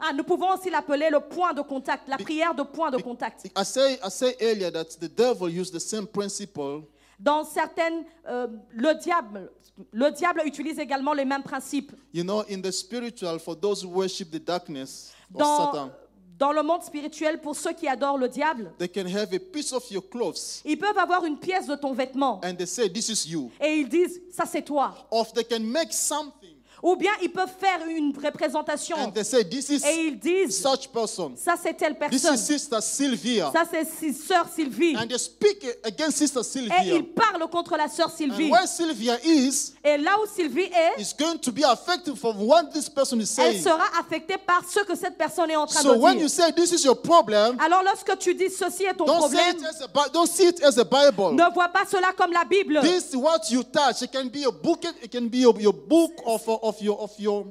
Ah, 0.00 0.12
nous 0.14 0.24
pouvons 0.24 0.52
aussi 0.54 0.70
l'appeler 0.70 1.10
le 1.10 1.20
point 1.20 1.52
de 1.52 1.60
contact, 1.62 2.08
la 2.08 2.16
prière 2.16 2.54
de 2.54 2.62
point 2.62 2.90
de 2.90 2.96
contact. 2.96 3.46
I 3.56 3.64
say, 3.64 3.98
I 4.02 4.10
say 4.10 4.34
earlier 4.40 4.70
that 4.70 4.98
the 4.98 5.08
devil 5.08 5.48
used 5.48 5.74
the 5.74 5.80
same 5.80 6.06
principle 6.06 6.82
Dans 7.18 7.44
certaines, 7.44 8.04
euh, 8.26 8.46
le 8.72 8.94
diable, 8.94 9.50
le 9.92 10.10
diable 10.10 10.42
utilise 10.46 10.78
également 10.78 11.12
les 11.12 11.26
mêmes 11.26 11.42
principes. 11.42 11.92
You 12.14 12.24
know, 12.24 12.42
in 12.50 12.62
the 12.62 12.72
spiritual, 12.72 13.38
for 13.38 13.54
those 13.54 13.82
who 13.84 13.88
worship 13.90 14.30
the 14.30 14.42
darkness 14.42 15.12
of 15.34 15.40
Dans, 15.40 15.66
Satan, 15.72 15.90
dans 16.38 16.52
le 16.52 16.62
monde 16.62 16.82
spirituel, 16.82 17.38
pour 17.38 17.54
ceux 17.54 17.74
qui 17.74 17.86
adorent 17.86 18.16
le 18.16 18.26
diable, 18.26 18.72
they 18.78 18.88
can 18.88 19.06
have 19.06 19.34
a 19.34 19.38
piece 19.38 19.70
of 19.74 19.88
your 19.90 20.08
clothes 20.08 20.62
ils 20.64 20.78
peuvent 20.78 20.96
avoir 20.96 21.26
une 21.26 21.38
pièce 21.38 21.66
de 21.66 21.76
ton 21.76 21.92
vêtement 21.92 22.40
and 22.42 22.54
they 22.54 22.66
say, 22.66 22.88
This 22.88 23.10
is 23.10 23.28
you. 23.30 23.50
et 23.60 23.80
ils 23.80 23.88
disent 23.88 24.18
ça 24.32 24.44
c'est 24.46 24.62
toi. 24.62 24.94
Or 25.10 25.30
they 25.30 25.44
can 25.44 25.60
make 25.60 25.92
something 25.92 26.39
Ou 26.82 26.96
bien 26.96 27.12
ils 27.22 27.30
peuvent 27.30 27.52
faire 27.58 27.80
une 27.86 28.12
représentation 28.22 28.96
and 28.96 29.10
they 29.12 29.24
say, 29.24 29.44
This 29.44 29.68
is 29.68 29.84
et 29.84 30.06
ils 30.06 30.18
disent 30.18 30.56
such 30.62 30.88
person. 30.88 31.32
ça 31.36 31.54
c'est 31.62 31.74
telle 31.74 31.92
This 32.10 32.22
personne, 32.22 32.34
is 32.34 32.38
Sister 32.38 32.78
Sylvia. 32.80 33.50
ça 33.52 33.64
c'est 33.70 34.12
sœur 34.12 34.46
Sylvie. 34.54 34.96
And 34.96 35.06
they 35.06 35.18
speak 35.18 35.66
against 35.84 36.18
Sister 36.18 36.40
Et 36.40 36.44
Sylvia. 36.44 36.82
ils 36.84 37.04
parlent 37.04 37.46
contre 37.50 37.76
la 37.76 37.88
sœur 37.88 38.08
And 38.08 38.16
Sylvie. 38.16 38.50
where 38.50 38.66
Sylvia 38.66 39.18
is, 39.24 39.72
Et 39.84 39.98
là 39.98 40.16
où 40.22 40.26
Sylvie 40.26 40.70
est, 40.72 41.00
is 41.00 41.14
going 41.18 41.38
to 41.38 41.52
be 41.52 41.62
affected 41.64 42.16
from 42.16 42.36
what 42.46 42.70
this 42.72 42.88
person 42.88 43.18
is 43.20 43.30
elle 43.38 43.52
saying. 43.52 43.62
sera 43.62 43.84
affectée 43.98 44.38
par 44.38 44.62
ce 44.68 44.80
que 44.80 44.94
cette 44.96 45.16
personne 45.18 45.50
est 45.50 45.56
en 45.56 45.66
train 45.66 45.82
So 45.82 45.94
de 45.94 45.98
when 46.00 46.14
you 46.14 46.20
dire. 46.28 46.30
say 46.30 46.52
this 46.52 46.72
is 46.72 46.84
your 46.84 46.96
problem, 47.00 47.58
Alors 47.60 47.82
lorsque 47.82 48.16
tu 48.18 48.34
dis 48.34 48.48
ceci 48.50 48.84
est 48.84 48.94
ton 48.94 49.04
don't, 49.04 49.18
problème, 49.18 49.56
it 49.58 49.64
as 49.66 49.82
a, 49.82 49.86
Bi- 49.88 50.10
don't 50.12 50.26
see 50.28 50.46
it 50.48 50.62
as 50.62 50.78
a 50.78 50.84
Bible. 50.84 51.34
ne 51.34 51.52
vois 51.52 51.68
pas 51.68 51.84
cela 51.90 52.12
comme 52.16 52.32
la 52.32 52.44
Bible. 52.44 52.80
This 52.82 53.14
what 53.14 53.40
you 53.50 53.62
touch. 53.64 54.02
It 54.02 54.10
can 54.12 54.26
be 54.28 54.44
a 54.46 54.50
book. 54.50 54.84
It 55.02 55.10
can 55.12 55.26
be 55.28 55.38
your, 55.38 55.54
your 55.60 55.72
book 55.74 56.12
of, 56.24 56.48
of 56.48 56.69
your 56.80 57.00
of 57.00 57.12
your 57.18 57.46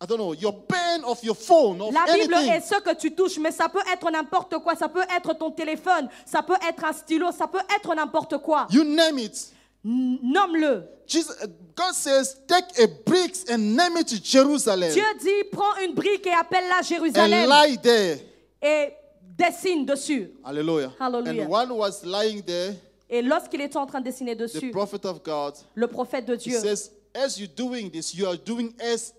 I 0.00 0.06
don't 0.06 0.18
know, 0.18 0.34
your 0.34 0.52
pen 0.52 1.02
of 1.04 1.22
your 1.22 1.36
phone, 1.36 1.80
of 1.80 1.94
La 1.94 2.04
Bible 2.12 2.34
anything. 2.34 2.52
est 2.52 2.60
ce 2.60 2.80
que 2.80 2.94
tu 2.94 3.14
touches, 3.14 3.38
mais 3.38 3.52
ça 3.52 3.68
peut 3.68 3.82
être 3.90 4.10
n'importe 4.10 4.58
quoi. 4.58 4.74
Ça 4.74 4.88
peut 4.88 5.04
être 5.16 5.32
ton 5.34 5.50
téléphone, 5.50 6.08
ça 6.26 6.42
peut 6.42 6.56
être 6.68 6.84
un 6.84 6.92
stylo, 6.92 7.30
ça 7.32 7.46
peut 7.46 7.62
être 7.74 7.94
n'importe 7.94 8.38
quoi. 8.38 8.66
You 8.70 8.84
name 8.84 9.18
it. 9.18 9.52
Nomme-le. 9.84 10.84
Jesus, 11.06 11.32
God 11.76 11.92
says, 11.94 12.36
take 12.48 12.78
a 12.82 12.86
bricks 13.06 13.44
and 13.50 13.76
name 13.76 13.96
it 13.98 14.24
Jerusalem 14.24 14.90
Dieu 14.90 15.04
dit, 15.20 15.44
prends 15.52 15.76
une 15.86 15.94
brique 15.94 16.26
et 16.26 16.32
appelle-la 16.32 16.78
and 16.78 16.82
Jérusalem 16.82 17.48
lie 17.50 17.78
there. 17.78 18.18
et 18.62 18.94
dessine 19.38 19.84
dessus. 19.84 20.32
Hallelujah. 20.44 20.92
And 20.98 21.46
one 21.48 21.70
was 21.72 22.02
lying 22.04 22.42
there, 22.42 22.74
Et 23.10 23.20
lorsqu'il 23.20 23.60
était 23.60 23.76
en 23.76 23.86
train 23.86 24.00
de 24.00 24.06
dessiner 24.06 24.34
the 24.34 24.40
dessus, 24.40 24.70
prophet 24.70 25.04
of 25.06 25.22
God, 25.22 25.54
le 25.74 25.86
prophète 25.86 26.24
de 26.24 26.34
he 26.34 26.38
Dieu, 26.38 26.58
says, 26.58 26.90
as 27.14 27.38
you're 27.38 27.48
doing 27.54 27.90
this, 27.90 28.14
you 28.14 28.26
are 28.26 28.36
doing 28.36 28.74
as 28.80 29.12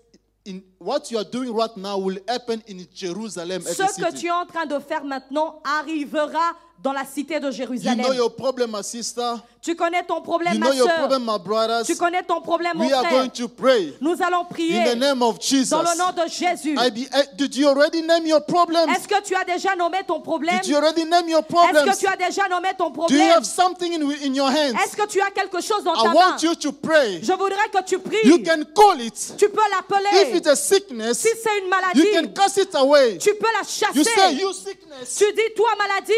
in 0.44 0.62
what 0.78 1.10
you 1.10 1.18
are 1.18 1.24
doing 1.24 1.52
right 1.52 1.76
now 1.76 1.98
will 1.98 2.18
happen 2.28 2.62
in 2.66 2.86
Jerusalem 2.94 3.62
ce 3.62 3.96
que 3.96 4.12
tu 4.18 4.26
es 4.26 4.30
en 4.30 4.46
train 4.46 4.64
de 4.66 4.78
faire 4.78 5.04
maintenant 5.04 5.60
arrivera 5.64 6.54
dans 6.82 6.92
la 6.92 7.04
cité 7.04 7.40
de 7.40 7.46
You 7.46 7.52
Jérusalem. 7.52 7.98
know 8.04 8.12
your 8.12 8.34
problem, 8.34 8.70
my 8.72 8.82
sister. 8.84 9.34
Tu 9.62 9.74
connais 9.74 10.04
ton 10.04 10.20
problème, 10.20 10.54
You 10.54 10.60
ma 10.60 10.66
know 10.66 10.74
your 10.74 10.86
soeur. 10.86 10.98
problem, 10.98 11.24
my 11.24 11.38
brothers. 11.44 11.86
Tu 11.86 11.96
connais 11.96 12.22
ton 12.22 12.40
problème, 12.40 12.76
mon 12.76 12.86
We 12.86 12.92
are 12.92 13.02
frère. 13.04 13.12
going 13.22 13.30
to 13.30 13.48
pray 13.48 13.94
Nous 14.00 14.14
allons 14.22 14.42
in 14.42 14.44
the 14.44 14.48
prier 14.52 14.94
name 14.94 15.22
of 15.22 15.40
Jesus. 15.40 15.70
dans 15.70 15.82
le 15.82 15.98
nom 15.98 16.10
de 16.12 16.28
Jésus. 16.30 16.76
Eh, 16.78 16.90
did 17.36 17.56
you 17.56 17.66
already 17.68 18.02
name 18.02 18.26
your 18.26 18.42
problem? 18.46 18.88
Est-ce 18.90 19.08
que 19.08 19.20
tu 19.22 19.34
as 19.34 19.42
déjà 19.44 19.74
nommé 19.74 19.98
ton 20.06 20.20
problème? 20.20 20.60
Did 20.60 20.68
you 20.70 20.76
already 20.76 21.04
name 21.04 21.28
your 21.28 21.40
Est-ce 21.42 21.84
que 21.84 21.98
tu 21.98 22.06
as 22.06 22.16
déjà 22.16 22.48
nommé 22.48 22.68
ton 22.78 22.90
Do 22.90 22.92
you 22.92 23.06
problème? 23.08 23.30
have 23.32 23.44
something 23.44 23.92
in, 23.94 24.08
in 24.24 24.34
your 24.34 24.48
hands? 24.48 24.76
Est-ce 24.84 24.94
que 24.96 25.06
tu 25.08 25.20
as 25.20 25.30
quelque 25.32 25.60
chose 25.60 25.82
dans 25.82 25.94
I 25.94 26.02
ta 26.04 26.08
main? 26.10 26.14
want 26.14 26.42
you 26.42 26.54
to 26.54 26.70
pray. 26.72 27.20
Je 27.22 27.32
voudrais 27.32 27.68
que 27.72 27.82
tu 27.84 27.98
pries. 27.98 28.24
You 28.24 28.38
can 28.44 28.62
call 28.72 29.00
it. 29.00 29.34
Tu 29.36 29.48
peux 29.48 29.56
If 29.66 29.72
l'appeler. 29.90 30.36
it's 30.36 30.46
a 30.46 30.54
sickness, 30.54 31.18
Si 31.18 31.28
c'est 31.42 31.58
une 31.58 31.64
you 31.64 31.70
maladie, 31.70 32.12
can 32.12 32.28
cast 32.40 32.58
it 32.58 32.72
away. 32.76 33.18
tu 33.18 33.34
peux 33.34 33.46
la 33.52 33.62
You 33.94 34.04
say, 34.04 34.10
chasser. 34.14 34.34
You 34.36 34.52
sickness, 34.52 35.16
Tu 35.18 35.24
dis, 35.32 35.54
toi 35.56 35.70
maladie, 35.76 36.12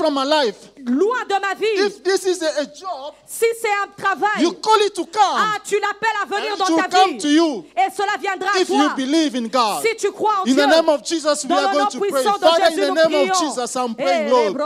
from 0.00 0.14
my 0.14 0.24
life. 0.24 0.70
Loin 0.86 1.24
de 1.28 1.34
ma 1.40 1.54
vie. 1.54 1.86
If 1.86 2.02
this 2.02 2.24
is 2.26 2.42
a, 2.42 2.62
a 2.62 2.64
job, 2.66 3.14
Si 3.26 3.44
c'est 3.60 3.68
un 3.68 3.88
travail, 3.96 4.42
you 4.42 4.52
call 4.52 4.80
it 4.86 4.94
to 4.94 5.04
come. 5.06 5.20
ah, 5.22 5.58
tu 5.64 5.76
l'appelles 5.78 6.10
à 6.22 6.26
venir 6.26 6.52
And 6.52 6.56
dans 6.58 6.64
it 6.66 6.70
will 6.70 6.82
ta 6.82 6.88
come 6.88 7.18
to 7.18 7.28
vie. 7.28 7.34
you. 7.34 7.64
Et 7.76 7.90
cela 7.96 8.12
viendra 8.20 8.48
à 8.56 8.60
If 8.60 8.68
you 8.68 8.76
toi. 8.76 8.94
believe 8.96 9.36
in 9.36 9.46
God. 9.48 9.82
Si 9.84 9.96
tu 9.96 10.10
crois 10.12 10.40
en 10.40 10.42
In 10.42 10.54
Dieu. 10.54 10.56
the 10.56 10.66
name 10.66 10.88
of 10.88 11.02
Jesus, 11.04 11.44
we 11.44 11.48
Dans 11.48 11.56
are 11.56 11.62
le 11.62 11.72
going 11.72 11.78
nom 11.84 11.86
to 11.90 11.98
pray. 11.98 12.10
puissant 12.10 12.38
de 12.38 12.44
Father, 12.44 12.62
in 12.64 12.70
Jésus, 12.70 12.80
the 12.80 12.88
nous 12.88 12.94
name 12.94 13.14
of 13.14 13.28
prions. 13.30 13.40
Jesus, 13.54 13.76
I'm 13.76 13.94
Eh, 13.98 14.02
praying, 14.02 14.30
Lord. 14.30 14.56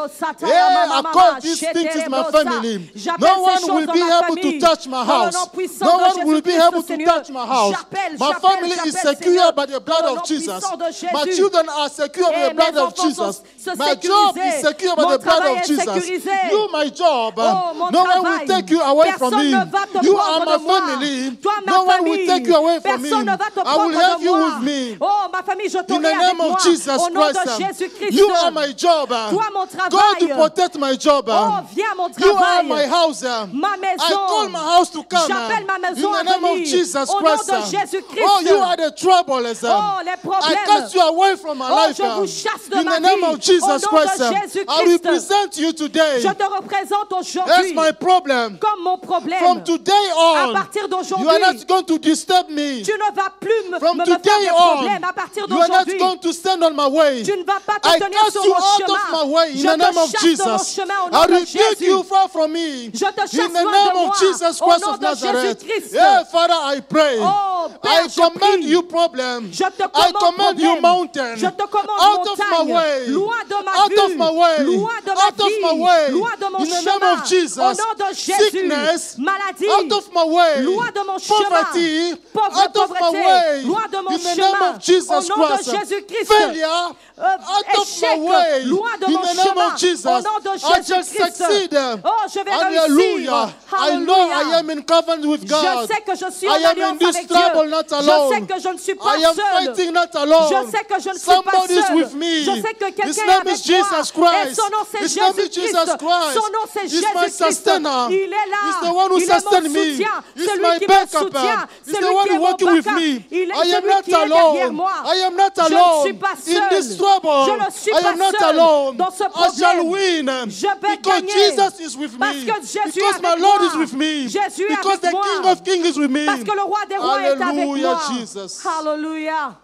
Yeah, 0.41 0.87
I 0.91 1.03
call 1.13 1.41
these 1.41 1.59
shete 1.59 1.73
things 1.75 1.95
is 1.97 2.09
my 2.09 2.23
sa. 2.25 2.31
family. 2.33 2.91
J'appelle 2.95 3.21
No 3.21 3.35
ces 3.35 3.41
one 3.43 3.59
choses 3.61 3.71
will 3.71 3.87
dans 3.87 3.93
be 3.95 3.99
ma 4.01 4.19
able 4.19 4.37
to 4.37 4.43
famille. 4.43 4.59
touch 4.61 4.87
my 4.87 4.93
Dans 4.93 5.25
le 5.25 5.33
house. 5.35 5.49
puissant 5.55 5.85
No 5.87 5.99
de 5.99 6.03
one 6.05 6.27
will 6.27 6.41
be 6.43 6.51
Jésus-Christ, 6.51 6.69
able 6.69 6.83
to 6.83 6.87
Seigneur. 6.89 7.15
touch 7.15 7.29
my 7.31 7.47
house. 7.47 7.75
J'appelle, 7.77 8.13
My 8.13 8.19
j'appelle, 8.19 8.41
family 8.51 8.73
is 8.73 8.77
j'appelle, 8.77 9.17
secure 9.17 9.33
Seigneur. 9.35 9.53
by 9.53 9.67
the 9.67 9.71
Dans 9.73 9.81
blood 9.81 10.05
of 10.19 10.27
Jesus. 10.27 10.53
puissant 10.53 10.77
de 10.77 10.85
My 10.85 11.25
Jésus. 11.25 11.37
children 11.37 11.69
are 11.69 11.89
secure 11.91 12.31
by 12.31 12.35
Eh, 12.35 12.49
the 12.49 12.55
blood 12.55 12.75
mes 12.75 12.81
of 12.81 12.87
enfants 12.89 13.03
Jesus. 13.03 13.17
sont- 13.37 13.43
se 13.59 13.77
My 13.77 13.95
job 14.01 14.35
sécurisés. 14.37 14.59
is 14.59 14.63
secure 14.67 14.97
by 14.97 15.03
Mon 15.03 15.11
the 15.11 15.19
blood 15.19 15.21
travail 15.37 15.53
of 15.53 15.59
est 15.63 15.67
Jesus. 15.67 15.85
Sécurisé. 16.05 16.51
You, 16.51 16.69
my 16.73 16.91
job, 16.91 17.35
Oh, 17.37 17.41
um, 17.71 17.79
mon 17.79 17.91
no 17.91 18.03
one 18.05 18.23
will 18.23 18.47
take 18.47 18.71
you 18.71 18.81
away 18.83 19.13
from 19.13 19.31
me. 19.37 19.51
ne 19.51 19.65
va 19.65 19.87
te 19.87 19.99
You 20.05 20.15
prendre 20.15 20.31
are 20.31 20.41
de 20.41 20.45
my 20.45 20.59
moi. 20.59 20.81
family. 20.81 21.37
Toi, 21.37 21.53
ma 21.67 21.73
No 21.73 21.85
one 21.85 22.05
will 22.05 22.27
take 22.27 22.47
you 22.47 22.55
away 22.57 22.81
from 22.81 23.03
me. 23.03 23.11
Ne 23.11 23.25
va 23.37 23.51
te 23.55 23.61
I 23.65 23.77
will 23.77 23.99
have 23.99 24.23
you 24.23 24.37
moi. 24.37 24.45
with 24.59 24.65
me. 24.65 24.97
Oh, 25.01 25.29
ma 25.33 25.43
famille, 25.43 25.69
je 25.69 25.79
In 25.79 26.03
the 26.03 26.13
name 26.15 26.37
moi. 26.39 26.55
of 26.57 26.63
Jesus 26.63 27.01
Au 27.01 27.09
nom 27.11 27.23
Christ, 27.23 27.45
de 27.45 27.51
um, 27.51 27.59
Jésus-Christ. 27.61 28.13
you 28.13 28.29
are 28.31 28.51
my 28.51 28.73
job. 28.73 29.11
uh, 29.13 29.31
Toi, 29.31 29.45
mon 29.53 29.67
God 29.91 30.19
to 30.19 30.29
protect 30.29 30.79
my 30.79 30.97
job. 30.97 31.29
Um, 31.29 31.37
oh, 31.37 31.63
viens 31.75 31.95
mon 31.97 32.11
You 32.19 32.33
are 32.37 32.63
my 32.63 32.87
house. 32.87 33.23
Ma 33.53 33.77
maison. 33.77 34.05
I 34.05 34.11
call 34.13 34.49
my 34.49 34.59
house 34.59 34.91
to 34.91 35.03
come. 35.05 35.29
J'appelle 35.29 35.65
ma 35.67 35.79
maison 35.79 36.15
in 36.15 36.25
the 36.27 36.31
name 36.31 36.45
of. 36.45 36.65
Jesus 36.65 37.11
Au 37.11 37.21
nom 37.21 37.37
Christ. 37.37 37.51
de 37.51 37.77
Jésus-Christ. 37.77 38.25
Oh, 38.27 38.41
you 38.41 38.57
are 38.57 38.77
the 38.77 38.91
trouble. 38.97 39.35
Oh, 39.35 40.01
les 40.05 40.15
I 40.43 40.55
cast 40.67 40.95
you 40.95 41.01
away 41.01 41.37
from 41.37 41.59
my 41.59 41.69
Oh, 41.71 41.75
life. 41.87 41.97
je 41.97 42.03
vous 42.03 42.27
chasse 42.27 42.69
de 42.69 42.77
in 42.77 42.85
ma 42.85 42.95
the 42.97 43.01
name 43.01 43.19
vie. 43.21 43.25
of 43.27 43.41
Jesus 43.41 43.63
Au 43.63 43.69
nom 43.69 43.79
de 43.79 43.87
Christ. 43.87 44.23
I 44.69 44.85
represent 44.87 45.57
you 45.59 45.73
today 45.73 45.94
Je 45.95 46.29
te 46.33 46.43
représente 46.45 47.13
aujourd'hui 47.13 47.73
my 47.75 47.93
problem. 47.93 48.59
comme 48.59 48.83
mon 48.83 48.99
problème. 48.99 49.39
From 49.39 49.63
today 49.63 49.93
à 50.17 50.49
on, 50.49 50.53
partir 50.53 50.83
you 50.83 50.89
d'aujourd'hui, 50.89 51.29
are 51.29 51.53
not 51.53 51.67
going 51.69 51.85
to 51.85 51.99
disturb 51.99 52.49
me. 52.51 52.83
tu 52.83 52.93
ne 52.93 53.15
vas 53.15 53.31
plus 53.41 53.71
me, 53.71 53.79
From 53.79 53.99
me 53.99 54.05
faire 54.05 54.17
today 54.21 54.45
des 54.45 54.51
on, 54.51 54.75
problèmes. 54.77 55.05
À 55.05 55.13
partir 55.13 55.45
you 55.49 55.55
are 55.57 55.69
not 55.69 55.85
d'aujourd'hui, 55.85 55.99
going 55.99 56.19
to 56.19 56.33
stand 56.33 56.63
on 56.65 56.75
my 56.75 56.87
way. 56.89 57.23
tu 57.23 57.37
ne 57.37 57.45
vas 57.45 57.61
pas 57.65 57.79
te 57.81 57.89
I 57.89 57.99
tenir 57.99 58.21
cast 58.23 58.33
sur 58.33 58.45
you 58.45 58.51
mon 58.51 58.57
out 58.57 58.79
chemin. 58.79 58.95
of 58.95 59.13
my 59.13 59.33
way 59.33 59.51
in 59.53 59.57
je 59.57 59.63
the 59.63 59.77
name 59.77 59.93
te 59.95 59.99
of 59.99 60.11
chasse 60.11 60.23
de 60.23 60.45
mon 60.45 60.59
Jesus. 60.59 60.75
chemin 60.75 60.95
au 61.05 61.15
I 61.15 61.27
de 61.27 61.47
Jésus. 61.47 61.85
you 61.87 62.03
far 62.03 62.29
from 62.29 62.53
me. 62.53 62.91
Je 62.93 62.99
te 62.99 63.37
In 63.45 63.49
the 63.49 63.53
name 63.53 63.65
de 63.65 63.93
moi. 63.95 64.09
of 64.11 64.19
Jesus 64.19 64.61
Au 64.61 64.67
Christ 64.67 64.81
nom 64.85 64.93
of 64.95 64.99
de 65.01 65.05
Nazareth. 65.05 65.65
Yeah, 65.93 66.25
Father, 66.25 66.55
I 66.55 66.81
pray. 66.81 67.19
Oh, 67.21 67.69
Père, 67.83 68.05
I 68.05 68.09
je 68.09 68.17
command 68.21 68.41
prie. 68.41 68.65
you 68.67 68.83
problem. 68.83 69.51
Je 69.53 69.65
te 69.65 69.83
I 69.95 70.13
command 70.13 70.59
you 70.59 70.81
mountain. 70.81 71.37
Je 71.37 71.47
te 71.47 71.67
commande 71.67 72.01
out 72.01 72.27
of 72.29 72.39
my 72.39 72.73
way. 72.73 73.07
Loin 73.09 73.45
de 73.49 73.65
ma 73.65 73.71
out 73.83 73.91
vue. 73.91 74.01
of 74.01 74.17
my 74.17 74.31
way. 74.31 74.65
Loin 74.65 75.01
de 75.05 75.13
ma 75.15 75.27
out 75.27 75.37
vie. 75.37 75.45
of 75.45 75.61
my 75.63 75.73
way. 75.73 75.84
Loin 76.11 76.37
de 76.41 76.47
mon 76.51 76.59
In 76.61 76.65
the 76.65 76.77
chemin. 76.77 76.99
name 77.01 77.19
of 77.19 77.25
Jesus. 77.29 77.59
Au 77.59 77.63
nom 77.73 77.95
de 77.99 78.15
Jésus. 78.15 78.51
Sickness. 78.51 79.17
Maladie. 79.19 79.69
Out 79.69 79.93
of 79.93 80.09
my 80.13 80.25
way. 80.25 80.63
Loin 80.63 80.91
de 80.95 81.07
mon 81.07 81.19
chemin. 81.19 81.45
Poverty. 81.49 82.15
Pauvre- 82.33 82.59
out 82.59 82.77
of 82.77 82.91
my 83.01 83.11
way. 83.11 83.63
Loin 83.65 83.87
de 83.91 83.97
mon 84.03 84.19
chemin. 84.19 84.54
Name 84.65 84.75
of 84.77 84.83
Jesus 84.83 85.11
Au 85.11 85.21
nom 85.37 85.47
de 85.49 85.55
Christ. 85.55 85.71
Jésus-Christ. 85.71 86.25
Failure. 86.33 86.95
Out 87.17 87.79
of 87.79 87.89
échec, 87.89 88.19
my 88.19 88.29
way. 88.29 88.63
loin 88.65 88.91
de 89.01 89.07
In 89.07 89.13
mon 89.13 89.21
the 89.23 89.27
name 89.27 89.47
chemin. 89.47 89.67
of 89.69 89.77
Jesus. 89.79 90.07
Au 90.07 90.21
nom 90.21 90.39
de 90.43 90.51
I 90.57 90.59
shall 90.59 90.83
Jésus-Christ. 90.83 91.37
succeed. 91.37 91.79
Oh, 92.05 92.11
je 92.33 92.41
vais 92.41 92.51
Hallelujah. 92.51 93.45
réussir. 93.45 93.55
I 93.73 93.97
know. 93.99 94.15
I 94.31 94.59
am 94.59 94.71
in 94.71 94.83
covenant 94.83 95.25
with 95.27 95.49
God. 95.49 95.89
Je 95.89 95.95
sais 95.95 96.01
que 96.03 96.15
je 96.17 96.31
suis 96.33 96.47
I 96.47 96.51
en 96.51 96.55
am 96.55 96.65
in 96.65 96.69
alliance 96.71 96.99
this 96.99 97.17
avec 97.17 97.29
trouble, 97.29 97.61
Dieu. 97.61 97.71
not 97.71 97.83
Je 97.89 97.95
alone. 97.95 98.33
sais 98.35 98.41
que 98.55 98.61
je 98.61 98.69
ne 98.69 98.79
suis 98.79 98.95
pas 98.97 99.17
I 99.19 99.25
am 99.25 99.35
seul. 99.35 99.45
fighting 99.53 99.93
not 99.93 100.15
alone. 100.15 100.49
Je 100.51 100.71
sais 100.77 100.85
que 100.85 101.01
je 101.01 101.09
ne 101.11 101.15
suis 101.15 101.27
pas 101.27 101.35
Somebody 101.35 101.75
is 101.75 101.87
seul. 101.87 101.97
with 101.97 102.15
me. 102.15 102.43
Je 102.43 102.51
sais 102.63 102.75
que 102.75 102.87
His 102.87 102.93
quelqu'un 102.95 103.23
est 103.23 103.27
name 103.27 103.41
avec 103.43 103.55
is 103.55 103.63
Jesus 103.65 104.13
moi. 104.17 104.31
Christ. 104.33 104.55
Son 104.61 104.71
nom 104.71 104.85
c'est 104.91 105.05
His 105.05 105.17
name 105.21 105.31
is 105.31 105.37
Jésus-Christ. 105.37 105.67
Jesus 105.67 105.97
Christ. 105.99 106.35
Son 106.35 106.51
nom 106.51 106.65
c'est 106.73 106.85
He's 106.87 106.93
my 107.15 107.23
Jésus-Christ. 107.23 107.47
sustainer. 107.47 108.07
Il 108.11 108.15
est 108.15 108.29
là. 108.51 108.63
He's 108.67 108.81
the 108.89 108.93
one 108.95 109.11
who 109.13 109.19
Il 109.19 109.23
est 109.23 109.29
mon 109.29 109.35
sustains 109.41 109.61
me. 109.61 109.69
soutien. 109.93 110.11
He's 110.37 110.47
Celui 110.47 110.63
my 110.63 110.79
qui 110.79 110.85
me 110.85 110.89
backup. 110.89 111.19
soutient. 111.23 111.69
He's 111.87 111.93
the 111.95 112.01
Celui 112.01 112.15
one 112.17 112.25
qui 112.27 112.35
est 112.35 112.39
mon 112.39 112.45
working 112.45 112.71
with 112.73 112.87
me. 112.87 113.23
Il 113.31 113.39
est 113.39 113.55
I 113.55 113.75
am 113.75 113.83
celui 113.83 113.89
not 113.95 114.03
qui 114.03 114.11
est 114.11 114.15
derrière 114.15 114.37
alone. 114.39 114.54
Moi. 114.73 114.91
I 115.05 115.19
am 115.27 115.37
not 115.37 115.51
Je 115.57 115.61
ne 115.63 115.67
alone. 115.77 116.03
suis 116.05 116.15
pas 116.15 116.33
In 116.33 116.37
seul. 116.37 116.69
this 116.71 116.97
trouble, 116.97 117.29
Je 117.47 117.65
ne 117.67 117.71
suis 117.71 117.91
I 117.93 118.03
pas 118.03 118.09
am 118.11 118.19
not 118.19 118.31
seul 118.39 118.51
alone. 118.51 118.97
dans 118.97 119.11
ce 119.11 119.25
I 119.25 119.59
shall 119.59 119.77
problème. 119.79 119.91
win. 119.91 120.51
Je 120.51 120.67
vais 120.67 120.97
Because 120.97 121.21
gagner. 121.21 121.33
Jesus 121.33 121.81
is 121.81 121.97
with 121.97 122.19
Parce 122.19 122.37
me. 122.37 122.45
que 122.47 122.55
Jésus 122.67 122.93
Because 122.95 123.17
est 123.17 123.21
my 123.23 123.27
avec 123.29 123.41
Lord 123.41 123.61
moi. 123.61 123.73
is 123.73 123.77
with 123.79 123.93
me. 123.95 124.29
Jésus 124.29 124.63
est 124.65 124.69
Because 124.77 124.87
avec 124.87 125.01
the 125.03 125.13
moi. 125.13 125.23
King 125.25 125.51
of 125.53 125.63
Kings 125.63 125.85
is 125.87 125.99
with 125.99 126.11
me. 126.11 126.27
Parce 126.27 126.45
que 126.45 126.53
le 126.55 126.63
roi 126.63 126.87
des 126.89 126.97
rois 126.97 127.23
est 127.23 127.27
avec 127.31 127.43
Hallelujah, 127.43 127.95
moi. 127.95 128.01
Jesus. 128.19 128.67
Alléluia. 128.67 129.61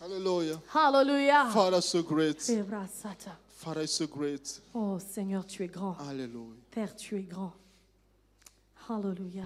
Hallelujah. 0.00 0.58
Alléluia. 0.74 1.46
Father, 1.52 1.80
so 1.80 2.02
great. 2.02 2.38
Ebrasata. 2.48 3.36
Father, 3.64 3.86
so 3.86 4.06
great. 4.08 4.60
Oh 4.74 4.98
Seigneur, 4.98 5.46
tu 5.46 5.62
es 5.64 5.68
grand. 5.68 5.96
Hallelujah. 6.08 6.56
Père, 6.72 6.96
tu 6.96 7.16
es 7.18 7.22
grand. 7.22 7.52
Alléluia. 8.90 9.44